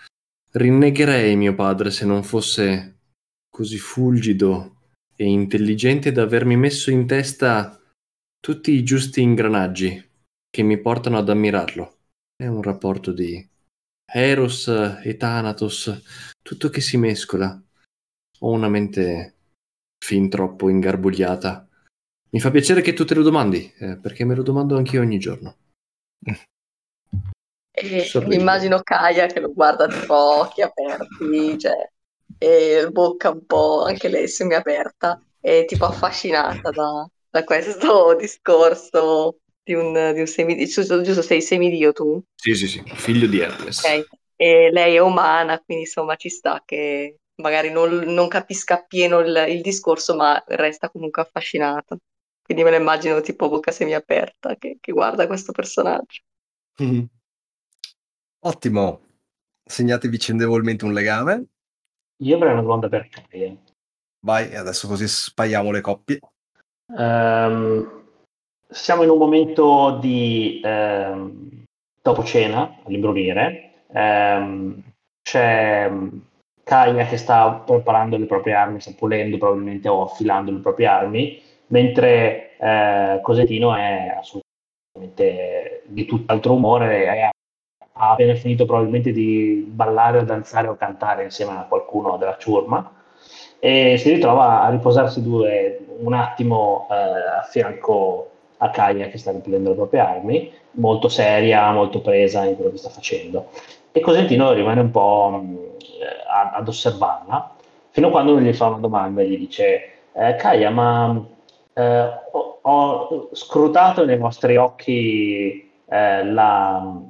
Rinnegherei 0.52 1.36
mio 1.36 1.54
padre 1.54 1.90
se 1.90 2.06
non 2.06 2.22
fosse 2.22 3.00
così 3.50 3.76
fulgido 3.76 4.84
e 5.14 5.26
intelligente 5.26 6.12
da 6.12 6.22
avermi 6.22 6.56
messo 6.56 6.90
in 6.90 7.06
testa 7.06 7.78
tutti 8.40 8.70
i 8.72 8.82
giusti 8.82 9.20
ingranaggi 9.20 10.08
che 10.50 10.62
mi 10.62 10.78
portano 10.78 11.18
ad 11.18 11.28
ammirarlo. 11.28 11.98
È 12.36 12.46
un 12.46 12.62
rapporto 12.62 13.12
di 13.12 13.48
Eros 14.12 14.66
e 15.02 15.16
Thanatos, 15.16 16.02
tutto 16.42 16.68
che 16.68 16.80
si 16.80 16.96
mescola. 16.96 17.62
Ho 18.40 18.50
una 18.50 18.68
mente 18.68 19.36
fin 19.98 20.28
troppo 20.28 20.68
ingarbugliata. 20.68 21.68
Mi 22.30 22.40
fa 22.40 22.50
piacere 22.50 22.80
che 22.80 22.92
tu 22.92 23.04
te 23.04 23.14
lo 23.14 23.22
domandi, 23.22 23.72
eh, 23.78 23.96
perché 23.96 24.24
me 24.24 24.34
lo 24.34 24.42
domando 24.42 24.76
anch'io 24.76 25.00
ogni 25.00 25.18
giorno. 25.18 25.56
E 27.72 28.10
immagino 28.30 28.80
Kaya 28.82 29.26
che 29.26 29.40
lo 29.40 29.52
guarda 29.52 29.86
tipo 29.86 30.14
a 30.14 30.40
occhi 30.40 30.62
aperti, 30.62 31.58
cioè, 31.58 31.90
e 32.38 32.88
bocca 32.90 33.30
un 33.30 33.46
po' 33.46 33.84
anche 33.84 34.08
lei 34.08 34.28
semiaperta, 34.28 35.22
e 35.40 35.64
tipo 35.66 35.86
affascinata 35.86 36.70
da, 36.70 37.08
da 37.30 37.44
questo 37.44 38.14
discorso 38.16 39.38
di 39.70 39.74
un, 39.74 40.12
di 40.12 40.20
un 40.20 40.26
semidio. 40.26 40.66
Giusto, 40.66 41.00
giusto, 41.02 41.22
sei 41.22 41.40
semidio 41.40 41.92
tu? 41.92 42.20
Sì, 42.34 42.54
sì, 42.54 42.66
sì, 42.66 42.82
figlio 42.86 43.26
di 43.26 43.38
Hermes. 43.38 43.84
Ok. 43.84 44.08
E 44.36 44.70
lei 44.72 44.94
è 44.94 44.98
umana, 44.98 45.60
quindi 45.60 45.84
insomma 45.84 46.16
ci 46.16 46.30
sta 46.30 46.62
che 46.64 47.16
magari 47.36 47.70
non, 47.70 47.90
non 48.06 48.26
capisca 48.28 48.74
appieno 48.74 49.20
il, 49.20 49.44
il 49.48 49.60
discorso, 49.60 50.16
ma 50.16 50.42
resta 50.46 50.90
comunque 50.90 51.22
affascinata. 51.22 51.96
Quindi 52.42 52.64
me 52.64 52.70
la 52.70 52.78
immagino 52.78 53.20
tipo 53.20 53.48
bocca 53.48 53.70
semiaperta 53.70 54.56
che, 54.56 54.78
che 54.80 54.92
guarda 54.92 55.26
questo 55.26 55.52
personaggio. 55.52 56.22
Mhm. 56.78 57.06
Ottimo. 58.40 59.02
Segnate 59.62 60.08
vicendevolmente 60.08 60.84
un 60.84 60.92
legame. 60.92 61.44
Io 62.22 62.36
avrei 62.36 62.52
una 62.52 62.62
domanda 62.62 62.88
per 62.88 63.08
Kaya. 63.08 63.54
Vai, 64.22 64.50
e 64.50 64.56
adesso 64.56 64.88
così 64.88 65.06
spaiamo 65.06 65.70
le 65.70 65.80
coppie. 65.80 66.18
Ehm, 66.96 67.99
siamo 68.70 69.02
in 69.02 69.10
un 69.10 69.18
momento 69.18 69.98
di 70.00 70.60
ehm, 70.64 71.64
dopo 72.02 72.24
cena 72.24 72.76
all'imbrunire. 72.84 73.84
Ehm, 73.92 74.82
c'è 75.22 75.88
mm, 75.88 76.08
Kaya 76.62 77.04
che 77.06 77.16
sta 77.16 77.52
preparando 77.52 78.16
le 78.16 78.26
proprie 78.26 78.54
armi, 78.54 78.80
sta 78.80 78.92
pulendo 78.96 79.38
probabilmente 79.38 79.88
o 79.88 80.04
affilando 80.04 80.52
le 80.52 80.60
proprie 80.60 80.86
armi, 80.86 81.40
mentre 81.68 82.56
eh, 82.58 83.20
Cosentino 83.22 83.74
è 83.74 84.16
assolutamente 84.18 85.82
di 85.86 86.04
tutt'altro 86.04 86.54
umore 86.54 87.04
e 87.04 87.22
ha 87.22 87.30
appena 88.12 88.34
finito 88.34 88.64
probabilmente 88.66 89.12
di 89.12 89.64
ballare 89.68 90.18
o 90.18 90.22
danzare 90.22 90.68
o 90.68 90.76
cantare 90.76 91.24
insieme 91.24 91.52
a 91.52 91.66
qualcuno 91.68 92.16
della 92.16 92.36
ciurma 92.38 92.98
e 93.58 93.96
si 93.98 94.10
ritrova 94.10 94.62
a 94.62 94.70
riposarsi 94.70 95.22
due, 95.22 95.84
un 95.98 96.14
attimo 96.14 96.88
eh, 96.90 96.94
a 96.94 97.42
fianco 97.42 98.29
a 98.62 98.70
Kaya 98.70 99.08
che 99.08 99.18
sta 99.18 99.30
ripulendo 99.30 99.70
le 99.70 99.74
proprie 99.74 100.00
armi, 100.00 100.52
molto 100.72 101.08
seria, 101.08 101.70
molto 101.72 102.00
presa 102.00 102.44
in 102.44 102.56
quello 102.56 102.70
che 102.70 102.76
sta 102.78 102.90
facendo. 102.90 103.48
E 103.92 104.00
Cosentino 104.00 104.52
rimane 104.52 104.80
un 104.80 104.90
po' 104.90 105.40
mh, 105.42 105.58
a- 106.28 106.50
ad 106.56 106.68
osservarla, 106.68 107.54
fino 107.90 108.08
a 108.08 108.10
quando 108.10 108.32
non 108.34 108.42
gli 108.42 108.52
fa 108.52 108.66
una 108.66 108.78
domanda 108.78 109.22
e 109.22 109.28
gli 109.28 109.38
dice 109.38 109.92
eh, 110.12 110.36
Kaya, 110.36 110.70
ma 110.70 111.24
eh, 111.72 112.08
ho, 112.32 112.58
ho 112.60 113.28
scrutato 113.32 114.04
nei 114.04 114.18
vostri 114.18 114.56
occhi 114.56 115.70
eh, 115.88 116.24
la, 116.24 117.00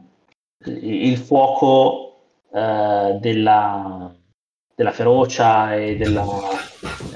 il 0.65 1.17
fuoco 1.19 2.21
eh, 2.53 3.19
della, 3.21 4.15
della 4.75 4.93
ferocia 4.93 5.75
e 5.75 5.97
della, 5.97 6.25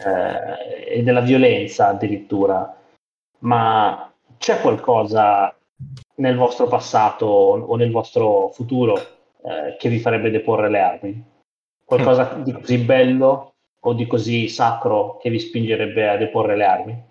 eh, 0.05 0.99
e 0.99 1.03
della 1.03 1.21
violenza 1.21 1.89
addirittura, 1.89 2.77
ma 3.41 4.13
c'è 4.39 4.61
qualcosa 4.61 5.57
nel 6.17 6.37
vostro 6.37 6.67
passato 6.67 7.27
o 7.27 7.77
nel 7.77 7.91
vostro 7.91 8.51
futuro 8.51 8.97
eh, 9.43 9.77
che 9.79 9.89
vi 9.89 9.99
farebbe 9.99 10.31
deporre 10.31 10.71
le 10.71 10.81
armi? 10.81 11.25
Qualcosa 11.85 12.35
di 12.35 12.53
così 12.53 12.79
bello 12.79 13.55
o 13.81 13.93
di 13.93 14.07
così 14.07 14.49
sacro 14.49 15.19
che 15.19 15.31
vi 15.31 15.39
spingerebbe 15.39 16.09
a 16.09 16.17
deporre 16.17 16.57
le 16.57 16.65
armi? 16.65 17.05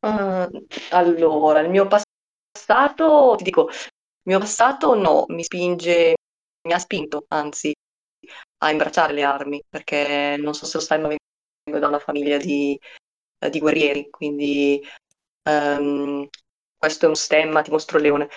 Ah, 0.00 0.48
allora, 0.92 1.60
il 1.60 1.70
mio 1.70 1.86
passato, 1.86 3.34
ti 3.36 3.44
dico, 3.44 3.68
il 3.68 4.22
mio 4.22 4.38
passato 4.38 4.94
no, 4.94 5.24
mi 5.28 5.42
spinge, 5.42 6.14
mi 6.66 6.72
ha 6.72 6.78
spinto, 6.78 7.24
anzi, 7.28 7.74
a 8.58 8.70
imbracciare 8.70 9.12
le 9.12 9.22
armi, 9.22 9.62
perché 9.68 10.36
non 10.38 10.54
so 10.54 10.64
se 10.66 10.78
lo 10.78 10.82
sai, 10.82 11.00
ma 11.00 11.08
vengo 11.08 11.80
da 11.80 11.88
una 11.88 11.98
famiglia 11.98 12.38
di, 12.38 12.78
eh, 13.38 13.50
di 13.50 13.58
guerrieri, 13.58 14.08
quindi 14.10 14.82
ehm, 15.48 16.28
questo 16.76 17.06
è 17.06 17.08
un 17.08 17.16
stemma, 17.16 17.62
ti 17.62 17.70
mostro 17.70 17.98
il 17.98 18.04
leone 18.04 18.28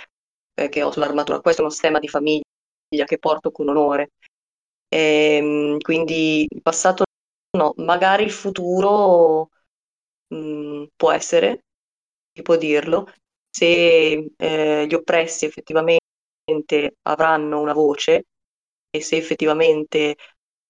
eh, 0.56 0.70
che 0.70 0.84
ho 0.84 0.92
sull'armatura, 0.92 1.40
questo 1.42 1.62
è 1.62 1.66
uno 1.66 1.74
stemma 1.74 2.00
di 2.00 2.08
famiglia 2.08 2.44
che 3.06 3.18
porto 3.20 3.52
con 3.52 3.70
onore. 3.70 4.12
Ehm, 4.90 5.78
quindi 5.80 6.46
il 6.50 6.62
passato 6.62 7.04
no, 7.58 7.74
magari 7.78 8.24
il 8.24 8.32
futuro 8.32 9.50
mh, 10.28 10.86
può 10.96 11.12
essere, 11.12 11.66
si 12.34 12.42
può 12.42 12.56
dirlo, 12.58 13.08
se 13.50 14.32
eh, 14.38 14.86
gli 14.88 14.94
oppressi 14.94 15.46
effettivamente 15.46 16.00
avranno 17.04 17.60
una 17.62 17.74
voce 17.74 18.26
e 18.90 19.02
se 19.02 19.18
effettivamente 19.18 20.16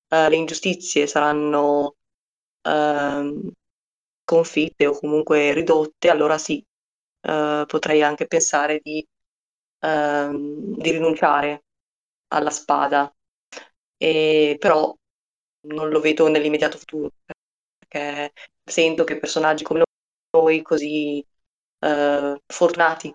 eh, 0.07 0.29
le 0.29 0.35
ingiustizie 0.35 1.07
saranno 1.07 1.95
ehm, 2.63 3.51
sconfitte 4.23 4.85
o 4.87 4.97
comunque 4.97 5.53
ridotte, 5.53 6.09
allora 6.09 6.37
sì, 6.37 6.63
eh, 7.21 7.63
potrei 7.67 8.01
anche 8.03 8.27
pensare 8.27 8.79
di, 8.81 9.05
ehm, 9.79 10.77
di 10.77 10.91
rinunciare 10.91 11.63
alla 12.29 12.49
spada, 12.49 13.13
e, 13.97 14.57
però 14.59 14.95
non 15.67 15.89
lo 15.89 15.99
vedo 15.99 16.27
nell'immediato 16.27 16.77
futuro, 16.77 17.11
perché 17.77 18.33
sento 18.63 19.03
che 19.03 19.19
personaggi 19.19 19.63
come 19.63 19.83
noi, 20.31 20.61
così 20.61 21.25
eh, 21.79 22.41
fortunati 22.47 23.13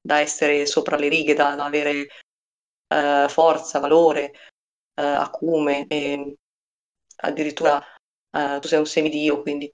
da 0.00 0.20
essere 0.20 0.66
sopra 0.66 0.96
le 0.96 1.08
righe, 1.08 1.34
da, 1.34 1.54
da 1.54 1.64
avere 1.64 2.06
eh, 2.88 3.26
forza, 3.28 3.80
valore, 3.80 4.32
eh, 4.94 5.02
acume, 5.02 5.86
e 5.88 6.36
addirittura 7.16 7.82
eh, 8.30 8.58
tu 8.60 8.68
sei 8.68 8.78
un 8.78 8.86
semidio, 8.86 9.42
quindi 9.42 9.72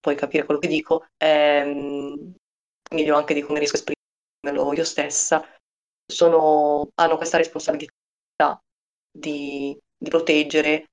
puoi 0.00 0.16
capire 0.16 0.44
quello 0.44 0.60
che 0.60 0.68
dico, 0.68 1.06
ehm, 1.16 2.34
meglio 2.92 3.16
anche 3.16 3.34
di 3.34 3.42
come 3.42 3.58
riesco 3.58 3.76
a 3.76 3.78
esprimerlo 3.78 4.74
io 4.74 4.84
stessa, 4.84 5.44
sono, 6.06 6.88
hanno 6.94 7.16
questa 7.16 7.36
responsabilità 7.36 7.92
di, 9.10 9.78
di 9.96 10.08
proteggere 10.08 10.86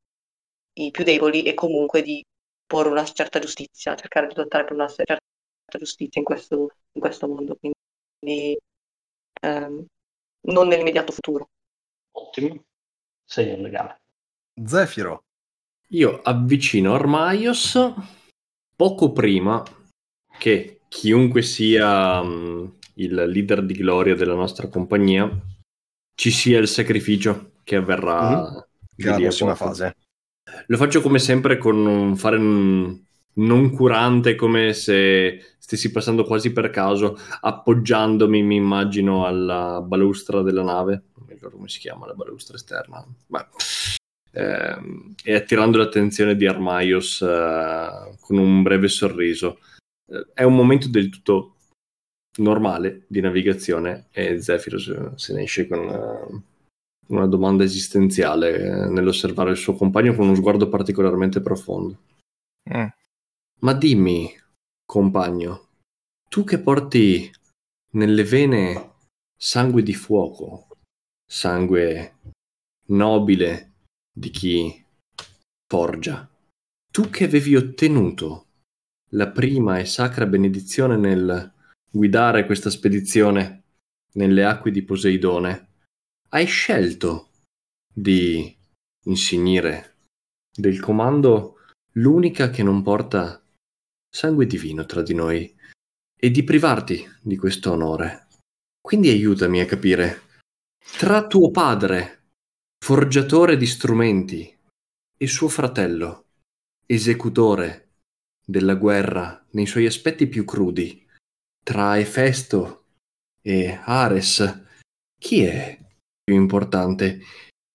i 0.80 0.92
più 0.92 1.04
deboli 1.04 1.44
e 1.44 1.54
comunque 1.54 2.02
di 2.02 2.24
porre 2.66 2.90
una 2.90 3.06
certa 3.06 3.40
giustizia, 3.40 3.96
cercare 3.96 4.28
di 4.28 4.36
lottare 4.36 4.66
per 4.66 4.74
una 4.74 4.88
certa 4.88 5.18
giustizia 5.78 6.20
in 6.20 6.26
questo, 6.26 6.70
in 6.92 7.02
questo 7.02 7.28
mondo. 7.28 7.58
Quindi 7.58 8.60
ehm, 9.42 9.86
non 10.42 10.68
nell'immediato 10.68 11.12
futuro. 11.12 11.50
Ottimo, 12.12 12.64
segno 13.24 13.56
il 13.56 13.62
legame. 13.62 14.00
Zefiro. 14.64 15.24
Io 15.92 16.20
avvicino 16.22 16.94
Armaios 16.94 17.78
poco 18.78 19.12
prima 19.12 19.62
che 20.38 20.82
chiunque 20.88 21.42
sia 21.42 22.22
mm, 22.24 22.66
il 22.96 23.14
leader 23.14 23.66
di 23.66 23.74
gloria 23.74 24.16
della 24.16 24.36
nostra 24.36 24.68
compagnia 24.68 25.28
ci 26.16 26.30
sia 26.32 26.60
il 26.60 26.68
sacrificio 26.68 27.54
che 27.64 27.76
avverrà 27.76 28.40
Mhm. 28.50 28.66
di 28.96 29.04
Che 29.04 29.08
è 29.10 29.12
la 29.12 29.18
lì 29.18 29.24
a 29.24 29.28
prossima 29.28 29.54
poco. 29.56 29.66
fase. 29.66 29.96
Lo 30.68 30.78
faccio 30.78 31.02
come 31.02 31.20
sempre 31.20 31.58
con 31.58 31.76
un 31.86 32.16
fare 32.16 32.38
non 32.40 33.70
curante, 33.72 34.36
come 34.36 34.74
se 34.74 35.56
stessi 35.60 35.92
passando 35.92 36.24
quasi 36.24 36.52
per 36.54 36.70
caso, 36.70 37.18
appoggiandomi, 37.42 38.42
mi 38.42 38.56
immagino, 38.56 39.26
alla 39.26 39.82
balustra 39.86 40.42
della 40.42 40.64
nave. 40.64 41.04
Non 41.16 41.26
mi 41.28 41.34
ricordo 41.34 41.58
come 41.58 41.68
si 41.70 41.80
chiama 41.80 42.08
la 42.08 42.14
balustra 42.14 42.56
esterna. 42.56 43.06
Beh, 43.28 43.46
ehm, 44.38 45.16
e 45.24 45.34
attirando 45.34 45.78
l'attenzione 45.78 46.36
di 46.36 46.46
Armaios 46.46 47.22
eh, 47.22 48.18
con 48.20 48.38
un 48.38 48.62
breve 48.62 48.88
sorriso. 48.88 49.60
Eh, 50.06 50.28
è 50.34 50.44
un 50.44 50.56
momento 50.56 50.88
del 50.90 51.10
tutto 51.10 51.56
normale 52.38 53.06
di 53.08 53.20
navigazione 53.20 54.08
e 54.12 54.40
Zephyr 54.40 54.80
se- 54.80 55.12
se 55.16 55.34
ne 55.34 55.44
esce 55.44 55.68
con 55.68 55.80
eh, 55.80 56.44
una 57.08 57.26
domanda 57.26 57.64
esistenziale 57.64 58.56
eh, 58.56 58.90
nell'osservare 58.90 59.52
il 59.52 59.58
suo 59.58 59.74
compagno 59.74 60.14
con 60.14 60.28
uno 60.28 60.36
sguardo 60.36 60.70
particolarmente 60.70 61.42
profondo. 61.42 61.98
Mm. 62.70 62.88
Ma 63.60 63.74
dimmi, 63.74 64.30
compagno, 64.86 65.68
tu 66.30 66.44
che 66.44 66.60
porti 66.60 67.32
nelle 67.94 68.24
vene 68.24 68.92
sangue 69.36 69.82
di 69.82 69.94
fuoco, 69.94 70.68
sangue 71.26 72.18
nobile 72.88 73.72
di 74.18 74.32
chi 74.32 74.84
forgia, 75.68 76.28
tu 76.92 77.10
che 77.12 77.26
avevi 77.26 77.56
ottenuto 77.56 78.48
la 79.12 79.30
prima 79.30 79.78
e 79.78 79.86
sacra 79.86 80.26
benedizione 80.26 80.98
nel 80.98 81.54
guidare 81.90 82.48
questa 82.48 82.72
spedizione 82.72 83.64
nelle 84.14 84.44
acque 84.44 84.72
di 84.72 84.82
Poseidone, 84.82 85.68
hai 86.30 86.46
scelto 86.48 87.30
di 87.94 88.56
insignire 89.06 89.98
del 90.52 90.80
comando 90.80 91.60
l'unica 91.94 92.50
che 92.50 92.64
non 92.64 92.82
porta 92.82 93.40
sangue 94.10 94.48
divino 94.48 94.86
tra 94.88 95.04
di 95.04 95.14
noi 95.14 95.56
e 96.20 96.32
di 96.32 96.44
privarti 96.44 97.08
di 97.22 97.38
questo 97.38 97.72
onore. 97.72 98.26
Quindi 98.82 99.10
aiutami 99.10 99.60
a 99.60 99.66
capire 99.66 100.22
Tra 100.98 101.28
tuo 101.28 101.52
padre, 101.52 102.17
forgiatore 102.88 103.58
di 103.58 103.66
strumenti, 103.66 104.58
e 105.18 105.28
suo 105.28 105.50
fratello, 105.50 106.28
esecutore 106.86 107.96
della 108.42 108.76
guerra 108.76 109.46
nei 109.52 109.66
suoi 109.66 109.86
aspetti 109.86 110.26
più 110.28 110.46
crudi, 110.46 111.06
tra 111.62 112.00
Efesto 112.00 112.86
e 113.42 113.78
Ares, 113.84 114.64
chi 115.20 115.44
è 115.44 115.78
più 116.24 116.34
importante? 116.34 117.20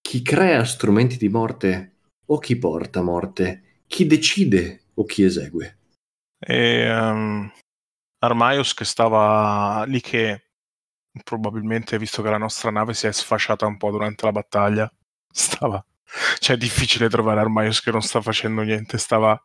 Chi 0.00 0.22
crea 0.22 0.64
strumenti 0.64 1.18
di 1.18 1.28
morte 1.28 1.96
o 2.28 2.38
chi 2.38 2.56
porta 2.56 3.02
morte? 3.02 3.82
Chi 3.86 4.06
decide 4.06 4.84
o 4.94 5.04
chi 5.04 5.24
esegue? 5.24 5.78
E 6.38 6.90
um, 6.90 7.52
Armaios 8.20 8.72
che 8.72 8.86
stava 8.86 9.84
lì 9.84 10.00
che 10.00 10.46
probabilmente, 11.22 11.98
visto 11.98 12.22
che 12.22 12.30
la 12.30 12.38
nostra 12.38 12.70
nave 12.70 12.94
si 12.94 13.06
è 13.06 13.12
sfasciata 13.12 13.66
un 13.66 13.76
po' 13.76 13.90
durante 13.90 14.24
la 14.24 14.32
battaglia, 14.32 14.90
stava... 15.32 15.84
Cioè 16.38 16.56
è 16.56 16.58
difficile 16.58 17.08
trovare 17.08 17.40
Armaios 17.40 17.80
che 17.80 17.90
non 17.90 18.02
sta 18.02 18.20
facendo 18.20 18.62
niente, 18.62 18.98
stava 18.98 19.40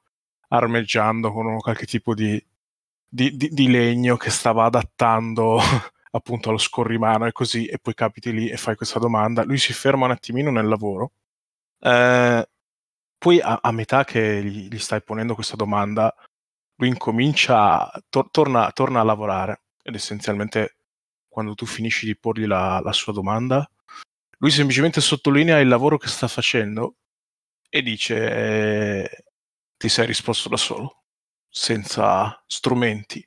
armeggiando 0.50 1.32
con 1.32 1.58
qualche 1.60 1.86
tipo 1.86 2.14
di, 2.14 2.44
di, 3.08 3.36
di, 3.36 3.50
di 3.50 3.70
legno 3.70 4.18
che 4.18 4.30
stava 4.30 4.66
adattando 4.66 5.60
appunto 6.12 6.50
allo 6.50 6.58
scorrimano 6.58 7.26
e 7.26 7.32
così, 7.32 7.66
e 7.68 7.80
poi 7.80 7.94
capiti 7.94 8.34
lì 8.34 8.50
e 8.50 8.58
fai 8.58 8.76
questa 8.76 9.00
domanda. 9.00 9.44
Lui 9.44 9.58
si 9.58 9.74
ferma 9.74 10.06
un 10.06 10.12
attimino 10.12 10.52
nel 10.52 10.68
lavoro. 10.68 11.12
Eh, 11.80 12.50
poi 13.18 13.40
a, 13.42 13.60
a, 13.62 13.72
metà 13.72 14.04
che 14.04 14.44
gli, 14.44 14.68
gli, 14.70 14.80
stai 14.80 15.02
ponendo 15.02 15.36
questa 15.36 15.56
domanda, 15.56 16.14
lui 16.76 16.90
incomincia, 16.90 17.92
to- 18.10 18.30
torna, 18.32 18.72
torna, 18.72 19.00
a 19.02 19.04
lavorare 19.04 19.62
ed 19.82 19.96
essenzialmente 19.96 20.78
quando 21.28 21.56
tu 21.56 21.66
finisci 21.66 22.06
di 22.06 22.16
porgli 22.16 22.46
la, 22.46 22.80
la 22.84 22.94
sua 22.94 23.14
domanda, 23.14 23.70
lui 24.38 24.52
semplicemente 24.52 25.02
sottolinea 25.02 25.60
il 25.60 25.68
lavoro 25.68 25.98
che 25.98 26.08
sta 26.08 26.28
facendo 26.28 26.98
e 27.70 27.82
dice 27.82 28.16
eh, 28.16 29.24
ti 29.78 29.90
sei 29.90 30.06
risposto 30.06 30.50
da 30.50 30.58
solo, 30.58 31.04
senza 31.50 32.44
strumenti, 32.48 33.26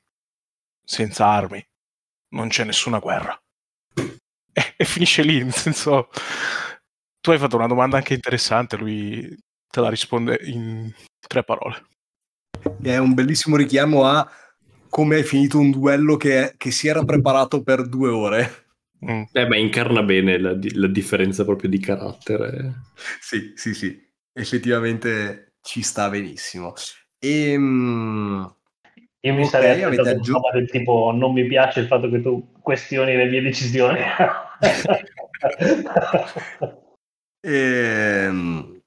senza 0.83 1.27
armi, 1.27 1.65
non 2.29 2.49
c'è 2.49 2.63
nessuna 2.63 2.99
guerra. 2.99 3.39
E, 4.53 4.73
e 4.75 4.83
finisce 4.83 5.23
lì, 5.23 5.41
nel 5.41 5.53
senso, 5.53 6.09
tu 7.21 7.31
hai 7.31 7.37
fatto 7.37 7.55
una 7.55 7.67
domanda 7.67 7.95
anche 7.95 8.13
interessante, 8.13 8.75
lui 8.75 9.33
te 9.65 9.79
la 9.79 9.89
risponde 9.89 10.39
in 10.43 10.93
tre 11.25 11.41
parole. 11.45 11.85
È 12.81 12.97
un 12.97 13.13
bellissimo 13.13 13.55
richiamo 13.55 14.03
a 14.03 14.29
come 14.89 15.15
hai 15.15 15.23
finito 15.23 15.57
un 15.57 15.71
duello 15.71 16.17
che, 16.17 16.55
che 16.57 16.69
si 16.69 16.89
era 16.89 17.05
preparato 17.05 17.63
per 17.63 17.87
due 17.87 18.09
ore. 18.09 18.70
Mm. 19.03 19.23
Eh, 19.31 19.47
ma 19.47 19.57
incarna 19.57 20.03
bene 20.03 20.37
la, 20.37 20.55
la, 20.73 20.87
differenza 20.87 21.43
proprio 21.43 21.69
di 21.69 21.79
carattere. 21.79 22.83
Sì, 23.19 23.53
sì, 23.55 23.73
sì, 23.73 23.99
effettivamente 24.31 25.55
ci 25.61 25.81
sta 25.81 26.07
benissimo. 26.09 26.73
E, 27.17 27.55
um, 27.55 28.55
io 29.21 29.33
mi 29.33 29.39
okay, 29.39 29.49
sarei 29.49 29.83
aspettato 29.83 30.09
aggiung- 30.09 30.43
un 30.43 30.59
del 30.59 30.69
tipo 30.69 31.11
non 31.13 31.33
mi 31.33 31.45
piace 31.45 31.79
il 31.79 31.87
fatto 31.87 32.09
che 32.09 32.21
tu 32.21 32.51
questioni 32.61 33.15
le 33.15 33.25
mie 33.25 33.41
decisioni. 33.41 33.99
e, 37.39 37.49
ehm, 38.25 38.81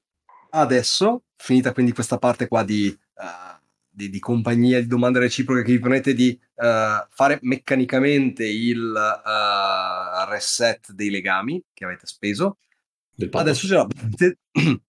adesso, 0.50 1.22
finita 1.36 1.72
quindi 1.72 1.92
questa 1.92 2.18
parte 2.18 2.46
qua 2.46 2.62
di, 2.62 2.86
uh, 2.86 3.63
di, 3.94 4.10
di, 4.10 4.18
compagnia, 4.18 4.80
di 4.80 4.88
domande 4.88 5.20
reciproche 5.20 5.62
che 5.62 5.72
vi 5.72 5.78
permette 5.78 6.14
di 6.14 6.36
uh, 6.56 7.06
fare 7.10 7.38
meccanicamente 7.42 8.44
il 8.44 8.80
uh, 8.92 10.30
reset 10.30 10.90
dei 10.90 11.10
legami 11.10 11.62
che 11.72 11.84
avete 11.84 12.06
speso, 12.06 12.58
adesso 13.30 13.68
c'è, 13.68 13.76
parte, 13.86 14.38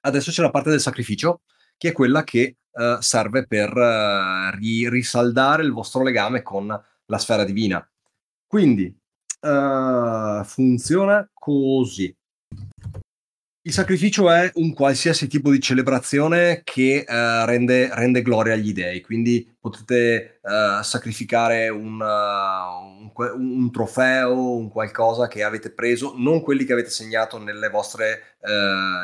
adesso 0.00 0.30
c'è 0.30 0.40
la 0.40 0.50
parte 0.50 0.70
del 0.70 0.80
sacrificio, 0.80 1.42
che 1.76 1.90
è 1.90 1.92
quella 1.92 2.24
che 2.24 2.56
uh, 2.70 2.96
serve 3.00 3.46
per 3.46 3.70
ri- 4.54 4.88
risaldare 4.88 5.62
il 5.62 5.72
vostro 5.72 6.02
legame 6.02 6.42
con 6.42 6.66
la 6.66 7.18
sfera 7.18 7.44
divina. 7.44 7.86
Quindi 8.46 8.96
funziona 10.44 11.30
così. 11.32 12.17
Il 13.68 13.74
sacrificio 13.74 14.30
è 14.30 14.50
un 14.54 14.72
qualsiasi 14.72 15.28
tipo 15.28 15.50
di 15.50 15.60
celebrazione 15.60 16.62
che 16.64 17.04
uh, 17.06 17.44
rende, 17.44 17.94
rende, 17.94 18.22
gloria 18.22 18.54
agli 18.54 18.72
dei, 18.72 19.02
quindi 19.02 19.46
potete 19.60 20.40
uh, 20.40 20.82
sacrificare 20.82 21.68
un, 21.68 22.00
uh, 22.00 23.12
un, 23.14 23.60
un, 23.60 23.70
trofeo, 23.70 24.56
un 24.56 24.70
qualcosa 24.70 25.28
che 25.28 25.42
avete 25.42 25.70
preso, 25.70 26.14
non 26.16 26.40
quelli 26.40 26.64
che 26.64 26.72
avete 26.72 26.88
segnato 26.88 27.36
nelle 27.36 27.68
vostre 27.68 28.36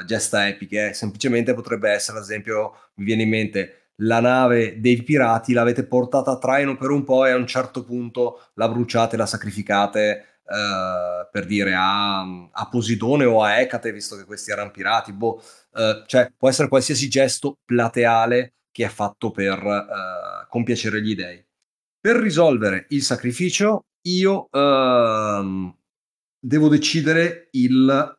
gesta 0.06 0.48
epiche, 0.48 0.94
semplicemente 0.94 1.52
potrebbe 1.52 1.90
essere, 1.90 2.16
ad 2.16 2.24
esempio, 2.24 2.72
mi 2.94 3.04
viene 3.04 3.24
in 3.24 3.28
mente 3.28 3.88
la 3.96 4.20
nave 4.20 4.80
dei 4.80 5.02
pirati, 5.02 5.52
l'avete 5.52 5.84
portata 5.84 6.30
a 6.30 6.38
traino 6.38 6.78
per 6.78 6.88
un 6.88 7.04
po' 7.04 7.26
e 7.26 7.32
a 7.32 7.36
un 7.36 7.46
certo 7.46 7.84
punto 7.84 8.46
la 8.54 8.68
bruciate, 8.68 9.18
la 9.18 9.26
sacrificate 9.26 10.33
Uh, 10.46 11.26
per 11.32 11.46
dire 11.46 11.72
a, 11.74 12.20
a, 12.20 12.68
Posidone 12.68 13.24
o 13.24 13.42
a 13.42 13.60
Ecate, 13.60 13.92
visto 13.92 14.14
che 14.14 14.24
questi 14.24 14.50
erano 14.50 14.70
pirati, 14.70 15.12
boh, 15.12 15.42
uh, 15.70 16.04
cioè 16.04 16.30
può 16.36 16.50
essere 16.50 16.68
qualsiasi 16.68 17.08
gesto 17.08 17.56
plateale 17.64 18.52
che 18.70 18.84
è 18.84 18.88
fatto 18.88 19.30
per 19.30 19.62
uh, 19.64 20.46
compiacere 20.48 21.00
gli 21.00 21.14
dei. 21.14 21.42
Per 21.98 22.16
risolvere 22.16 22.84
il 22.90 23.02
sacrificio, 23.02 23.86
io 24.02 24.48
ehm, 24.50 25.74
devo 26.38 26.68
decidere 26.68 27.48
il, 27.52 28.18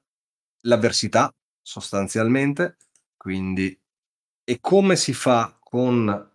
l'avversità 0.62 1.32
sostanzialmente, 1.62 2.78
quindi 3.16 3.80
e 4.44 4.60
come 4.60 4.96
si 4.96 5.14
fa 5.14 5.58
con 5.60 6.35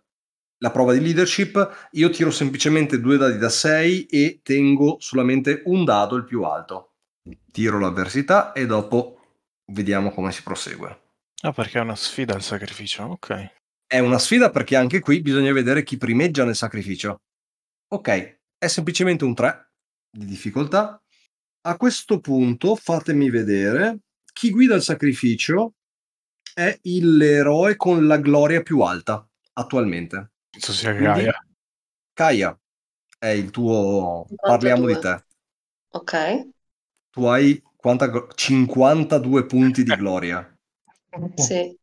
la 0.61 0.71
prova 0.71 0.93
di 0.93 1.01
leadership, 1.01 1.89
io 1.91 2.09
tiro 2.09 2.29
semplicemente 2.29 2.99
due 2.99 3.17
dadi 3.17 3.37
da 3.37 3.49
6 3.49 4.05
e 4.05 4.41
tengo 4.43 4.97
solamente 4.99 5.63
un 5.65 5.83
dado 5.83 6.15
il 6.15 6.23
più 6.23 6.43
alto. 6.43 6.93
Tiro 7.51 7.79
l'avversità 7.79 8.51
e 8.53 8.67
dopo 8.67 9.39
vediamo 9.71 10.11
come 10.11 10.31
si 10.31 10.43
prosegue. 10.43 10.99
Ah, 11.41 11.51
perché 11.51 11.79
è 11.79 11.81
una 11.81 11.95
sfida 11.95 12.35
il 12.35 12.43
sacrificio, 12.43 13.03
ok. 13.03 13.53
È 13.87 13.97
una 13.99 14.19
sfida 14.19 14.51
perché 14.51 14.75
anche 14.75 14.99
qui 14.99 15.21
bisogna 15.21 15.51
vedere 15.51 15.83
chi 15.83 15.97
primeggia 15.97 16.45
nel 16.45 16.55
sacrificio. 16.55 17.21
Ok, 17.89 18.39
è 18.57 18.67
semplicemente 18.67 19.23
un 19.23 19.33
3 19.33 19.71
di 20.11 20.25
difficoltà. 20.25 21.01
A 21.63 21.75
questo 21.75 22.19
punto 22.19 22.75
fatemi 22.75 23.31
vedere 23.31 24.01
chi 24.31 24.51
guida 24.51 24.75
il 24.75 24.83
sacrificio 24.83 25.73
è 26.53 26.79
l'eroe 26.83 27.75
con 27.75 28.05
la 28.05 28.17
gloria 28.17 28.61
più 28.61 28.81
alta 28.81 29.27
attualmente. 29.53 30.31
Penso 30.51 30.73
sia 30.73 30.91
Gaia. 30.91 31.33
Gaia 32.13 32.59
è 33.17 33.27
il 33.27 33.51
tuo... 33.51 34.27
Parliamo 34.35 34.85
di 34.85 34.99
te. 34.99 35.23
Ok. 35.91 36.49
Tu 37.09 37.25
hai 37.25 37.63
quanta... 37.75 38.27
52 38.35 39.45
punti 39.45 39.83
di 39.83 39.95
gloria. 39.95 40.45
sì. 41.35 41.75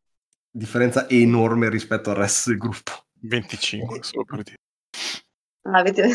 Differenza 0.50 1.08
enorme 1.08 1.70
rispetto 1.70 2.10
al 2.10 2.16
resto 2.16 2.50
del 2.50 2.58
gruppo. 2.58 3.06
25, 3.20 4.02
solo 4.02 4.24
per 4.24 4.42
dire. 4.42 4.56
Ah, 5.62 5.78
avete... 5.78 6.08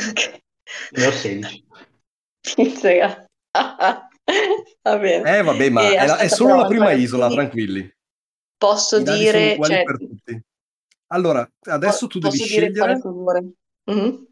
Ne 0.91 1.05
ho 1.05 1.11
16. 1.11 1.65
Va 4.81 4.97
bene. 4.97 5.37
Eh, 5.37 5.41
vabbè, 5.41 5.69
ma 5.69 5.81
è, 5.81 6.05
la, 6.05 6.17
è, 6.17 6.27
solo 6.27 6.55
la 6.55 6.65
prima 6.67 6.91
isola, 6.91 7.29
tranquilli. 7.29 7.91
Posso 8.57 9.01
dire... 9.01 9.57
Cioè. 9.59 9.83
Allora, 11.13 11.47
adesso 11.69 12.07
tu 12.07 12.17
devi 12.17 12.37
scegliere. 12.37 12.99
Mm-hmm. 13.89 14.23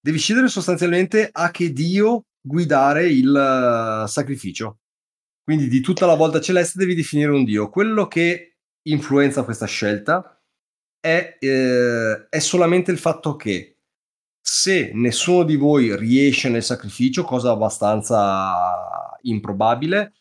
Devi 0.00 0.18
scegliere 0.18 0.48
sostanzialmente 0.48 1.28
a 1.32 1.50
che 1.50 1.72
dio 1.72 2.24
guidare 2.40 3.08
il 3.08 4.02
uh, 4.04 4.06
sacrificio. 4.06 4.78
Quindi 5.42 5.68
di 5.68 5.80
tutta 5.80 6.04
la 6.04 6.14
volta 6.14 6.40
celeste 6.40 6.78
devi 6.78 6.94
definire 6.94 7.30
un 7.30 7.44
dio. 7.44 7.70
Quello 7.70 8.06
che 8.06 8.56
influenza 8.88 9.44
questa 9.44 9.66
scelta 9.66 10.38
è, 11.00 11.36
eh, 11.40 12.28
è 12.28 12.38
solamente 12.38 12.90
il 12.90 12.98
fatto 12.98 13.34
che 13.36 13.78
se 14.40 14.90
nessuno 14.92 15.44
di 15.44 15.56
voi 15.56 15.96
riesce 15.96 16.50
nel 16.50 16.62
sacrificio, 16.62 17.24
cosa 17.24 17.50
abbastanza 17.50 19.16
improbabile, 19.22 20.12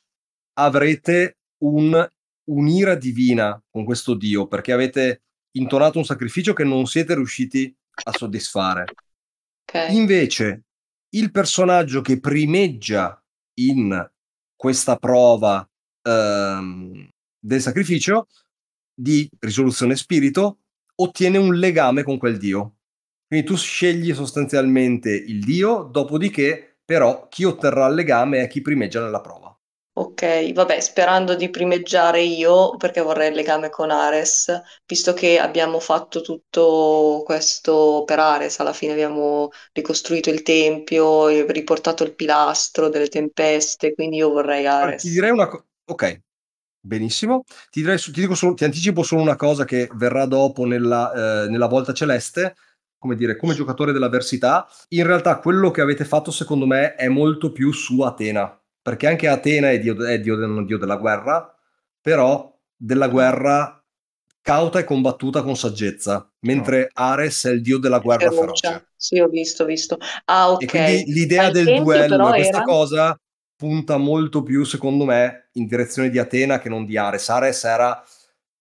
avrete 0.53 1.39
un, 1.63 2.09
un'ira 2.45 2.95
divina 2.95 3.61
con 3.69 3.83
questo 3.83 4.15
dio, 4.15 4.47
perché 4.47 4.71
avete 4.71 5.23
intonato 5.57 5.97
un 5.97 6.05
sacrificio 6.05 6.53
che 6.53 6.63
non 6.63 6.85
siete 6.85 7.15
riusciti 7.15 7.75
a 8.03 8.11
soddisfare. 8.11 8.85
Okay. 9.63 9.95
Invece, 9.95 10.63
il 11.09 11.31
personaggio 11.31 12.01
che 12.01 12.19
primeggia 12.19 13.21
in 13.59 14.09
questa 14.55 14.97
prova 14.97 15.67
ehm, 16.01 17.09
del 17.39 17.61
sacrificio 17.61 18.27
di 18.93 19.29
risoluzione 19.39 19.95
spirito 19.95 20.59
ottiene 20.95 21.37
un 21.37 21.55
legame 21.55 22.03
con 22.03 22.17
quel 22.17 22.37
dio. 22.37 22.77
Quindi 23.27 23.45
tu 23.45 23.55
scegli 23.55 24.13
sostanzialmente 24.13 25.11
il 25.11 25.43
dio, 25.43 25.83
dopodiché 25.83 26.77
però 26.83 27.27
chi 27.27 27.43
otterrà 27.43 27.87
il 27.87 27.95
legame 27.95 28.41
è 28.41 28.47
chi 28.47 28.61
primeggia 28.61 29.03
nella 29.03 29.21
prova. 29.21 29.46
Ok, 29.99 30.53
vabbè, 30.53 30.79
sperando 30.79 31.33
di 31.33 31.49
primeggiare 31.49 32.21
io, 32.21 32.75
perché 32.77 33.01
vorrei 33.01 33.29
il 33.29 33.35
legame 33.35 33.69
con 33.69 33.89
Ares, 33.89 34.61
visto 34.85 35.13
che 35.13 35.39
abbiamo 35.39 35.79
fatto 35.79 36.21
tutto 36.21 37.23
questo 37.25 38.03
per 38.05 38.19
Ares, 38.19 38.59
alla 38.59 38.73
fine 38.73 38.91
abbiamo 38.91 39.49
ricostruito 39.73 40.29
il 40.29 40.43
tempio, 40.43 41.27
riportato 41.47 42.03
il 42.03 42.13
pilastro 42.13 42.89
delle 42.89 43.07
tempeste, 43.07 43.95
quindi 43.95 44.17
io 44.17 44.29
vorrei 44.29 44.61
Guarda, 44.61 44.85
Ares. 44.85 45.01
Ti 45.01 45.09
direi 45.09 45.31
una 45.31 45.47
cosa. 45.47 45.65
Ok, 45.85 46.21
benissimo. 46.79 47.43
Ti, 47.71 47.81
direi, 47.81 47.97
ti 47.97 48.11
dico 48.11 48.35
solo- 48.35 48.53
ti 48.53 48.65
anticipo 48.65 49.01
solo 49.01 49.23
una 49.23 49.35
cosa 49.35 49.65
che 49.65 49.89
verrà 49.95 50.27
dopo 50.27 50.65
nella, 50.65 51.45
eh, 51.45 51.49
nella 51.49 51.67
volta 51.67 51.93
celeste. 51.93 52.55
Come 52.99 53.15
dire, 53.15 53.35
come 53.35 53.55
giocatore 53.55 53.91
dell'avversità, 53.93 54.67
in 54.89 55.07
realtà 55.07 55.39
quello 55.39 55.71
che 55.71 55.81
avete 55.81 56.05
fatto, 56.05 56.29
secondo 56.29 56.67
me, 56.67 56.93
è 56.93 57.07
molto 57.07 57.51
più 57.51 57.71
su 57.71 58.01
Atena. 58.01 58.59
Perché 58.87 59.07
anche 59.07 59.27
Atena 59.27 59.69
è 59.69 59.79
dio, 59.79 60.01
è 60.05 60.17
dio, 60.17 60.37
non 60.37 60.65
dio 60.65 60.77
della 60.77 60.95
guerra, 60.95 61.53
però 61.99 62.57
della 62.73 63.09
guerra 63.09 63.83
cauta 64.41 64.79
e 64.79 64.85
combattuta 64.85 65.41
con 65.41 65.57
saggezza, 65.57 66.31
mentre 66.43 66.89
Ares 66.93 67.47
è 67.47 67.49
il 67.49 67.61
dio 67.61 67.79
della 67.79 67.99
guerra 67.99 68.31
Ferocia. 68.31 68.69
feroce. 68.69 68.87
Sì, 68.95 69.19
ho 69.19 69.27
visto, 69.27 69.63
ho 69.63 69.65
visto. 69.65 69.97
Ah, 70.23 70.51
ok. 70.51 70.61
E 70.61 70.65
quindi 70.67 71.03
l'idea 71.11 71.51
del 71.51 71.83
duello 71.83 72.29
questa 72.29 72.55
era- 72.55 72.63
cosa 72.63 73.19
punta 73.57 73.97
molto 73.97 74.41
più, 74.41 74.63
secondo 74.63 75.03
me, 75.03 75.49
in 75.55 75.67
direzione 75.67 76.09
di 76.09 76.17
Atena 76.17 76.59
che 76.59 76.69
non 76.69 76.85
di 76.85 76.95
Ares. 76.95 77.27
Ares 77.27 77.65
era 77.65 78.01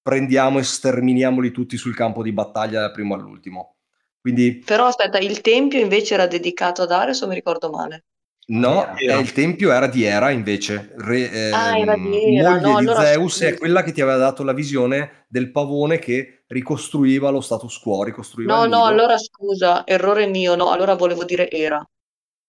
prendiamo 0.03 0.59
e 0.59 0.65
sterminiamoli 0.65 1.53
tutti 1.53 1.77
sul 1.77 1.95
campo 1.95 2.25
di 2.25 2.33
battaglia 2.33 2.81
dal 2.81 2.91
primo 2.91 3.15
all'ultimo. 3.15 3.77
Quindi 4.21 4.61
Però 4.67 4.87
aspetta, 4.87 5.19
il 5.19 5.41
tempio 5.41 5.79
invece 5.79 6.15
era 6.15 6.27
dedicato 6.27 6.83
ad 6.83 6.91
Ares 6.91 7.21
o 7.21 7.29
mi 7.29 7.35
ricordo 7.37 7.71
male? 7.71 8.07
No, 8.49 8.95
Era. 8.97 8.97
eh, 9.05 9.19
il 9.19 9.33
tempio 9.33 9.73
era 9.73 9.87
di 9.89 10.05
Era 10.05 10.31
invece, 10.31 10.93
re- 10.99 11.31
Ah, 11.51 11.77
era 11.79 11.97
ehm, 11.97 12.21
di 12.23 12.31
Era, 12.39 12.59
moglie 12.61 12.61
no, 12.61 12.77
di 12.77 12.77
allora 12.77 13.05
Zeus 13.05 13.41
è 13.43 13.55
quella 13.57 13.83
che 13.83 13.93
ti 13.93 14.01
aveva 14.01 14.17
dato 14.19 14.43
la 14.45 14.53
visione 14.53 15.27
del 15.29 15.51
pavone 15.51 15.99
che 15.99 16.45
ricostruiva 16.49 17.31
lo 17.31 17.41
status 17.41 17.79
quo, 17.79 18.05
ricostruiva 18.05 18.55
No, 18.55 18.67
no, 18.67 18.85
allora 18.87 19.19
scusa, 19.19 19.85
errore 19.87 20.27
mio, 20.27 20.55
no, 20.55 20.71
allora 20.71 20.95
volevo 20.95 21.25
dire 21.25 21.51
era, 21.51 21.85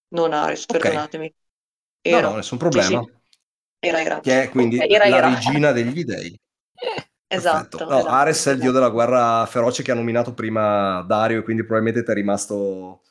non 0.09 0.31
Ares, 0.33 0.67
Ok. 0.69 0.85
perdonatemi. 0.85 1.33
No, 2.13 2.19
Era. 2.19 2.29
no, 2.29 2.35
nessun 2.35 2.57
Sì, 2.67 2.81
problema. 2.83 2.99
sì, 2.99 3.11
era, 3.79 4.01
era. 4.01 4.17
Che 4.19 4.43
è 4.43 4.49
quindi 4.49 4.77
Ok, 4.77 4.91
era, 4.91 5.07
la 5.07 5.19
era. 5.19 5.29
regina 5.29 5.71
degli 5.71 6.03
dei. 6.03 6.37
Esatto. 7.27 7.83
No, 7.87 7.97
esatto, 7.97 8.07
Ares 8.07 8.45
è 8.47 8.51
il 8.53 8.59
dio 8.59 8.71
esatto. 8.71 8.73
della 8.73 8.89
guerra 8.89 9.45
feroce 9.47 9.83
che 9.83 9.91
ha 9.91 9.95
nominato 9.95 10.33
prima 10.33 11.01
Dario 11.03 11.39
e 11.39 11.43
quindi 11.43 11.63
probabilmente 11.63 12.03
ti 12.03 12.11
è 12.11 12.13
rimasto, 12.15 13.01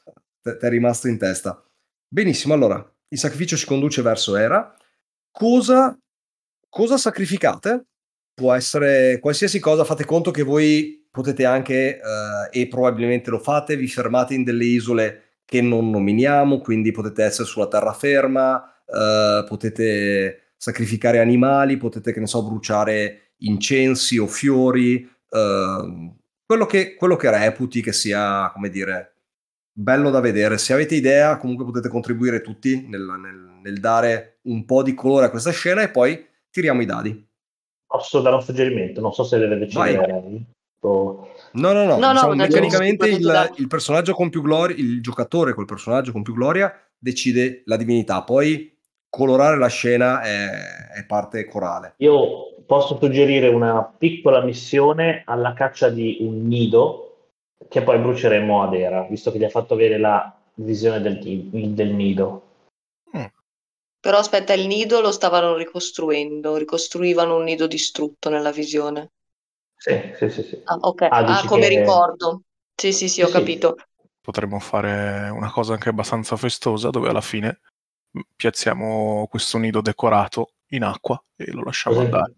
rimasto 0.61 1.09
in 1.09 1.18
testa. 1.18 1.62
Benissimo, 2.17 2.55
allora, 2.55 2.83
il 3.09 3.19
sacrificio 3.19 3.59
ci 3.59 3.67
conduce 3.67 4.01
verso 4.01 4.37
Era. 4.37 4.75
Cosa, 5.31 5.95
cosa 6.67 6.97
sacrificate? 6.97 7.89
Può 8.33 8.55
essere 8.55 9.19
qualsiasi 9.21 9.59
cosa, 9.59 9.85
fate 9.85 10.07
conto 10.07 10.31
che 10.31 10.43
voi 10.43 11.07
potete 11.11 11.45
anche, 11.45 12.01
eh, 12.01 12.59
e 12.59 12.69
probabilmente 12.69 13.29
lo 13.29 13.39
fate, 13.39 13.77
vi 13.77 13.87
fermate 13.87 14.33
in 14.33 14.45
delle 14.45 14.64
isole 14.64 15.41
che 15.45 15.61
non 15.61 15.91
nominiamo, 15.91 16.61
quindi 16.61 16.91
potete 16.91 17.23
essere 17.23 17.47
sulla 17.47 17.69
terraferma, 17.69 18.64
eh, 18.87 19.45
potete 19.47 20.53
sacrificare 20.57 21.19
animali, 21.19 21.77
potete, 21.77 22.14
che 22.14 22.21
ne 22.21 22.27
so, 22.27 22.43
bruciare 22.43 23.33
incensi 23.41 24.17
o 24.17 24.27
fiori, 24.27 25.07
ehm, 25.33 26.17
quello, 26.47 26.64
che, 26.64 26.95
quello 26.95 27.17
che 27.17 27.31
reputi 27.31 27.83
che 27.83 27.93
sia, 27.93 28.51
come 28.55 28.71
dire, 28.71 29.16
bello 29.79 30.11
da 30.11 30.20
vedere. 30.20 30.57
Se 30.57 30.72
avete 30.72 30.95
idea, 30.95 31.37
comunque 31.37 31.66
potete 31.66 31.89
contribuire 31.89 32.41
tutti 32.41 32.87
nel, 32.89 33.03
nel- 33.03 33.59
nel 33.62 33.79
dare 33.79 34.39
un 34.43 34.64
po' 34.64 34.83
di 34.83 34.95
colore 34.95 35.27
a 35.27 35.31
questa 35.31 35.51
scena 35.51 35.83
e 35.83 35.91
poi 35.91 36.24
tiriamo 36.51 36.81
i 36.81 36.87
dadi. 36.87 37.27
Posso 37.87 38.20
dare 38.20 38.37
un 38.37 38.43
suggerimento? 38.43 39.01
Non 39.01 39.12
so 39.12 39.22
se 39.24 39.39
deve 39.39 39.59
decidere. 39.59 40.45
O- 40.81 41.29
No, 41.53 41.72
no, 41.72 41.85
no, 41.85 41.97
No, 41.97 42.07
no, 42.07 42.12
diciamo, 42.12 42.35
da 42.35 42.43
meccanicamente 42.43 43.09
il, 43.09 43.53
il 43.57 43.66
personaggio 43.66 44.14
con 44.14 44.31
più 44.31 44.41
gloria, 44.43 44.77
il 44.77 45.01
giocatore 45.03 45.53
col 45.55 45.64
personaggio 45.64 46.12
con 46.12 46.22
più 46.22 46.35
gloria 46.35 46.72
decide 46.99 47.62
la 47.66 47.77
divinità, 47.77 48.22
poi 48.22 48.77
colorare 49.09 49.59
la 49.59 49.68
scena 49.68 50.20
è, 50.20 50.49
è 50.99 51.05
parte 51.07 51.47
corale. 51.47 51.95
Io 51.99 52.62
posso 52.66 52.99
suggerire 53.01 53.49
una 53.49 53.83
piccola 53.83 54.43
missione 54.43 55.22
alla 55.24 55.55
caccia 55.55 55.89
di 55.89 56.18
un 56.20 56.47
nido 56.47 57.05
che 57.68 57.82
poi 57.82 57.98
bruceremo 57.98 58.62
ad 58.62 58.74
Era, 58.74 59.02
visto 59.02 59.30
che 59.32 59.38
gli 59.38 59.44
ha 59.44 59.48
fatto 59.48 59.74
avere 59.74 59.98
la 59.98 60.34
visione 60.54 61.00
del, 61.00 61.18
del 61.74 61.90
nido. 61.94 62.42
Però 64.00 64.18
aspetta, 64.18 64.52
il 64.54 64.66
nido 64.66 65.00
lo 65.00 65.11
stavano 65.11 65.57
ricostruendo, 65.57 66.57
ricostruivano 66.57 67.36
un 67.36 67.42
nido 67.44 67.66
distrutto 67.66 68.30
nella 68.30 68.52
visione. 68.52 69.11
Sì, 69.76 70.12
sì, 70.16 70.30
sì. 70.30 70.42
sì. 70.42 70.61
Ah, 70.64 70.76
ok. 70.80 71.02
Ah, 71.02 71.24
Ah, 71.24 71.44
come 71.46 71.68
che- 71.68 71.78
ricordo. 71.80 72.42
Sì, 72.74 72.92
sì, 72.92 73.09
sì, 73.09 73.22
ho 73.22 73.26
Sì, 73.26 73.32
sì. 73.32 73.32
capito. 73.32 73.74
Potremmo 74.20 74.59
fare 74.59 75.28
una 75.28 75.50
cosa 75.50 75.72
anche 75.74 75.88
abbastanza 75.88 76.36
festosa 76.36 76.90
dove 76.90 77.09
alla 77.09 77.20
fine 77.20 77.61
piazziamo 78.34 79.26
questo 79.28 79.59
nido 79.59 79.80
decorato 79.80 80.52
in 80.70 80.82
acqua 80.84 81.22
e 81.36 81.50
lo 81.52 81.62
lasciamo 81.62 81.96
Cos'è? 81.96 82.04
andare. 82.07 82.34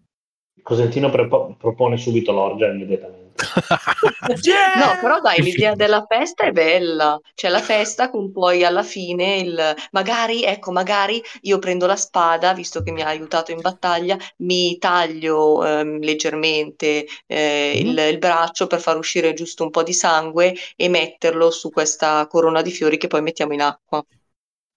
Cosentino 0.61 1.09
prepo- 1.09 1.55
propone 1.57 1.97
subito 1.97 2.31
l'orgia 2.31 2.67
immediatamente. 2.67 3.28
No, 4.73 4.97
però 4.99 5.19
dai, 5.19 5.41
l'idea 5.41 5.75
della 5.75 6.05
festa 6.07 6.43
è 6.45 6.51
bella. 6.51 7.19
C'è 7.33 7.49
la 7.49 7.61
festa 7.61 8.09
con 8.09 8.31
poi 8.31 8.63
alla 8.63 8.83
fine 8.83 9.37
il... 9.37 9.75
Magari, 9.91 10.43
ecco, 10.43 10.71
magari 10.71 11.21
io 11.41 11.59
prendo 11.59 11.85
la 11.85 11.95
spada, 11.95 12.53
visto 12.53 12.81
che 12.81 12.91
mi 12.91 13.01
ha 13.01 13.07
aiutato 13.07 13.51
in 13.51 13.61
battaglia, 13.61 14.17
mi 14.37 14.77
taglio 14.77 15.65
ehm, 15.65 15.99
leggermente 15.99 17.05
eh, 17.25 17.79
il, 17.83 17.97
Mhm. 17.97 17.97
il 17.97 18.17
braccio 18.19 18.67
per 18.67 18.79
far 18.81 18.97
uscire 18.97 19.33
giusto 19.33 19.63
un 19.63 19.69
po' 19.71 19.83
di 19.83 19.93
sangue 19.93 20.53
e 20.75 20.89
metterlo 20.89 21.49
su 21.51 21.69
questa 21.71 22.25
corona 22.27 22.61
di 22.61 22.71
fiori 22.71 22.97
che 22.97 23.07
poi 23.07 23.21
mettiamo 23.21 23.53
in 23.53 23.61
acqua. 23.61 24.03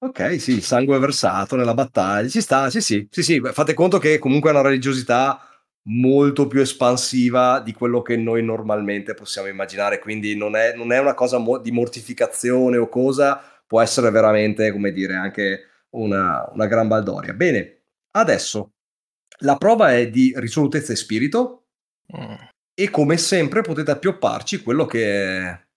Ok, 0.04 0.40
sì, 0.40 0.52
il 0.54 0.64
sangue 0.64 0.98
versato 0.98 1.54
nella 1.54 1.74
battaglia, 1.74 2.28
ci 2.28 2.40
sta, 2.40 2.68
sì, 2.70 2.80
sì, 2.80 3.06
sì, 3.08 3.22
sì, 3.22 3.40
fate 3.52 3.72
conto 3.72 3.98
che 3.98 4.18
comunque 4.18 4.50
è 4.50 4.52
una 4.52 4.62
religiosità 4.62 5.38
molto 5.88 6.46
più 6.46 6.60
espansiva 6.60 7.60
di 7.60 7.72
quello 7.72 8.02
che 8.02 8.16
noi 8.16 8.42
normalmente 8.44 9.14
possiamo 9.14 9.48
immaginare, 9.48 9.98
quindi 9.98 10.36
non 10.36 10.54
è, 10.56 10.74
non 10.74 10.92
è 10.92 10.98
una 10.98 11.14
cosa 11.14 11.38
mo- 11.38 11.58
di 11.58 11.72
mortificazione 11.72 12.76
o 12.76 12.88
cosa, 12.88 13.40
può 13.66 13.80
essere 13.80 14.10
veramente, 14.10 14.70
come 14.72 14.92
dire, 14.92 15.14
anche 15.14 15.60
una, 15.90 16.48
una 16.52 16.66
gran 16.66 16.88
baldoria. 16.88 17.32
Bene, 17.32 17.82
adesso 18.12 18.70
la 19.40 19.56
prova 19.56 19.94
è 19.94 20.08
di 20.08 20.32
risolutezza 20.36 20.92
e 20.92 20.96
spirito 20.96 21.62
Mm. 22.16 22.34
e 22.74 22.90
come 22.90 23.16
sempre 23.16 23.62
potete 23.62 23.90
appiopparci 23.90 24.62
quello 24.62 24.84
che, 24.86 25.68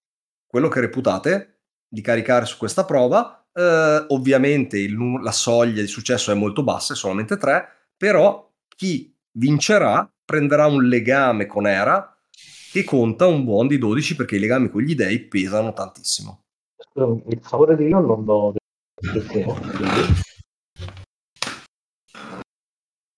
quello 0.45 0.68
che 0.68 0.80
reputate 0.82 1.60
di 1.88 2.01
caricare 2.01 2.45
su 2.45 2.58
questa 2.58 2.86
prova. 2.86 3.45
Eh, 3.53 4.06
ovviamente 4.10 4.78
il 4.78 4.95
la 5.22 5.32
soglia 5.32 5.82
di 5.82 5.88
successo 5.88 6.32
è 6.32 6.36
molto 6.36 6.64
bassa, 6.64 6.93
è 6.93 6.95
solamente 6.95 7.38
3, 7.38 7.68
però 7.95 8.51
chi 8.76 9.14
vincerà 9.38 10.10
prenderà 10.24 10.68
un 10.68 10.88
legame 10.88 11.46
con 11.46 11.68
Era 11.68 12.18
che 12.72 12.84
conta 12.84 13.28
un 13.28 13.44
buon 13.46 13.68
di 13.68 13.78
12 13.78 14.16
perché 14.16 14.36
i 14.36 14.40
legami 14.40 14.70
con 14.70 14.82
gli 14.82 14.96
dei 14.96 15.20
pesano 15.28 15.72
tantissimo. 15.74 16.42
Scusami, 16.78 17.24
il 17.28 17.40
favore 17.42 17.76
divino 17.76 18.02
non 18.02 18.26
lo 18.26 18.54
devo. 19.32 19.56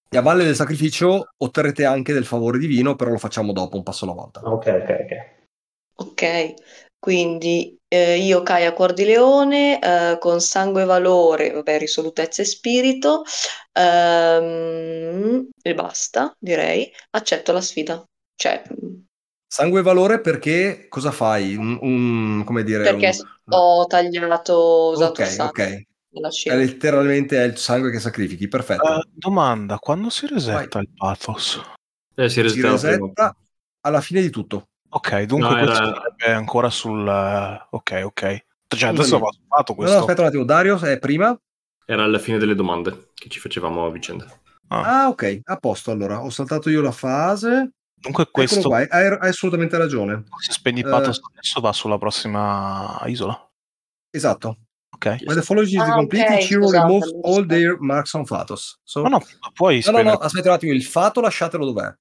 E 0.09 0.17
a 0.17 0.21
valle 0.21 0.43
del 0.43 0.55
sacrificio 0.55 1.33
otterrete 1.37 1.85
anche 1.85 2.13
del 2.13 2.25
favore 2.25 2.57
divino, 2.59 2.95
però 2.95 3.11
lo 3.11 3.17
facciamo 3.17 3.51
dopo, 3.51 3.77
un 3.77 3.83
passo 3.83 4.05
alla 4.05 4.13
volta. 4.13 4.41
Ok, 4.41 4.67
ok, 4.67 4.97
ok. 5.01 6.09
Ok, 6.09 6.53
quindi 6.99 7.76
eh, 7.89 8.17
io 8.17 8.43
Caia 8.43 8.73
Cuor 8.73 8.93
di 8.93 9.05
Leone 9.05 9.79
eh, 9.79 10.17
con 10.19 10.41
sangue 10.41 10.81
e 10.83 10.85
valore, 10.85 11.51
vabbè, 11.51 11.77
risolutezza 11.77 12.41
e 12.41 12.45
spirito 12.45 13.23
ehm, 13.73 15.47
e 15.61 15.73
basta, 15.73 16.35
direi. 16.39 16.91
Accetto 17.11 17.51
la 17.51 17.61
sfida. 17.61 18.03
Cioè, 18.35 18.63
mm, 18.69 18.95
Sangue 19.49 19.79
e 19.79 19.83
valore 19.83 20.19
perché 20.19 20.87
cosa 20.89 21.11
fai? 21.11 21.55
Un, 21.55 21.77
un- 21.81 22.43
come 22.45 22.63
dire, 22.63 22.83
perché 22.83 23.07
un- 23.07 23.13
ho 23.49 23.85
tagliato, 23.87 24.53
ho 24.53 24.91
usato 24.91 25.21
il 25.21 25.27
Ok, 25.27 25.33
sangue 25.33 25.63
ok. 25.63 25.85
È 26.27 26.29
scena. 26.31 26.55
letteralmente 26.57 27.37
è 27.37 27.45
il 27.45 27.57
sangue 27.57 27.91
che 27.91 27.99
sacrifichi, 27.99 28.47
perfetto. 28.47 28.83
Eh, 28.83 29.09
domanda, 29.13 29.77
quando 29.77 30.09
si 30.09 30.27
resetta 30.27 30.79
il 30.79 30.89
pathos? 30.95 31.61
Eh, 32.15 32.29
si 32.29 32.35
si 32.35 32.41
resettava 32.41 32.77
prima. 32.77 32.91
resetta 32.91 33.35
alla 33.81 34.01
fine 34.01 34.21
di 34.21 34.29
tutto. 34.29 34.67
Ok, 34.97 35.21
dunque 35.23 35.49
No, 35.49 35.57
era- 35.57 35.65
questo 35.65 35.93
sarebbe 35.95 36.33
ancora 36.33 36.69
sul... 36.69 37.07
eh, 37.07 37.67
Ok, 37.69 38.01
ok. 38.03 38.45
Cioè, 38.67 38.89
adesso 38.89 39.19
va 39.19 39.29
fatto 39.47 39.71
No, 39.73 39.77
questo. 39.77 39.93
no, 39.95 39.99
aspetta 40.01 40.21
un 40.21 40.27
attimo, 40.27 40.43
Dario 40.43 40.79
è 40.79 40.97
prima? 40.99 41.39
Era 41.85 42.03
alla 42.03 42.19
fine 42.19 42.37
delle 42.37 42.55
domande 42.55 43.11
che 43.13 43.29
ci 43.29 43.39
facevamo 43.39 43.85
a 43.85 43.91
vicenda. 43.91 44.25
Ah, 44.69 45.03
Ah, 45.03 45.07
ok, 45.07 45.39
a 45.43 45.55
posto 45.57 45.91
allora. 45.91 46.21
Ho 46.23 46.29
saltato 46.29 46.69
io 46.69 46.81
la 46.81 46.91
fase. 46.91 47.71
dunque 47.99 48.27
questo, 48.29 48.67
qua, 48.69 48.77
hai, 48.77 48.87
hai 48.89 49.29
assolutamente 49.29 49.77
ragione. 49.77 50.23
se 50.39 50.51
spegni 50.51 50.79
il 50.81 50.87
Eh, 50.87 50.89
pathos 50.89 51.19
adesso 51.31 51.59
va 51.61 51.71
sulla 51.73 51.97
prossima 51.97 53.01
isola. 53.05 53.39
Esatto. 54.11 54.57
Ok. 54.93 55.05
When 55.25 55.35
the 55.37 55.41
follow 55.43 55.63
is 55.63 55.75
Ah, 55.77 55.93
completed, 55.93 56.33
ok, 56.37 56.41
Shiro 56.41 56.63
scusate, 56.67 56.83
removes 56.83 57.11
all 57.23 57.45
their 57.45 57.77
marks 57.79 58.13
on 58.13 58.25
Fatos. 58.25 58.79
So- 58.83 59.01
No, 59.03 59.09
no, 59.09 59.19
puoi 59.53 59.81
no, 59.85 59.91
no, 59.91 60.01
no, 60.01 60.11
aspetta 60.13 60.49
un 60.49 60.55
attimo, 60.55 60.73
il 60.73 60.83
fato 60.83 61.21
lasciatelo 61.21 61.65
dov'è. 61.65 61.93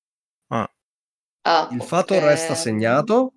Ah, 1.48 1.68
Il 1.70 1.82
fatto 1.82 2.18
resta 2.18 2.56
segnato, 2.56 3.34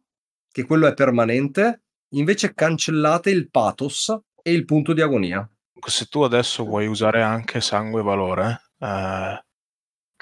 che 0.51 0.66
quello 0.66 0.88
è 0.88 0.95
permanente, 0.95 1.84
invece 2.16 2.55
cancellate 2.55 3.30
il 3.30 3.51
pathos 3.51 4.18
e 4.41 4.51
il 4.51 4.66
punto 4.66 4.93
di 4.93 5.01
agonia. 5.01 5.47
Se 5.88 6.05
tu 6.05 6.22
adesso 6.24 6.66
vuoi 6.66 6.88
usare 6.88 7.22
anche 7.22 7.62
sangue 7.62 8.01
e 8.01 8.03
valore, 8.03 8.62
eh, 8.80 9.43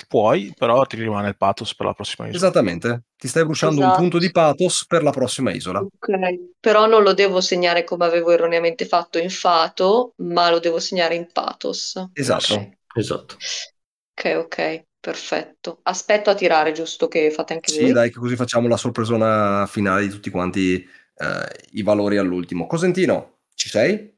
puoi, 0.08 0.54
però 0.56 0.86
ti 0.86 0.98
rimane 0.98 1.30
il 1.30 1.38
pathos 1.38 1.74
per 1.76 1.86
la 1.86 1.94
prossima 1.94 2.28
isola. 2.28 2.38
Esattamente, 2.38 3.04
ti 3.18 3.28
stai 3.28 3.46
bruciando 3.46 3.80
un 3.80 3.86
Esatto. 3.86 4.02
punto 4.02 4.18
di 4.20 4.32
pathos 4.32 4.86
per 4.86 5.02
la 5.02 5.12
prossima 5.12 5.52
isola. 5.52 5.80
Ok, 5.80 6.10
però 6.60 6.86
non 6.88 7.04
lo 7.04 7.14
devo 7.14 7.42
segnare 7.42 7.84
come 7.84 8.06
avevo 8.06 8.32
erroneamente 8.32 8.86
fatto 8.86 9.18
in 9.18 9.30
fato, 9.30 10.14
ma 10.18 10.50
lo 10.50 10.60
devo 10.60 10.80
segnare 10.80 11.16
in 11.16 11.28
pathos. 11.32 12.04
Esatto. 12.14 12.70
Esatto. 12.96 13.38
ok, 14.16 14.38
ok, 14.38 14.86
perfetto. 15.08 15.80
Aspetto 15.84 16.30
a 16.30 16.36
tirare, 16.36 16.74
giusto 16.74 17.08
che 17.08 17.32
fate 17.32 17.54
anche 17.54 17.72
Sì, 17.72 17.84
voi. 17.84 17.94
dai, 17.94 18.12
che 18.12 18.20
così 18.20 18.36
facciamo 18.36 18.68
la 18.68 18.76
sorpresona 18.76 19.66
finale 19.66 20.02
di 20.02 20.10
tutti 20.10 20.30
quanti 20.30 20.76
eh, 20.76 21.66
i 21.72 21.82
valori 21.82 22.18
all'ultimo. 22.18 22.68
Cosentino, 22.68 23.38
ci 23.56 23.70
sei? 23.70 24.14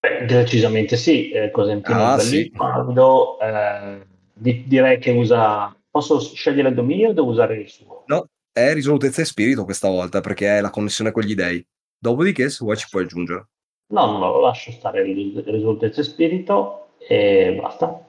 Beh, 0.00 0.24
decisamente 0.26 0.96
sì, 0.96 1.30
eh, 1.30 1.52
Cosentino 1.52 2.04
Ah, 2.04 2.18
sì. 2.18 2.50
quando, 2.50 3.38
eh, 3.38 4.04
di- 4.32 4.64
direi 4.66 4.98
che 4.98 5.12
usa... 5.12 5.72
Posso 5.88 6.18
scegliere 6.20 6.70
il 6.70 6.74
dominio 6.74 7.10
o 7.10 7.12
devo 7.12 7.28
usare 7.28 7.56
il 7.56 7.68
suo? 7.68 8.02
No, 8.08 8.26
è 8.50 8.74
risolutezza 8.74 9.22
e 9.22 9.24
spirito 9.24 9.62
questa 9.64 9.88
volta 9.88 10.20
perché 10.20 10.58
è 10.58 10.60
la 10.60 10.70
connessione 10.70 11.12
con 11.12 11.22
gli 11.22 11.36
dei. 11.36 11.64
Dopodiché, 11.96 12.50
se 12.50 12.64
vuoi, 12.64 12.76
ci 12.76 12.88
puoi 12.90 13.04
aggiungere. 13.04 13.46
No, 13.92 14.06
no, 14.06 14.18
no, 14.18 14.32
lo 14.32 14.40
lascio 14.40 14.72
stare 14.72 15.08
il 15.08 15.40
risolutezza 15.46 16.00
e 16.00 16.04
spirito 16.04 16.96
e 16.98 17.56
basta. 17.60 18.04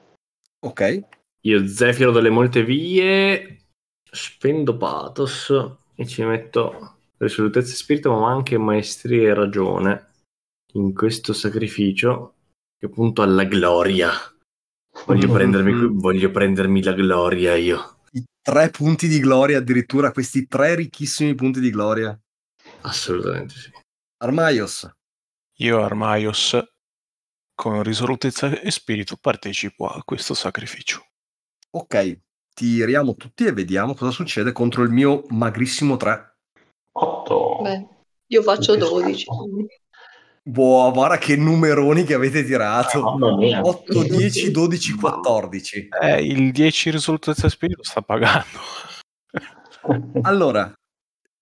Ok, 0.58 1.04
Io 1.46 1.64
Zefiro 1.68 2.10
delle 2.10 2.28
molte 2.28 2.64
vie, 2.64 3.66
spendo 4.10 4.76
pathos 4.76 5.52
e 5.94 6.04
ci 6.04 6.24
metto 6.24 6.96
risolutezza 7.18 7.72
e 7.72 7.76
spirito, 7.76 8.10
ma 8.18 8.32
anche 8.32 8.58
maestria 8.58 9.30
e 9.30 9.34
ragione 9.34 10.10
in 10.72 10.92
questo 10.92 11.32
sacrificio 11.32 12.34
che 12.76 12.88
punto 12.88 13.22
alla 13.22 13.44
gloria. 13.44 14.10
Voglio 15.06 15.30
prendermi, 15.30 15.86
voglio 15.92 16.32
prendermi 16.32 16.82
la 16.82 16.92
gloria 16.94 17.54
io. 17.54 17.98
i 18.12 18.24
tre 18.42 18.70
punti 18.70 19.06
di 19.06 19.20
gloria, 19.20 19.58
addirittura 19.58 20.10
questi 20.10 20.48
tre 20.48 20.74
ricchissimi 20.74 21.36
punti 21.36 21.60
di 21.60 21.70
gloria. 21.70 22.18
Assolutamente 22.80 23.54
sì. 23.54 23.70
Armaios, 24.18 24.90
Io, 25.58 25.80
Armaios, 25.80 26.58
con 27.54 27.84
risolutezza 27.84 28.60
e 28.60 28.70
spirito, 28.72 29.16
partecipo 29.16 29.86
a 29.86 30.02
questo 30.02 30.34
sacrificio. 30.34 31.06
Ok, 31.70 32.20
tiriamo 32.54 33.14
tutti 33.16 33.44
e 33.44 33.52
vediamo 33.52 33.94
cosa 33.94 34.10
succede 34.10 34.52
contro 34.52 34.82
il 34.82 34.90
mio 34.90 35.24
magrissimo 35.28 35.96
3. 35.96 36.36
8. 36.92 37.58
Beh, 37.62 37.86
io 38.28 38.42
faccio 38.42 38.76
12. 38.76 39.26
Boh, 40.42 40.92
guarda 40.92 41.18
che 41.18 41.36
numeroni 41.36 42.04
che 42.04 42.14
avete 42.14 42.44
tirato. 42.44 43.16
Mia. 43.36 43.60
8, 43.62 44.02
10, 44.04 44.50
12, 44.52 44.94
14. 44.94 45.88
Eh, 46.00 46.24
il 46.24 46.52
10 46.52 46.90
risolutezza 46.90 47.46
e 47.46 47.50
spirito 47.50 47.82
sta 47.82 48.00
pagando. 48.00 48.58
Allora, 50.22 50.72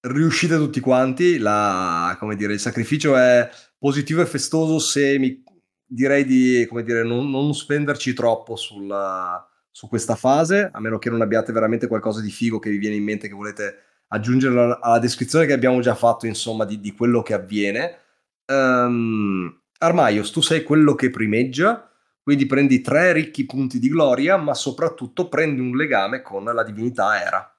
riuscite 0.01 0.57
tutti 0.57 0.81
quanti, 0.81 1.39
la, 1.39 2.15
come 2.19 2.37
dire, 2.37 2.53
il 2.53 2.61
sacrificio 2.61 3.17
è 3.17 3.49
positivo 3.79 4.21
e 4.21 4.27
festoso 4.27 4.79
se 4.79 5.19
mi 5.19 5.43
direi 5.87 6.27
di 6.27 6.67
come 6.69 6.83
dire, 6.83 7.05
non, 7.05 7.31
non 7.31 7.55
spenderci 7.55 8.13
troppo 8.13 8.57
sulla- 8.57 9.49
su 9.75 9.89
questa 9.89 10.15
fase, 10.15 10.71
a 10.73 10.79
meno 10.79 10.99
che 10.99 11.11
non 11.11 11.21
abbiate 11.21 11.51
veramente 11.51 11.89
qualcosa 11.89 12.21
di 12.21 12.31
figo 12.31 12.61
che 12.61 12.71
vi 12.71 12.79
viene 12.79 12.95
in 12.95 13.03
mente 13.03 13.27
che 13.27 13.35
volete 13.35 13.79
aggiungere 14.07 14.79
alla, 14.81 14.99
descrizione 15.01 15.47
che 15.47 15.53
abbiamo 15.53 15.81
già 15.81 15.97
fatto, 15.97 16.29
insomma, 16.29 16.65
di, 16.65 16.79
di 16.79 16.95
quello 16.95 17.23
che 17.23 17.35
avviene. 17.35 17.99
Ehm, 18.47 19.63
Armaios, 19.79 20.31
tu 20.31 20.41
sei 20.43 20.63
quello 20.63 20.95
che 20.95 21.11
primeggia, 21.11 21.91
quindi 22.23 22.47
prendi 22.47 22.83
tre 22.83 23.13
ricchi 23.13 23.47
punti 23.47 23.81
di 23.81 23.89
gloria, 23.89 24.37
ma 24.37 24.55
soprattutto 24.55 25.29
prendi 25.29 25.61
un 25.61 25.75
legame 25.75 26.23
con 26.23 26.45
la 26.45 26.63
divinità 26.63 27.21
Era. 27.21 27.59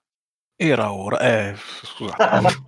Era 0.56 0.94
ora. 0.94 1.20
Eh, 1.20 1.54
scusate. 1.84 2.66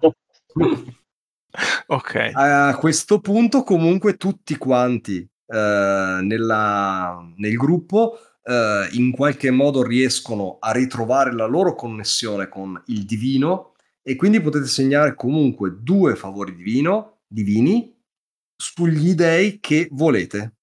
ok. 1.87 2.31
A 2.33 2.75
questo 2.77 3.21
punto, 3.21 3.63
comunque, 3.63 4.17
tutti 4.17 4.57
quanti 4.57 5.19
eh, 5.19 6.19
nella- 6.21 7.25
nel 7.37 7.55
gruppo 7.55 8.19
eh, 8.47 8.87
in 8.91 9.11
qualche 9.11 9.51
modo 9.51 9.83
riescono 9.83 10.57
a 10.59 10.71
ritrovare 10.71 11.33
la 11.33 11.45
loro 11.45 11.75
connessione 11.75 12.47
con 12.47 12.81
il 12.85 13.03
divino 13.03 13.73
e 14.01 14.15
quindi 14.15 14.39
potete 14.39 14.67
segnare 14.67 15.15
comunque 15.15 15.79
due 15.81 16.15
favori 16.15 16.55
divino, 16.55 17.19
divini 17.27 17.93
sugli 18.55 19.13
dei 19.13 19.59
che 19.59 19.89
volete 19.91 20.53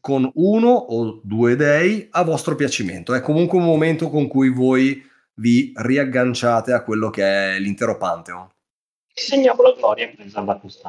con 0.00 0.28
uno 0.36 0.70
o 0.70 1.20
due 1.22 1.56
dei 1.56 2.08
a 2.10 2.24
vostro 2.24 2.54
piacimento. 2.54 3.12
È 3.12 3.20
comunque 3.20 3.58
un 3.58 3.64
momento 3.64 4.08
con 4.08 4.26
cui 4.26 4.48
voi 4.48 5.06
vi 5.34 5.72
riagganciate 5.76 6.72
a 6.72 6.82
quello 6.82 7.10
che 7.10 7.22
è 7.22 7.58
l'intero 7.58 7.98
Pantheon. 7.98 8.48
Segniamo 9.12 9.62
la 9.62 9.74
gloria 9.76 10.08
presa 10.08 10.40
da 10.40 10.56
questa 10.56 10.88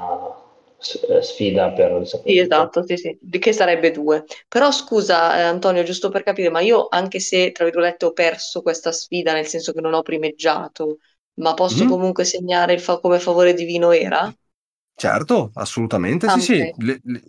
sfida 0.82 1.72
per 1.72 1.92
il 2.02 2.08
Sì, 2.24 2.38
esatto, 2.38 2.86
sì, 2.86 2.98
sì, 2.98 3.18
di 3.20 3.40
che 3.40 3.52
sarebbe 3.52 3.90
due. 3.92 4.24
Però 4.48 4.72
scusa, 4.72 5.38
eh, 5.40 5.42
Antonio, 5.42 5.82
giusto 5.84 6.10
per 6.10 6.22
capire, 6.24 6.50
ma 6.52 6.60
io 6.62 6.88
anche 6.88 7.20
se, 7.20 7.52
tra 7.52 7.64
virgolette, 7.66 8.06
ho 8.06 8.12
perso 8.14 8.62
questa 8.62 8.92
sfida, 8.92 9.34
nel 9.34 9.48
senso 9.48 9.72
che 9.74 9.82
non 9.82 9.94
ho 9.94 10.04
primeggiato, 10.04 10.98
ma 11.36 11.56
posso 11.56 11.86
Mhm. 11.86 11.88
comunque 11.88 12.24
segnare 12.24 12.74
il 12.74 12.80
fa- 12.80 13.00
come 13.00 13.20
favore 13.20 13.54
divino 13.56 13.92
era? 13.92 14.32
Certo, 14.96 15.50
assolutamente, 15.56 16.30
Ah, 16.30 16.38
sì, 16.40 16.42
sì. 16.42 16.70
ok. 16.70 16.76
Le- 16.78 17.00
le- 17.04 17.24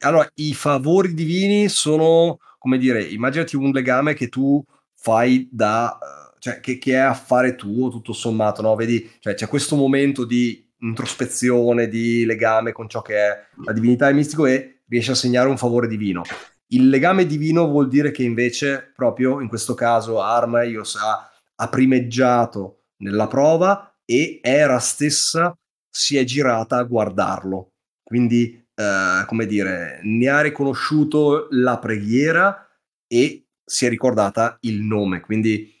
allora, 0.00 0.28
i 0.34 0.52
favori 0.52 1.14
divini 1.14 1.68
sono, 1.68 2.38
come 2.58 2.76
dire, 2.78 3.04
immaginati 3.04 3.54
un 3.56 3.70
legame 3.70 4.14
che 4.14 4.28
tu 4.28 4.62
fai 4.96 5.48
da, 5.50 5.96
eh, 6.34 6.36
cioè 6.40 6.58
che, 6.60 6.78
che 6.78 6.92
è 6.94 6.96
affare 6.96 7.54
tuo, 7.54 7.88
tutto 7.90 8.12
sommato, 8.12 8.62
no? 8.62 8.74
Vedi, 8.74 9.08
cioè 9.20 9.34
c'è 9.34 9.46
questo 9.46 9.76
momento 9.76 10.24
di 10.24 10.63
introspezione, 10.88 11.88
di 11.88 12.24
legame 12.24 12.72
con 12.72 12.88
ciò 12.88 13.02
che 13.02 13.16
è 13.16 13.46
la 13.64 13.72
divinità 13.72 14.06
e 14.06 14.10
il 14.10 14.16
mistico 14.16 14.46
e 14.46 14.82
riesci 14.86 15.10
a 15.10 15.14
segnare 15.14 15.48
un 15.48 15.58
favore 15.58 15.88
divino. 15.88 16.22
Il 16.68 16.88
legame 16.88 17.26
divino 17.26 17.66
vuol 17.66 17.88
dire 17.88 18.10
che 18.10 18.22
invece, 18.22 18.92
proprio 18.94 19.40
in 19.40 19.48
questo 19.48 19.74
caso, 19.74 20.20
Armaios 20.20 20.96
ha, 20.96 21.30
ha 21.54 21.68
primeggiato 21.68 22.84
nella 22.98 23.26
prova 23.26 23.96
e 24.04 24.40
Era 24.42 24.78
stessa 24.78 25.56
si 25.88 26.16
è 26.16 26.24
girata 26.24 26.78
a 26.78 26.84
guardarlo. 26.84 27.72
Quindi, 28.02 28.66
eh, 28.74 29.24
come 29.26 29.46
dire, 29.46 30.00
ne 30.02 30.28
ha 30.28 30.40
riconosciuto 30.40 31.46
la 31.50 31.78
preghiera 31.78 32.68
e 33.06 33.46
si 33.64 33.86
è 33.86 33.88
ricordata 33.88 34.56
il 34.60 34.82
nome. 34.82 35.20
Quindi 35.20 35.72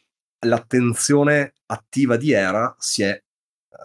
l'attenzione 0.46 1.54
attiva 1.66 2.16
di 2.16 2.32
Era 2.32 2.74
si 2.78 3.02
è, 3.02 3.20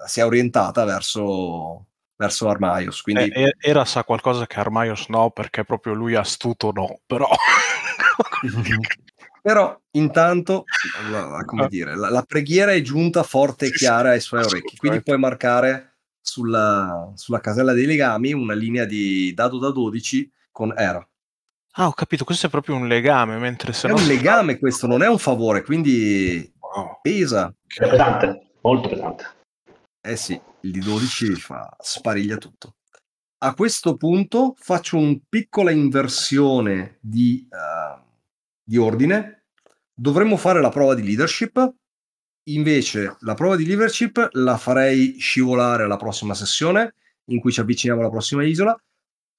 si 0.05 0.19
è 0.19 0.25
orientata 0.25 0.83
verso, 0.85 1.85
verso 2.15 2.49
Armaios. 2.49 3.01
Quindi, 3.01 3.29
Eh, 3.29 3.55
era 3.59 3.85
sa 3.85 4.03
qualcosa 4.03 4.47
che 4.47 4.59
Armaios 4.59 5.07
no, 5.07 5.31
perché 5.31 5.63
proprio 5.63 5.93
lui 5.93 6.15
astuto 6.15 6.71
no, 6.71 6.99
però... 7.05 7.27
Però 9.41 9.79
intanto, 9.91 10.65
come 11.45 11.67
dire, 11.69 11.95
la, 11.95 12.09
la 12.09 12.23
preghiera 12.23 12.73
è 12.73 12.81
giunta 12.81 13.23
forte 13.23 13.67
e 13.67 13.71
chiara 13.71 14.09
ai 14.09 14.19
suoi 14.19 14.43
orecchi, 14.43 14.75
quindi 14.75 15.01
puoi 15.01 15.17
marcare 15.17 15.99
sulla, 16.19 17.09
sulla 17.15 17.39
casella 17.39 17.71
dei 17.71 17.85
legami 17.85 18.33
una 18.33 18.53
linea 18.53 18.83
di 18.83 19.33
dado 19.33 19.57
da 19.57 19.71
12 19.71 20.29
con 20.51 20.73
Era. 20.77 21.07
Ah, 21.71 21.87
ho 21.87 21.93
capito, 21.93 22.25
questo 22.25 22.47
è 22.47 22.49
proprio 22.49 22.75
un 22.75 22.87
legame, 22.89 23.37
mentre 23.37 23.71
se 23.71 23.87
È 23.87 23.91
no... 23.91 23.95
un 23.95 24.05
legame 24.07 24.59
questo, 24.59 24.87
non 24.87 25.03
è 25.03 25.07
un 25.07 25.17
favore, 25.19 25.63
quindi 25.63 26.51
Wow. 26.59 26.99
pesa. 27.01 27.53
È 27.65 27.89
pesante, 27.89 28.51
molto 28.61 28.89
pesante. 28.89 29.25
Eh 30.01 30.15
sì, 30.15 30.39
il 30.61 30.71
di 30.71 30.79
12 30.79 31.35
fa 31.35 31.75
spariglia 31.79 32.37
tutto. 32.37 32.75
A 33.39 33.53
questo 33.53 33.95
punto 33.97 34.53
faccio 34.57 34.97
una 34.97 35.17
piccola 35.27 35.71
inversione 35.71 36.97
di, 37.01 37.47
eh, 37.49 38.01
di 38.63 38.77
ordine. 38.77 39.45
Dovremmo 39.93 40.37
fare 40.37 40.61
la 40.61 40.69
prova 40.69 40.95
di 40.95 41.03
leadership. 41.03 41.73
Invece, 42.43 43.17
la 43.19 43.33
prova 43.33 43.55
di 43.55 43.65
leadership 43.65 44.29
la 44.31 44.57
farei 44.57 45.17
scivolare 45.19 45.83
alla 45.83 45.97
prossima 45.97 46.33
sessione, 46.33 46.95
in 47.25 47.39
cui 47.39 47.51
ci 47.51 47.59
avviciniamo 47.59 48.01
alla 48.01 48.09
prossima 48.09 48.43
isola. 48.43 48.77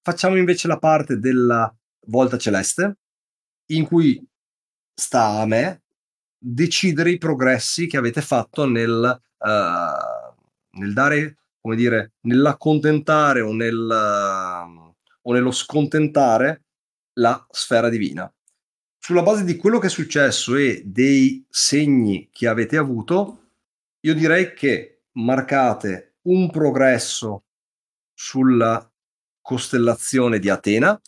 Facciamo 0.02 0.36
invece 0.36 0.68
la 0.68 0.78
parte 0.78 1.18
della 1.18 1.74
volta 2.06 2.38
celeste, 2.38 2.98
in 3.70 3.86
cui 3.86 4.22
sta 4.94 5.40
a 5.40 5.46
me 5.46 5.82
decidere 6.38 7.11
i 7.11 7.18
progressi 7.18 7.86
che 7.86 7.96
avete 7.96 8.22
fatto 8.22 8.66
nel, 8.66 9.20
eh, 9.38 10.09
nel 10.72 10.92
dare, 10.92 11.38
come 11.60 11.76
dire, 11.76 12.12
nell'accontentare 12.22 13.40
o 13.40 13.52
nel, 13.52 13.88
eh, 13.90 14.94
o 15.22 15.32
nello 15.32 15.50
scontentare 15.50 16.64
la 17.14 17.44
sfera 17.50 17.88
divina. 17.88 18.32
Sulla 18.98 19.22
base 19.22 19.44
di 19.44 19.56
quello 19.56 19.78
che 19.78 19.86
è 19.86 19.90
successo 19.90 20.56
e 20.56 20.82
dei 20.84 21.44
segni 21.48 22.28
che 22.30 22.46
avete 22.46 22.76
avuto, 22.76 23.52
io 24.00 24.14
direi 24.14 24.52
che 24.54 25.02
marcate 25.12 26.16
un 26.22 26.50
progresso 26.50 27.44
sulla 28.12 28.86
costellazione 29.40 30.38
di 30.38 30.50
Atena, 30.50 31.00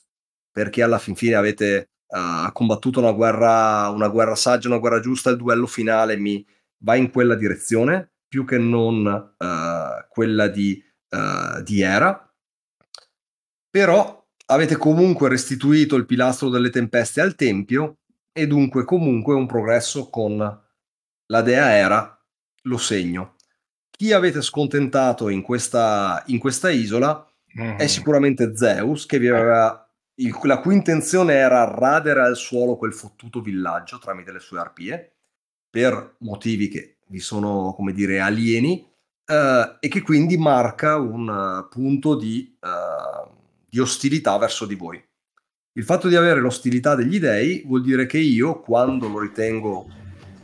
perché 0.51 0.83
alla 0.83 0.99
fin 0.99 1.15
fine 1.15 1.35
avete 1.35 1.91
uh, 2.07 2.51
combattuto 2.53 3.01
una 3.01 3.13
guerra, 3.13 3.89
una 3.91 4.09
guerra 4.09 4.35
saggia, 4.35 4.69
una 4.69 4.79
guerra 4.79 5.01
giusta, 5.01 5.31
il 5.31 5.37
duello 5.37 5.67
finale 5.67 6.17
mi 6.17 6.45
va 6.79 6.97
in 6.97 7.11
quella 7.11 7.35
direzione, 7.35 8.12
più 8.33 8.47
che 8.47 8.57
non 8.57 9.05
uh, 9.37 10.09
quella 10.09 10.49
di, 10.49 10.83
uh, 11.11 11.61
di 11.61 11.83
Era. 11.83 12.35
Però 13.69 14.27
avete 14.47 14.77
comunque 14.77 15.29
restituito 15.29 15.97
il 15.97 16.07
pilastro 16.07 16.49
delle 16.49 16.71
tempeste 16.71 17.21
al 17.21 17.35
Tempio 17.35 17.99
e 18.33 18.47
dunque 18.47 18.87
comunque 18.87 19.35
un 19.35 19.45
progresso 19.45 20.09
con 20.09 20.39
la 20.39 21.43
dea 21.43 21.77
Era, 21.77 22.19
lo 22.63 22.79
segno. 22.79 23.37
Chi 23.91 24.13
avete 24.13 24.41
scontentato 24.41 25.29
in 25.29 25.43
questa, 25.43 26.23
in 26.29 26.39
questa 26.39 26.71
isola 26.71 27.31
mm-hmm. 27.61 27.77
è 27.77 27.87
sicuramente 27.87 28.57
Zeus, 28.57 29.05
che 29.05 29.19
vi 29.19 29.29
aveva 29.29 29.87
il, 30.15 30.35
la 30.45 30.59
cui 30.61 30.75
intenzione 30.75 31.35
era 31.35 31.65
radere 31.65 32.23
al 32.23 32.37
suolo 32.37 32.77
quel 32.77 32.95
fottuto 32.95 33.43
villaggio 33.43 33.99
tramite 33.99 34.33
le 34.33 34.41
sue 34.41 34.59
arpie, 34.59 35.17
per 35.69 36.17
motivi 36.21 36.69
che 36.69 36.97
vi 37.13 37.21
sono, 37.21 37.75
come 37.77 37.93
dire, 37.93 38.21
alieni, 38.21 38.91
eh, 39.27 39.77
e 39.79 39.89
che 39.89 40.01
quindi 40.01 40.39
marca 40.39 40.97
un 40.97 41.29
uh, 41.29 41.69
punto 41.69 42.17
di, 42.17 42.57
uh, 42.59 43.31
di 43.69 43.79
ostilità 43.79 44.39
verso 44.39 44.65
di 44.65 44.75
voi. 44.75 45.01
Il 45.75 45.85
fatto 45.85 46.09
di 46.09 46.17
avere 46.17 46.41
l'ostilità 46.41 46.95
degli 46.95 47.21
dei 47.21 47.63
vuol 47.67 47.83
dire 47.83 48.07
che 48.07 48.19
io, 48.19 48.61
quando 48.61 49.09
lo 49.09 49.21
ritengo 49.21 49.87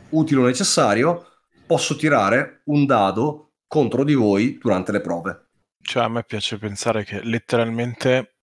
utile 0.09 0.41
o 0.41 0.45
necessario, 0.45 1.25
posso 1.65 1.95
tirare 1.95 2.61
un 2.65 2.85
dado 2.85 3.53
contro 3.67 4.03
di 4.03 4.13
voi 4.13 4.57
durante 4.59 4.91
le 4.91 5.01
prove. 5.01 5.47
Cioè, 5.81 6.03
a 6.03 6.07
me 6.07 6.23
piace 6.23 6.57
pensare 6.57 7.03
che 7.03 7.21
letteralmente 7.23 8.35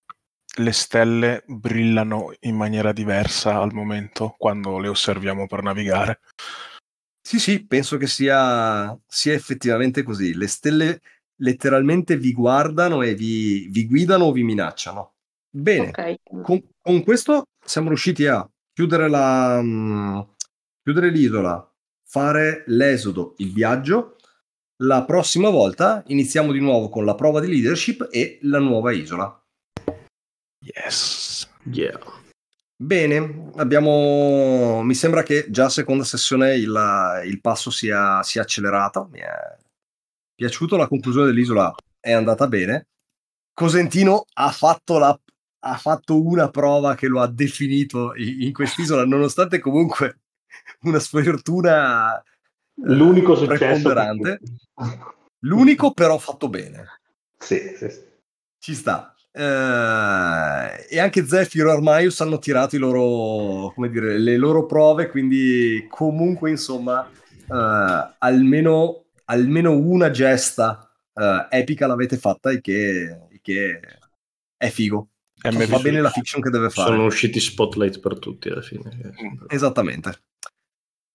le 0.59 0.71
stelle 0.71 1.43
brillano 1.45 2.33
in 2.41 2.55
maniera 2.55 2.91
diversa 2.91 3.59
al 3.59 3.73
momento 3.73 4.35
quando 4.37 4.79
le 4.79 4.87
osserviamo 4.87 5.45
per 5.45 5.61
navigare. 5.61 6.19
Sì, 7.27 7.39
sì, 7.39 7.65
penso 7.65 7.97
che 7.97 8.07
sia, 8.07 8.97
sia 9.05 9.33
effettivamente 9.33 10.01
così. 10.01 10.33
Le 10.33 10.47
stelle 10.47 11.01
letteralmente 11.41 12.15
vi 12.15 12.31
guardano 12.31 13.01
e 13.01 13.15
vi, 13.15 13.67
vi 13.69 13.85
guidano 13.85 14.23
o 14.23 14.31
vi 14.31 14.43
minacciano. 14.43 15.15
Bene, 15.49 15.89
okay. 15.89 16.19
con, 16.41 16.63
con, 16.81 17.03
questo 17.03 17.47
siamo 17.61 17.89
riusciti 17.89 18.25
a 18.27 18.49
chiudere, 18.71 19.09
la, 19.09 19.59
um, 19.59 20.35
chiudere 20.81 21.09
l'isola, 21.09 21.69
fare 22.05 22.63
l'esodo, 22.67 23.33
il 23.39 23.51
viaggio. 23.51 24.15
La 24.83 25.03
prossima 25.03 25.49
volta 25.49 26.05
iniziamo 26.07 26.53
di 26.53 26.61
nuovo 26.61 26.87
con 26.87 27.03
la 27.03 27.15
prova 27.15 27.41
di 27.41 27.49
leadership 27.49 28.07
e 28.09 28.39
la 28.43 28.59
nuova 28.59 28.93
isola. 28.93 29.45
Yes. 30.63 31.45
Yeah. 31.65 32.16
Bene, 32.79 33.49
abbiamo. 33.55 34.83
Mi 34.83 34.93
sembra 34.93 35.23
che 35.23 35.47
già 35.49 35.65
a 35.65 35.69
seconda 35.69 36.03
sessione 36.03 36.55
il, 36.55 37.21
il 37.25 37.41
passo 37.41 37.71
sia, 37.71 38.21
sia 38.21 38.43
accelerato. 38.43 39.07
Mi 39.11 39.19
è 39.19 39.57
piaciuto, 40.35 40.77
la 40.77 40.87
conclusione 40.87 41.25
dell'isola 41.25 41.73
è 41.99 42.11
andata 42.11 42.47
bene. 42.47 42.87
Cosentino 43.51 44.25
ha 44.33 44.51
fatto, 44.51 44.99
la, 44.99 45.19
ha 45.59 45.77
fatto 45.77 46.23
una 46.23 46.49
prova 46.51 46.93
che 46.93 47.07
lo 47.07 47.19
ha 47.19 47.27
definito 47.27 48.13
in, 48.15 48.43
in 48.43 48.53
quest'isola, 48.53 49.03
nonostante 49.05 49.59
comunque 49.59 50.19
una 50.81 50.99
sfortuna 50.99 52.23
l'unico 52.83 53.35
successo 53.35 53.91
l'unico 55.39 55.93
però 55.93 56.17
fatto 56.17 56.49
bene 56.49 56.85
sì, 57.37 57.73
sì, 57.75 57.89
sì. 57.89 58.01
ci 58.59 58.73
sta 58.75 59.15
eh, 59.37 60.87
e 60.89 60.99
anche 60.99 61.25
Zephyr 61.27 61.67
e 61.67 61.71
Armaius 61.71 62.21
hanno 62.21 62.39
tirato 62.39 62.75
i 62.75 62.79
loro, 62.79 63.71
come 63.73 63.89
dire, 63.89 64.17
le 64.17 64.35
loro 64.35 64.65
prove, 64.65 65.09
quindi 65.09 65.85
comunque 65.89 66.49
insomma 66.49 67.07
eh, 67.07 68.15
almeno, 68.17 69.05
almeno, 69.25 69.77
una 69.77 70.09
gesta 70.09 70.91
eh, 71.13 71.47
epica 71.51 71.85
l'avete 71.85 72.17
fatta 72.17 72.49
e 72.49 72.61
che, 72.61 73.27
che 73.41 73.79
è 74.57 74.69
figo. 74.69 75.09
E 75.39 75.51
cioè, 75.51 75.67
fa 75.67 75.77
bene 75.77 76.01
la 76.01 76.09
fiction 76.09 76.41
che 76.41 76.49
deve 76.49 76.71
fare. 76.71 76.89
Sono 76.89 77.05
usciti 77.05 77.39
spotlight 77.39 77.99
per 77.99 78.17
tutti 78.17 78.49
alla 78.49 78.63
fine. 78.63 79.13
Esattamente. 79.49 80.23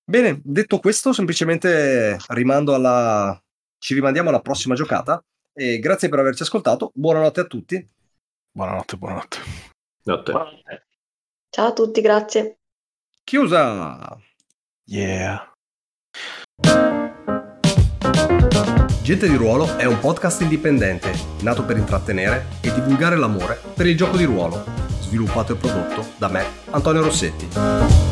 Bene, 0.05 0.41
detto 0.45 0.79
questo, 0.79 1.13
semplicemente 1.13 2.17
rimando 2.29 2.73
alla... 2.73 3.41
ci 3.79 3.95
rimandiamo 3.95 4.29
alla 4.29 4.41
prossima 4.41 4.77
giocata 4.77 5.25
e 5.53 5.81
grazie 5.81 6.09
per 6.09 6.21
averci 6.21 6.43
ascoltato. 6.43 6.93
Buonanotte 6.95 7.41
a 7.41 7.45
tutti 7.47 7.91
Buonanotte, 8.55 8.97
buonanotte. 8.99 9.39
Notte. 10.03 10.33
Ciao 11.49 11.69
a 11.69 11.73
tutti, 11.73 12.03
grazie. 12.03 12.59
Chiusa. 13.25 14.15
Yeah. 14.85 15.55
Gente 19.03 19.27
di 19.27 19.37
ruolo 19.37 19.79
è 19.79 19.87
un 19.87 19.99
podcast 19.99 20.43
indipendente, 20.43 21.13
nato 21.41 21.65
per 21.65 21.79
intrattenere 21.79 22.45
e 22.61 22.75
divulgare 22.75 23.17
l'amore 23.17 23.59
per 23.75 23.87
il 23.87 23.97
gioco 23.97 24.19
di 24.19 24.25
ruolo, 24.25 24.63
sviluppato 25.01 25.55
e 25.55 25.57
prodotto 25.57 26.05
da 26.19 26.29
me, 26.29 26.45
Antonio 26.73 27.03
Rossetti. 27.03 28.12